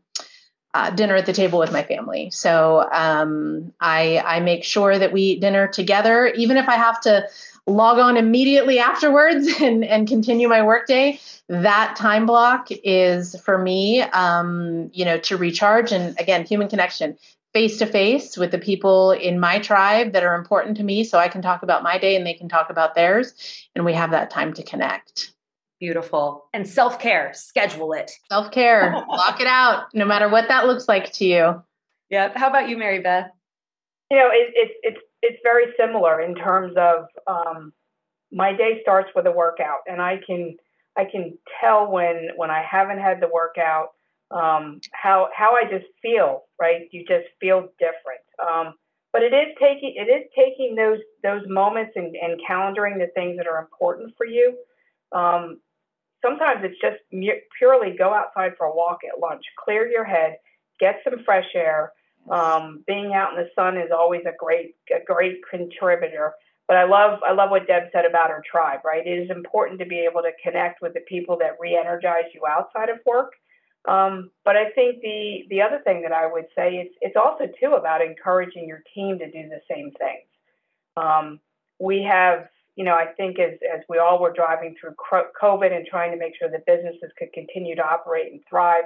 uh, 0.73 0.89
dinner 0.89 1.15
at 1.15 1.25
the 1.25 1.33
table 1.33 1.59
with 1.59 1.71
my 1.71 1.83
family. 1.83 2.29
So 2.31 2.87
um, 2.91 3.73
I 3.79 4.19
I 4.25 4.39
make 4.39 4.63
sure 4.63 4.97
that 4.97 5.11
we 5.11 5.21
eat 5.21 5.41
dinner 5.41 5.67
together, 5.67 6.27
even 6.27 6.57
if 6.57 6.69
I 6.69 6.75
have 6.75 7.01
to 7.01 7.27
log 7.67 7.99
on 7.99 8.17
immediately 8.17 8.79
afterwards 8.79 9.47
and, 9.61 9.83
and 9.83 10.07
continue 10.07 10.47
my 10.47 10.63
workday. 10.63 11.19
That 11.49 11.95
time 11.97 12.25
block 12.25 12.69
is 12.71 13.35
for 13.41 13.57
me, 13.57 14.01
um, 14.01 14.89
you 14.93 15.03
know, 15.03 15.17
to 15.19 15.37
recharge 15.37 15.91
and 15.91 16.17
again, 16.19 16.45
human 16.45 16.69
connection 16.69 17.17
face 17.53 17.77
to 17.79 17.85
face 17.85 18.37
with 18.37 18.51
the 18.51 18.57
people 18.57 19.11
in 19.11 19.39
my 19.39 19.59
tribe 19.59 20.13
that 20.13 20.23
are 20.23 20.35
important 20.35 20.77
to 20.77 20.83
me 20.83 21.03
so 21.03 21.17
I 21.17 21.27
can 21.27 21.41
talk 21.41 21.63
about 21.63 21.83
my 21.83 21.97
day 21.97 22.15
and 22.15 22.25
they 22.25 22.33
can 22.33 22.47
talk 22.47 22.69
about 22.69 22.95
theirs. 22.95 23.33
And 23.75 23.83
we 23.83 23.93
have 23.93 24.11
that 24.11 24.29
time 24.29 24.53
to 24.53 24.63
connect. 24.63 25.33
Beautiful. 25.79 26.45
And 26.53 26.67
self 26.67 26.99
care, 26.99 27.31
schedule 27.33 27.93
it. 27.93 28.11
Self 28.29 28.51
care, 28.51 29.03
lock 29.09 29.41
it 29.41 29.47
out, 29.47 29.85
no 29.93 30.05
matter 30.05 30.29
what 30.29 30.47
that 30.47 30.67
looks 30.67 30.87
like 30.87 31.11
to 31.13 31.25
you. 31.25 31.63
Yeah. 32.09 32.31
How 32.35 32.49
about 32.49 32.69
you, 32.69 32.77
Mary 32.77 32.99
Beth? 32.99 33.31
You 34.11 34.17
know, 34.17 34.29
it, 34.31 34.51
it, 34.53 34.71
it's 34.83 34.99
it's 35.23 35.39
very 35.43 35.73
similar 35.79 36.21
in 36.21 36.35
terms 36.35 36.75
of 36.77 37.05
um, 37.25 37.73
my 38.31 38.53
day 38.53 38.79
starts 38.81 39.09
with 39.15 39.25
a 39.25 39.31
workout, 39.31 39.79
and 39.87 40.01
I 40.01 40.19
can 40.25 40.57
I 40.97 41.05
can 41.05 41.37
tell 41.59 41.91
when 41.91 42.29
when 42.35 42.51
I 42.51 42.63
haven't 42.69 42.99
had 42.99 43.19
the 43.19 43.27
workout 43.27 43.89
um, 44.31 44.79
how 44.91 45.29
how 45.35 45.55
I 45.55 45.63
just 45.69 45.87
feel. 46.01 46.43
Right, 46.59 46.87
you 46.91 47.05
just 47.07 47.27
feel 47.39 47.69
different. 47.79 48.23
Um, 48.39 48.73
but 49.13 49.23
it 49.23 49.33
is 49.33 49.55
taking 49.59 49.93
it 49.95 50.09
is 50.09 50.29
taking 50.35 50.75
those 50.75 50.99
those 51.23 51.43
moments 51.47 51.93
and, 51.95 52.15
and 52.15 52.39
calendaring 52.49 52.97
the 52.97 53.11
things 53.13 53.37
that 53.37 53.47
are 53.47 53.59
important 53.59 54.13
for 54.17 54.25
you. 54.25 54.57
Um, 55.11 55.59
sometimes 56.23 56.61
it's 56.63 56.79
just 56.79 56.97
purely 57.57 57.95
go 57.97 58.13
outside 58.13 58.53
for 58.57 58.67
a 58.67 58.75
walk 58.75 58.99
at 59.03 59.19
lunch, 59.19 59.43
clear 59.63 59.87
your 59.87 60.05
head, 60.05 60.37
get 60.79 61.01
some 61.03 61.23
fresh 61.25 61.49
air. 61.55 61.91
Um, 62.29 62.83
being 62.85 63.13
out 63.13 63.33
in 63.33 63.43
the 63.43 63.49
sun 63.55 63.77
is 63.77 63.91
always 63.91 64.21
a 64.25 64.33
great 64.37 64.75
a 64.95 65.03
great 65.05 65.41
contributor. 65.49 66.33
But 66.67 66.77
I 66.77 66.85
love 66.85 67.19
I 67.27 67.33
love 67.33 67.49
what 67.49 67.67
Deb 67.67 67.89
said 67.91 68.05
about 68.05 68.29
her 68.29 68.41
tribe. 68.49 68.79
Right, 68.85 69.05
it 69.05 69.23
is 69.23 69.29
important 69.29 69.79
to 69.79 69.85
be 69.85 70.07
able 70.09 70.21
to 70.21 70.31
connect 70.41 70.81
with 70.81 70.93
the 70.93 71.01
people 71.01 71.37
that 71.39 71.57
re-energize 71.59 72.31
you 72.33 72.43
outside 72.47 72.89
of 72.89 72.99
work. 73.05 73.33
Um, 73.87 74.29
but 74.45 74.55
I 74.55 74.69
think 74.71 75.01
the 75.01 75.45
the 75.49 75.61
other 75.61 75.79
thing 75.83 76.03
that 76.03 76.11
I 76.11 76.31
would 76.31 76.45
say 76.55 76.75
is 76.75 76.91
it's 77.01 77.15
also 77.15 77.45
too 77.59 77.73
about 77.73 78.01
encouraging 78.01 78.67
your 78.67 78.83
team 78.93 79.17
to 79.19 79.25
do 79.25 79.49
the 79.49 79.61
same 79.69 79.91
things. 79.91 80.27
Um, 80.97 81.39
we 81.79 82.03
have, 82.03 82.47
you 82.75 82.85
know, 82.85 82.93
I 82.93 83.07
think 83.17 83.39
as 83.39 83.57
as 83.73 83.81
we 83.89 83.97
all 83.97 84.21
were 84.21 84.33
driving 84.33 84.75
through 84.79 84.95
COVID 85.41 85.75
and 85.75 85.87
trying 85.87 86.11
to 86.11 86.17
make 86.17 86.33
sure 86.37 86.49
that 86.49 86.65
businesses 86.67 87.11
could 87.17 87.33
continue 87.33 87.75
to 87.75 87.83
operate 87.83 88.31
and 88.31 88.41
thrive, 88.47 88.83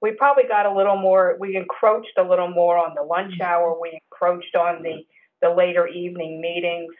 we 0.00 0.12
probably 0.12 0.44
got 0.44 0.64
a 0.64 0.74
little 0.74 0.96
more. 0.96 1.36
We 1.38 1.56
encroached 1.56 2.16
a 2.16 2.22
little 2.22 2.48
more 2.48 2.78
on 2.78 2.94
the 2.94 3.02
lunch 3.02 3.34
mm-hmm. 3.34 3.42
hour. 3.42 3.78
We 3.78 4.00
encroached 4.10 4.56
on 4.56 4.82
the 4.82 5.04
the 5.42 5.50
later 5.50 5.86
evening 5.86 6.40
meetings. 6.40 6.94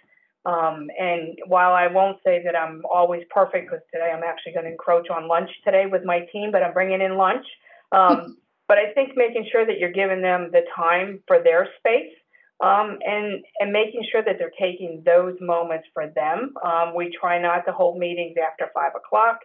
Um, 0.48 0.88
and 0.98 1.38
while 1.46 1.74
I 1.74 1.88
won't 1.88 2.18
say 2.24 2.42
that 2.44 2.56
I'm 2.56 2.82
always 2.90 3.22
perfect, 3.28 3.68
because 3.68 3.84
today 3.92 4.10
I'm 4.10 4.22
actually 4.22 4.52
going 4.52 4.64
to 4.64 4.70
encroach 4.70 5.10
on 5.10 5.28
lunch 5.28 5.50
today 5.62 5.84
with 5.84 6.04
my 6.04 6.20
team, 6.32 6.50
but 6.50 6.62
I'm 6.62 6.72
bringing 6.72 7.02
in 7.02 7.18
lunch. 7.18 7.44
Um, 7.92 8.38
but 8.68 8.78
I 8.78 8.92
think 8.94 9.12
making 9.14 9.46
sure 9.52 9.66
that 9.66 9.78
you're 9.78 9.92
giving 9.92 10.22
them 10.22 10.48
the 10.50 10.62
time 10.74 11.20
for 11.26 11.42
their 11.42 11.68
space 11.78 12.12
um, 12.60 12.98
and 13.04 13.44
and 13.60 13.72
making 13.72 14.06
sure 14.10 14.22
that 14.22 14.36
they're 14.38 14.52
taking 14.58 15.02
those 15.04 15.36
moments 15.40 15.86
for 15.92 16.08
them. 16.08 16.54
Um, 16.64 16.94
we 16.94 17.14
try 17.18 17.40
not 17.40 17.66
to 17.66 17.72
hold 17.72 17.98
meetings 17.98 18.36
after 18.38 18.70
five 18.74 18.92
o'clock. 18.96 19.40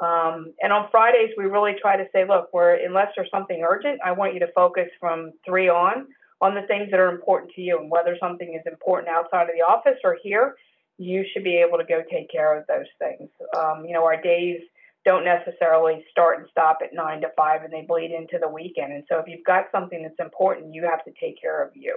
Um, 0.00 0.52
and 0.60 0.72
on 0.72 0.88
Fridays, 0.90 1.30
we 1.36 1.44
really 1.44 1.76
try 1.80 1.96
to 1.96 2.04
say, 2.12 2.26
look, 2.26 2.50
we're 2.52 2.74
unless 2.84 3.08
there's 3.16 3.30
something 3.30 3.64
urgent, 3.66 4.00
I 4.04 4.12
want 4.12 4.34
you 4.34 4.40
to 4.40 4.52
focus 4.54 4.88
from 5.00 5.32
three 5.46 5.68
on 5.68 6.08
on 6.42 6.56
the 6.56 6.62
things 6.62 6.90
that 6.90 6.98
are 6.98 7.08
important 7.08 7.52
to 7.52 7.62
you, 7.62 7.78
and 7.78 7.88
whether 7.88 8.16
something 8.20 8.54
is 8.54 8.70
important 8.70 9.08
outside 9.08 9.48
of 9.48 9.54
the 9.54 9.62
office 9.62 9.98
or 10.04 10.18
here, 10.22 10.56
you 10.98 11.24
should 11.32 11.44
be 11.44 11.56
able 11.56 11.78
to 11.78 11.84
go 11.84 12.02
take 12.10 12.30
care 12.30 12.58
of 12.58 12.66
those 12.66 12.86
things. 12.98 13.30
Um, 13.56 13.84
you 13.86 13.94
know, 13.94 14.04
our 14.04 14.20
days 14.20 14.60
don't 15.04 15.24
necessarily 15.24 16.04
start 16.10 16.40
and 16.40 16.48
stop 16.50 16.78
at 16.82 16.92
nine 16.92 17.20
to 17.22 17.28
five, 17.36 17.62
and 17.62 17.72
they 17.72 17.82
bleed 17.82 18.10
into 18.10 18.38
the 18.40 18.48
weekend. 18.48 18.92
And 18.92 19.04
so, 19.08 19.18
if 19.18 19.26
you've 19.28 19.44
got 19.46 19.66
something 19.70 20.02
that's 20.02 20.18
important, 20.18 20.74
you 20.74 20.82
have 20.82 21.04
to 21.04 21.12
take 21.18 21.40
care 21.40 21.62
of 21.64 21.70
you. 21.74 21.96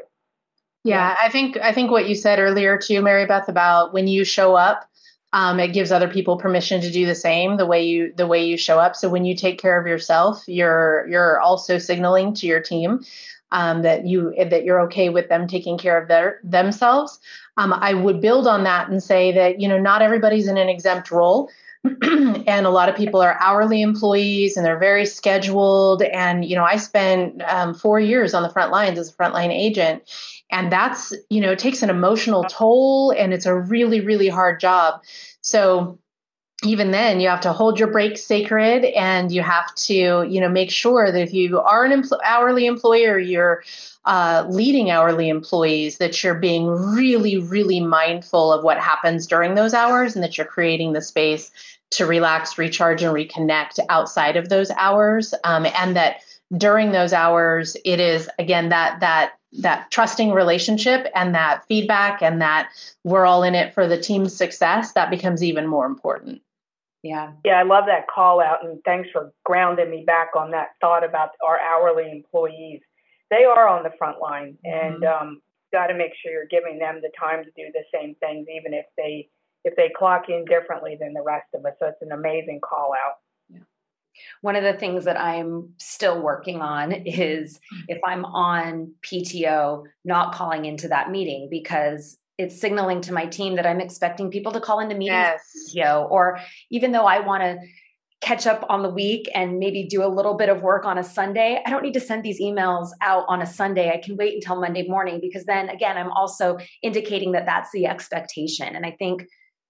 Yeah, 0.83 1.15
I 1.19 1.29
think 1.29 1.57
I 1.57 1.73
think 1.73 1.89
what 1.89 2.07
you 2.07 2.13
said 2.13 2.37
earlier 2.37 2.77
too, 2.77 3.01
Mary 3.01 3.25
Beth, 3.25 3.49
about 3.49 3.93
when 3.93 4.07
you 4.07 4.23
show 4.23 4.53
up, 4.53 4.87
um, 5.33 5.59
it 5.59 5.73
gives 5.73 5.91
other 5.91 6.07
people 6.07 6.37
permission 6.37 6.81
to 6.81 6.91
do 6.91 7.07
the 7.07 7.15
same 7.15 7.57
the 7.57 7.65
way 7.65 7.83
you 7.83 8.13
the 8.15 8.27
way 8.27 8.45
you 8.45 8.57
show 8.57 8.77
up. 8.77 8.95
So 8.95 9.09
when 9.09 9.25
you 9.25 9.35
take 9.35 9.59
care 9.59 9.79
of 9.79 9.87
yourself, 9.87 10.43
you're 10.47 11.07
you're 11.09 11.39
also 11.39 11.79
signaling 11.79 12.35
to 12.35 12.45
your 12.45 12.61
team 12.61 13.03
um, 13.51 13.83
that 13.83 14.05
you 14.05 14.33
that 14.37 14.63
you're 14.63 14.81
okay 14.81 15.09
with 15.09 15.29
them 15.29 15.47
taking 15.47 15.77
care 15.77 16.01
of 16.01 16.07
their 16.07 16.39
themselves. 16.43 17.19
Um, 17.57 17.73
I 17.73 17.93
would 17.93 18.21
build 18.21 18.47
on 18.47 18.63
that 18.63 18.89
and 18.89 19.01
say 19.01 19.31
that 19.33 19.59
you 19.59 19.67
know 19.67 19.79
not 19.79 20.01
everybody's 20.01 20.47
in 20.47 20.57
an 20.57 20.69
exempt 20.69 21.11
role. 21.11 21.49
and 22.01 22.65
a 22.65 22.71
lot 22.71 22.89
of 22.89 22.95
people 22.95 23.21
are 23.21 23.37
hourly 23.39 23.83
employees 23.83 24.57
and 24.57 24.65
they're 24.65 24.79
very 24.79 25.05
scheduled 25.05 26.01
and 26.01 26.43
you 26.43 26.55
know 26.55 26.63
i 26.63 26.77
spent 26.77 27.43
um, 27.43 27.75
four 27.75 27.99
years 27.99 28.33
on 28.33 28.41
the 28.41 28.49
front 28.49 28.71
lines 28.71 28.97
as 28.97 29.11
a 29.11 29.13
frontline 29.13 29.51
agent 29.51 30.01
and 30.49 30.71
that's 30.71 31.13
you 31.29 31.39
know 31.39 31.53
takes 31.53 31.83
an 31.83 31.91
emotional 31.91 32.43
toll 32.45 33.13
and 33.15 33.35
it's 33.35 33.45
a 33.45 33.53
really 33.53 34.01
really 34.01 34.29
hard 34.29 34.59
job 34.59 34.99
so 35.41 35.99
even 36.65 36.91
then 36.91 37.19
you 37.19 37.29
have 37.29 37.41
to 37.41 37.53
hold 37.53 37.79
your 37.79 37.89
breaks 37.89 38.23
sacred 38.23 38.83
and 38.83 39.31
you 39.31 39.41
have 39.41 39.73
to 39.75 40.23
you 40.23 40.41
know 40.41 40.49
make 40.49 40.71
sure 40.71 41.11
that 41.11 41.21
if 41.21 41.33
you 41.33 41.59
are 41.59 41.85
an 41.85 42.01
empl- 42.01 42.19
hourly 42.23 42.65
employer 42.65 43.17
you're 43.19 43.63
uh, 44.05 44.45
leading 44.49 44.91
hourly 44.91 45.29
employees 45.29 45.97
that 45.97 46.23
you're 46.23 46.35
being 46.35 46.67
really 46.67 47.37
really 47.37 47.79
mindful 47.79 48.51
of 48.51 48.63
what 48.63 48.77
happens 48.77 49.27
during 49.27 49.55
those 49.55 49.73
hours 49.73 50.15
and 50.15 50.23
that 50.23 50.37
you're 50.37 50.45
creating 50.45 50.93
the 50.93 51.01
space 51.01 51.51
to 51.91 52.05
relax 52.05 52.57
recharge 52.57 53.03
and 53.03 53.13
reconnect 53.13 53.79
outside 53.89 54.37
of 54.37 54.49
those 54.49 54.71
hours. 54.71 55.33
Um, 55.43 55.65
and 55.65 55.95
that 55.95 56.21
during 56.55 56.91
those 56.91 57.13
hours 57.13 57.75
it 57.85 57.99
is 57.99 58.29
again 58.37 58.69
that 58.69 58.99
that 58.99 59.33
that 59.51 59.89
trusting 59.89 60.31
relationship 60.31 61.07
and 61.15 61.33
that 61.33 61.65
feedback 61.67 62.21
and 62.21 62.41
that 62.41 62.69
we're 63.03 63.25
all 63.25 63.41
in 63.41 63.55
it 63.55 63.73
for 63.73 63.87
the 63.87 63.99
team's 63.99 64.35
success 64.35 64.91
that 64.93 65.09
becomes 65.09 65.43
even 65.43 65.65
more 65.65 65.85
important 65.85 66.41
yeah. 67.05 67.31
Yeah 67.45 67.59
i 67.59 67.63
love 67.63 67.85
that 67.87 68.07
call 68.13 68.41
out 68.41 68.65
and 68.65 68.81
thanks 68.83 69.09
for 69.11 69.31
grounding 69.43 69.91
me 69.91 70.03
back 70.05 70.29
on 70.35 70.51
that 70.51 70.69
thought 70.81 71.03
about 71.03 71.29
our 71.45 71.59
hourly 71.59 72.11
employees. 72.11 72.81
They 73.29 73.43
are 73.43 73.67
on 73.67 73.83
the 73.83 73.91
front 73.97 74.19
line 74.21 74.57
mm-hmm. 74.65 74.93
and 74.93 75.03
um, 75.03 75.41
got 75.71 75.87
to 75.87 75.93
make 75.93 76.11
sure 76.21 76.31
you're 76.31 76.45
giving 76.45 76.79
them 76.79 77.01
the 77.01 77.11
time 77.19 77.43
to 77.43 77.49
do 77.51 77.71
the 77.73 77.83
same 77.93 78.15
things 78.15 78.47
even 78.49 78.73
if 78.73 78.85
they 78.97 79.29
if 79.63 79.75
they 79.75 79.91
clock 79.95 80.25
in 80.29 80.45
differently 80.45 80.95
than 80.99 81.13
the 81.13 81.23
rest 81.23 81.47
of 81.55 81.65
us. 81.65 81.73
So 81.79 81.87
it's 81.87 82.01
an 82.01 82.11
amazing 82.11 82.59
call 82.61 82.91
out. 82.93 83.15
One 84.41 84.55
of 84.55 84.63
the 84.63 84.73
things 84.73 85.05
that 85.05 85.19
I'm 85.19 85.73
still 85.77 86.21
working 86.21 86.61
on 86.61 86.91
is 86.91 87.59
mm. 87.73 87.83
if 87.87 87.99
I'm 88.05 88.25
on 88.25 88.93
PTO, 89.01 89.83
not 90.03 90.33
calling 90.33 90.65
into 90.65 90.87
that 90.87 91.11
meeting 91.11 91.47
because 91.49 92.17
it's 92.37 92.59
signaling 92.59 93.01
to 93.01 93.13
my 93.13 93.25
team 93.25 93.55
that 93.55 93.65
I'm 93.65 93.79
expecting 93.79 94.29
people 94.29 94.51
to 94.51 94.59
call 94.59 94.79
into 94.79 94.95
meetings, 94.95 95.39
yes. 95.73 96.07
Or 96.09 96.39
even 96.69 96.91
though 96.91 97.05
I 97.05 97.19
want 97.19 97.43
to 97.43 97.57
catch 98.21 98.47
up 98.47 98.65
on 98.69 98.81
the 98.81 98.89
week 98.89 99.29
and 99.35 99.59
maybe 99.59 99.87
do 99.87 100.03
a 100.03 100.07
little 100.07 100.35
bit 100.35 100.49
of 100.49 100.61
work 100.61 100.83
on 100.85 100.97
a 100.97 101.03
Sunday, 101.03 101.61
I 101.65 101.69
don't 101.69 101.83
need 101.83 101.93
to 101.93 101.99
send 101.99 102.23
these 102.23 102.41
emails 102.41 102.89
out 103.01 103.25
on 103.27 103.41
a 103.41 103.45
Sunday. 103.45 103.91
I 103.91 103.97
can 103.97 104.17
wait 104.17 104.33
until 104.33 104.59
Monday 104.59 104.87
morning 104.87 105.19
because 105.21 105.45
then 105.45 105.69
again, 105.69 105.97
I'm 105.97 106.11
also 106.11 106.57
indicating 106.81 107.33
that 107.33 107.45
that's 107.45 107.71
the 107.71 107.85
expectation. 107.85 108.75
And 108.75 108.85
I 108.85 108.91
think 108.91 109.25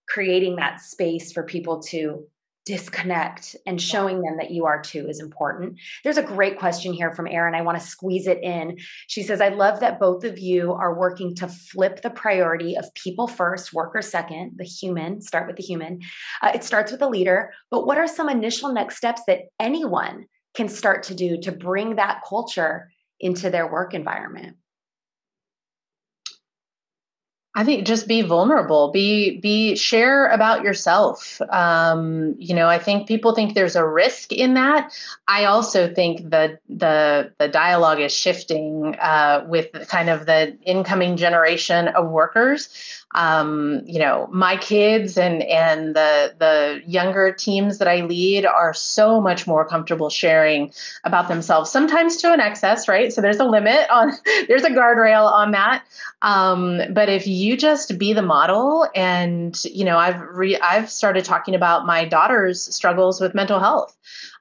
creating 0.07 0.55
that 0.57 0.79
space 0.79 1.31
for 1.33 1.43
people 1.43 1.81
to 1.81 2.25
disconnect 2.65 3.55
and 3.67 3.79
showing 3.79 4.21
them 4.21 4.37
that 4.37 4.49
you 4.49 4.65
are 4.65 4.81
too 4.81 5.07
is 5.07 5.19
important. 5.19 5.77
There's 6.03 6.17
a 6.17 6.23
great 6.23 6.57
question 6.57 6.93
here 6.93 7.13
from 7.13 7.27
Erin. 7.27 7.53
I 7.53 7.61
want 7.61 7.79
to 7.79 7.85
squeeze 7.85 8.25
it 8.25 8.41
in. 8.41 8.77
She 9.07 9.21
says, 9.21 9.39
I 9.39 9.49
love 9.49 9.79
that 9.81 9.99
both 9.99 10.23
of 10.23 10.39
you 10.39 10.73
are 10.73 10.97
working 10.97 11.35
to 11.35 11.47
flip 11.47 12.01
the 12.01 12.09
priority 12.09 12.75
of 12.75 12.93
people 12.95 13.27
first, 13.27 13.71
worker 13.71 14.01
second, 14.01 14.53
the 14.57 14.63
human, 14.63 15.21
start 15.21 15.45
with 15.45 15.57
the 15.57 15.63
human. 15.63 16.01
Uh, 16.41 16.51
it 16.55 16.63
starts 16.63 16.91
with 16.91 16.99
the 16.99 17.09
leader. 17.09 17.53
But 17.69 17.85
what 17.85 17.99
are 17.99 18.07
some 18.07 18.29
initial 18.29 18.73
next 18.73 18.97
steps 18.97 19.21
that 19.27 19.41
anyone 19.59 20.25
can 20.55 20.67
start 20.67 21.03
to 21.03 21.13
do 21.13 21.39
to 21.41 21.51
bring 21.51 21.97
that 21.97 22.21
culture 22.27 22.89
into 23.19 23.51
their 23.51 23.71
work 23.71 23.93
environment? 23.93 24.57
I 27.57 27.63
think 27.63 27.87
just 27.87 28.05
be 28.05 28.21
vulnerable. 28.21 28.91
Be 28.91 29.39
be 29.39 29.77
share 29.77 30.27
about 30.27 30.63
yourself. 30.63 31.39
Um, 31.49 32.35
you 32.37 32.53
know, 32.53 32.67
I 32.67 32.79
think 32.79 33.07
people 33.07 33.33
think 33.33 33.53
there's 33.53 33.77
a 33.77 33.87
risk 33.87 34.33
in 34.33 34.55
that. 34.55 34.91
I 35.25 35.45
also 35.45 35.91
think 35.93 36.31
that 36.31 36.59
the 36.67 37.31
the 37.37 37.47
dialogue 37.47 38.01
is 38.01 38.11
shifting 38.11 38.95
uh, 38.99 39.45
with 39.47 39.71
kind 39.87 40.09
of 40.09 40.25
the 40.25 40.57
incoming 40.65 41.15
generation 41.15 41.87
of 41.87 42.09
workers 42.09 43.05
um, 43.15 43.81
you 43.85 43.99
know 43.99 44.27
my 44.31 44.57
kids 44.57 45.17
and 45.17 45.41
and 45.41 45.95
the 45.95 46.35
the 46.37 46.81
younger 46.85 47.31
teams 47.31 47.77
that 47.77 47.87
i 47.87 48.01
lead 48.01 48.45
are 48.45 48.73
so 48.73 49.21
much 49.21 49.47
more 49.47 49.65
comfortable 49.65 50.09
sharing 50.09 50.71
about 51.05 51.29
themselves 51.29 51.71
sometimes 51.71 52.17
to 52.17 52.31
an 52.33 52.41
excess 52.41 52.87
right 52.87 53.13
so 53.13 53.21
there's 53.21 53.39
a 53.39 53.45
limit 53.45 53.89
on 53.89 54.11
there's 54.47 54.63
a 54.63 54.69
guardrail 54.69 55.31
on 55.31 55.51
that 55.51 55.83
um, 56.21 56.81
but 56.91 57.07
if 57.07 57.25
you 57.25 57.44
just 57.55 57.97
be 57.97 58.13
the 58.13 58.21
model? 58.21 58.87
And 58.95 59.55
you 59.65 59.85
know 59.85 59.97
i've 59.97 60.19
re- 60.31 60.59
i've 60.59 60.89
started 60.89 61.25
talking 61.25 61.55
about 61.55 61.85
my 61.85 62.05
daughter's 62.05 62.61
struggles 62.75 63.21
with 63.21 63.35
mental 63.35 63.59
health 63.59 63.95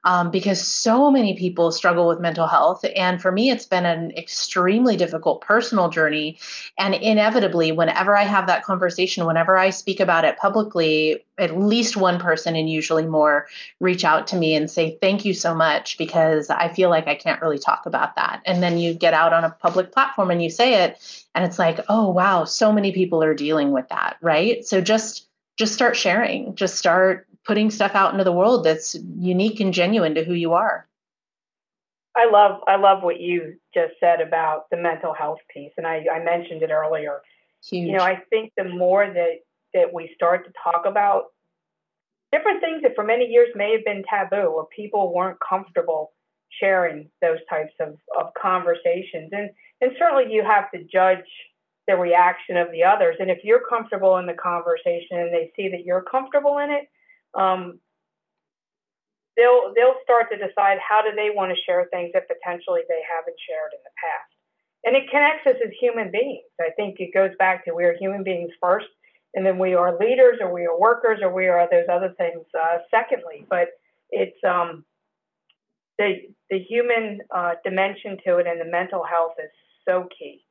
um, 0.05 0.29
because 0.29 0.65
so 0.65 1.09
many 1.09 1.35
people 1.35 1.71
struggle 1.71 2.07
with 2.07 2.19
mental 2.19 2.45
health. 2.45 2.85
And 2.95 3.19
for 3.19 3.31
me, 3.31 3.49
it's 3.49 3.65
been 3.65 3.87
an 3.87 4.11
extremely 4.11 4.95
difficult 4.95 5.41
personal 5.41 5.89
journey. 5.89 6.37
And 6.77 6.93
inevitably, 6.93 7.71
whenever 7.71 8.15
I 8.15 8.23
have 8.23 8.45
that 8.47 8.63
conversation, 8.63 9.25
whenever 9.25 9.57
I 9.57 9.71
speak 9.71 9.99
about 9.99 10.23
it 10.23 10.37
publicly, 10.37 11.25
at 11.39 11.57
least 11.57 11.97
one 11.97 12.19
person 12.19 12.55
and 12.55 12.69
usually 12.69 13.05
more 13.07 13.47
reach 13.79 14.05
out 14.05 14.27
to 14.27 14.35
me 14.35 14.53
and 14.53 14.69
say, 14.69 14.97
Thank 15.01 15.25
you 15.25 15.33
so 15.33 15.55
much, 15.55 15.97
because 15.97 16.51
I 16.51 16.69
feel 16.69 16.91
like 16.91 17.07
I 17.07 17.15
can't 17.15 17.41
really 17.41 17.59
talk 17.59 17.87
about 17.87 18.15
that. 18.15 18.43
And 18.45 18.61
then 18.61 18.77
you 18.77 18.93
get 18.93 19.15
out 19.15 19.33
on 19.33 19.43
a 19.43 19.49
public 19.49 19.91
platform 19.91 20.29
and 20.29 20.41
you 20.41 20.51
say 20.51 20.83
it, 20.83 21.25
and 21.33 21.43
it's 21.43 21.57
like, 21.57 21.79
Oh, 21.89 22.11
wow, 22.11 22.45
so 22.45 22.71
many 22.71 22.91
people 22.91 23.23
are 23.23 23.33
dealing 23.33 23.71
with 23.71 23.89
that, 23.89 24.17
right? 24.21 24.63
So 24.63 24.81
just 24.81 25.27
just 25.57 25.73
start 25.73 25.95
sharing 25.95 26.53
just 26.55 26.75
start 26.75 27.27
putting 27.45 27.69
stuff 27.69 27.95
out 27.95 28.11
into 28.11 28.23
the 28.23 28.31
world 28.31 28.63
that's 28.63 28.95
unique 29.17 29.59
and 29.59 29.73
genuine 29.73 30.15
to 30.15 30.23
who 30.23 30.33
you 30.33 30.53
are. 30.53 30.87
I 32.15 32.29
love 32.29 32.61
I 32.67 32.77
love 32.77 33.03
what 33.03 33.19
you 33.19 33.57
just 33.73 33.93
said 33.99 34.21
about 34.21 34.69
the 34.71 34.77
mental 34.77 35.13
health 35.13 35.39
piece, 35.53 35.73
and 35.77 35.85
I, 35.85 36.05
I 36.11 36.23
mentioned 36.23 36.63
it 36.63 36.71
earlier. 36.71 37.21
Huge. 37.69 37.87
You 37.87 37.97
know, 37.97 38.03
I 38.03 38.21
think 38.29 38.53
the 38.55 38.63
more 38.63 39.05
that 39.05 39.39
that 39.73 39.93
we 39.93 40.11
start 40.15 40.45
to 40.45 40.51
talk 40.63 40.85
about 40.85 41.25
different 42.31 42.61
things 42.61 42.81
that 42.83 42.95
for 42.95 43.03
many 43.03 43.25
years 43.25 43.49
may 43.55 43.71
have 43.73 43.85
been 43.85 44.03
taboo 44.09 44.47
or 44.47 44.67
people 44.75 45.13
weren't 45.13 45.37
comfortable 45.47 46.11
sharing 46.59 47.09
those 47.21 47.39
types 47.49 47.73
of, 47.79 47.97
of 48.17 48.31
conversations. 48.41 49.29
And, 49.31 49.49
and 49.81 49.91
certainly 49.99 50.31
you 50.31 50.43
have 50.43 50.71
to 50.71 50.83
judge 50.83 51.25
the 51.87 51.95
reaction 51.95 52.57
of 52.57 52.71
the 52.71 52.83
others. 52.83 53.17
And 53.19 53.29
if 53.29 53.39
you're 53.43 53.63
comfortable 53.67 54.17
in 54.17 54.25
the 54.25 54.33
conversation 54.33 55.17
and 55.17 55.33
they 55.33 55.51
see 55.55 55.69
that 55.69 55.85
you're 55.85 56.01
comfortable 56.01 56.57
in 56.57 56.71
it, 56.71 56.89
um, 57.35 57.79
they'll 59.37 59.73
they'll 59.75 59.99
start 60.03 60.31
to 60.31 60.37
decide 60.37 60.79
how 60.79 61.01
do 61.01 61.15
they 61.15 61.29
want 61.29 61.51
to 61.51 61.63
share 61.65 61.87
things 61.91 62.11
that 62.13 62.27
potentially 62.27 62.81
they 62.87 63.03
haven't 63.03 63.37
shared 63.47 63.71
in 63.75 63.83
the 63.83 63.95
past. 63.99 64.31
And 64.85 64.95
it 64.95 65.09
connects 65.09 65.47
us 65.47 65.57
as 65.65 65.73
human 65.79 66.11
beings. 66.11 66.45
I 66.61 66.69
think 66.75 66.97
it 66.99 67.13
goes 67.13 67.31
back 67.39 67.65
to 67.65 67.73
we 67.73 67.85
are 67.85 67.97
human 67.99 68.23
beings 68.23 68.51
first, 68.61 68.87
and 69.33 69.45
then 69.45 69.57
we 69.57 69.73
are 69.73 69.97
leaders, 69.97 70.37
or 70.39 70.53
we 70.53 70.65
are 70.65 70.79
workers, 70.79 71.19
or 71.21 71.33
we 71.33 71.47
are 71.47 71.67
those 71.69 71.89
other 71.91 72.13
things 72.17 72.45
uh, 72.53 72.77
secondly. 72.91 73.45
But 73.49 73.69
it's 74.11 74.37
um, 74.47 74.85
the 75.97 76.29
the 76.49 76.59
human 76.59 77.19
uh, 77.33 77.53
dimension 77.63 78.17
to 78.25 78.37
it 78.37 78.47
and 78.47 78.61
the 78.61 78.71
mental 78.71 79.03
health 79.03 79.33
is 79.43 79.51
so 79.87 80.07
key. 80.17 80.45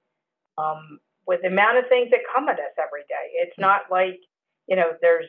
Um, 0.59 0.99
with 1.27 1.41
the 1.43 1.49
amount 1.49 1.79
of 1.79 1.85
things 1.89 2.11
that 2.11 2.21
come 2.35 2.49
at 2.49 2.59
us 2.59 2.75
every 2.79 3.03
day, 3.09 3.33
it's 3.35 3.59
not 3.59 3.83
like 3.91 4.21
you 4.67 4.77
know 4.77 4.93
there's 5.01 5.29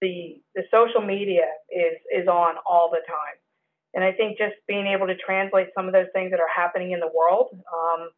the 0.00 0.40
the 0.54 0.62
social 0.70 1.00
media 1.00 1.46
is 1.70 1.98
is 2.12 2.28
on 2.28 2.56
all 2.66 2.90
the 2.90 3.02
time, 3.06 3.36
and 3.94 4.04
I 4.04 4.12
think 4.12 4.38
just 4.38 4.54
being 4.66 4.86
able 4.86 5.06
to 5.06 5.16
translate 5.16 5.68
some 5.76 5.86
of 5.86 5.92
those 5.92 6.08
things 6.12 6.30
that 6.30 6.40
are 6.40 6.54
happening 6.54 6.92
in 6.92 7.00
the 7.00 7.10
world. 7.14 7.48
Um, 7.52 8.10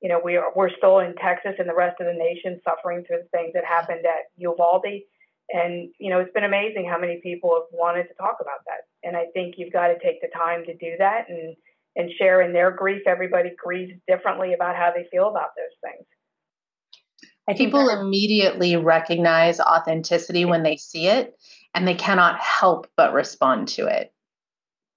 you 0.00 0.08
know, 0.08 0.20
we 0.22 0.36
are 0.36 0.52
we're 0.54 0.70
still 0.76 1.00
in 1.00 1.14
Texas 1.16 1.56
and 1.58 1.68
the 1.68 1.74
rest 1.74 2.00
of 2.00 2.06
the 2.06 2.14
nation 2.14 2.60
suffering 2.64 3.04
through 3.06 3.18
the 3.22 3.36
things 3.36 3.52
that 3.54 3.64
happened 3.64 4.04
at 4.06 4.32
Uvalde, 4.36 5.04
and 5.50 5.90
you 5.98 6.10
know, 6.10 6.20
it's 6.20 6.32
been 6.32 6.44
amazing 6.44 6.88
how 6.88 6.98
many 6.98 7.20
people 7.22 7.54
have 7.54 7.68
wanted 7.72 8.04
to 8.04 8.14
talk 8.14 8.36
about 8.40 8.64
that. 8.66 8.88
And 9.02 9.16
I 9.16 9.26
think 9.34 9.54
you've 9.58 9.72
got 9.72 9.88
to 9.88 9.98
take 9.98 10.20
the 10.20 10.28
time 10.28 10.64
to 10.64 10.74
do 10.76 10.96
that 10.98 11.28
and 11.28 11.56
and 11.96 12.10
share 12.18 12.40
in 12.40 12.52
their 12.52 12.70
grief. 12.70 13.02
Everybody 13.06 13.50
grieves 13.62 13.92
differently 14.08 14.54
about 14.54 14.76
how 14.76 14.92
they 14.94 15.06
feel 15.10 15.28
about 15.28 15.50
those 15.56 15.76
things. 15.82 16.06
I 17.50 17.54
people 17.54 17.88
immediately 17.88 18.76
recognize 18.76 19.60
authenticity 19.60 20.44
when 20.44 20.62
they 20.62 20.76
see 20.76 21.06
it 21.08 21.34
and 21.74 21.86
they 21.86 21.94
cannot 21.94 22.38
help 22.40 22.86
but 22.96 23.12
respond 23.12 23.68
to 23.68 23.86
it. 23.86 24.12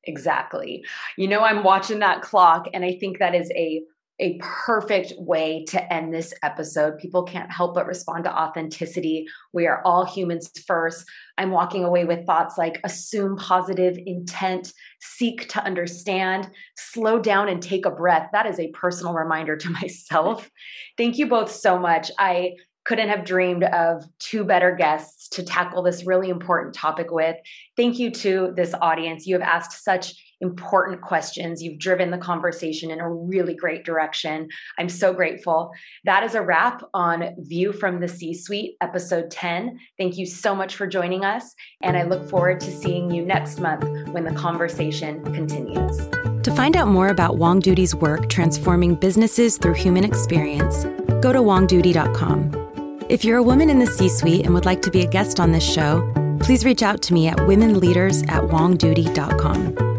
Exactly. 0.04 0.84
You 1.18 1.28
know, 1.28 1.42
I'm 1.42 1.64
watching 1.64 2.00
that 2.00 2.22
clock 2.22 2.68
and 2.74 2.84
I 2.84 2.98
think 3.00 3.20
that 3.20 3.36
is 3.36 3.50
a 3.52 3.82
a 4.20 4.38
perfect 4.40 5.14
way 5.18 5.66
to 5.70 5.94
end 5.94 6.14
this 6.14 6.34
episode. 6.44 7.00
People 7.00 7.24
can't 7.24 7.52
help 7.52 7.74
but 7.74 7.88
respond 7.88 8.24
to 8.26 8.36
authenticity. 8.36 9.26
We 9.54 9.66
are 9.68 9.82
all 9.84 10.06
humans 10.06 10.52
first. 10.68 11.06
I'm 11.38 11.52
walking 11.52 11.84
away 11.84 12.06
with 12.06 12.26
thoughts 12.26 12.58
like 12.58 12.80
assume 12.84 13.38
positive 13.38 13.98
intent, 14.06 14.72
seek 15.02 15.50
to 15.50 15.64
understand, 15.64 16.50
slow 16.78 17.20
down 17.20 17.50
and 17.50 17.62
take 17.62 17.86
a 17.86 17.92
breath. 17.92 18.30
That 18.34 18.46
is 18.46 18.60
a 18.60 18.70
personal 18.70 19.14
reminder 19.14 19.58
to 19.58 19.70
myself. 19.82 20.50
Thank 20.98 21.18
you 21.18 21.28
both 21.28 21.52
so 21.52 21.80
much. 21.80 22.12
I 22.20 22.54
couldn't 22.86 23.10
have 23.10 23.26
dreamed 23.26 23.64
of 23.64 24.04
two 24.20 24.44
better 24.44 24.76
guests 24.76 25.30
to 25.30 25.44
tackle 25.44 25.82
this 25.82 26.06
really 26.06 26.30
important 26.30 26.76
topic 26.76 27.12
with. 27.12 27.38
Thank 27.78 27.98
you 27.98 28.12
to 28.12 28.54
this 28.56 28.74
audience. 28.82 29.26
You 29.26 29.36
have 29.36 29.42
asked 29.42 29.84
such 29.84 30.14
important 30.42 31.02
questions. 31.02 31.62
You've 31.62 31.80
driven 31.80 32.12
the 32.12 32.18
conversation 32.18 32.92
in 32.92 33.00
a 33.00 33.10
really 33.10 33.56
great 33.56 33.86
direction. 33.86 34.50
I'm 34.78 34.90
so 34.90 35.14
grateful. 35.14 35.72
That 36.06 36.24
is 36.24 36.36
a 36.36 36.42
wrap 36.42 36.84
on 36.94 37.36
View 37.40 37.74
from 37.74 38.00
the 38.00 38.08
C 38.08 38.34
Suite, 38.34 38.76
episode 38.82 39.32
10. 39.32 39.80
Thank 39.98 40.18
you 40.18 40.26
so 40.26 40.56
much 40.56 40.76
for 40.76 40.88
joining 40.88 41.24
us. 41.26 41.54
And 41.82 41.98
I 41.98 42.04
look 42.04 42.30
forward 42.30 42.60
to 42.62 42.72
seeing 42.72 43.12
you 43.12 43.26
next 43.26 43.60
month 43.60 43.84
when 44.10 44.24
the 44.24 44.34
conversation 44.34 45.24
continues. 45.34 45.98
To 46.44 46.54
find 46.54 46.76
out 46.76 46.90
more 46.90 47.08
about 47.08 47.38
Wong 47.38 47.62
Doody's 47.62 47.96
work 47.96 48.30
transforming 48.30 48.96
businesses 48.96 49.58
through 49.58 49.76
human 49.76 50.04
experience, 50.04 50.84
go 51.22 51.32
to 51.32 51.40
wongdoody.com. 51.40 53.06
If 53.10 53.24
you're 53.24 53.38
a 53.38 53.44
woman 53.44 53.70
in 53.70 53.80
the 53.80 53.88
C 53.88 54.10
suite 54.10 54.46
and 54.46 54.54
would 54.54 54.66
like 54.66 54.82
to 54.82 54.92
be 54.92 55.02
a 55.02 55.08
guest 55.08 55.40
on 55.40 55.52
this 55.52 55.64
show, 55.64 56.02
please 56.42 56.66
reach 56.66 56.84
out 56.84 57.02
to 57.04 57.14
me 57.14 57.28
at 57.28 57.38
womenleaders 57.38 58.28
at 58.30 58.44
wongdoody.com. 58.44 59.93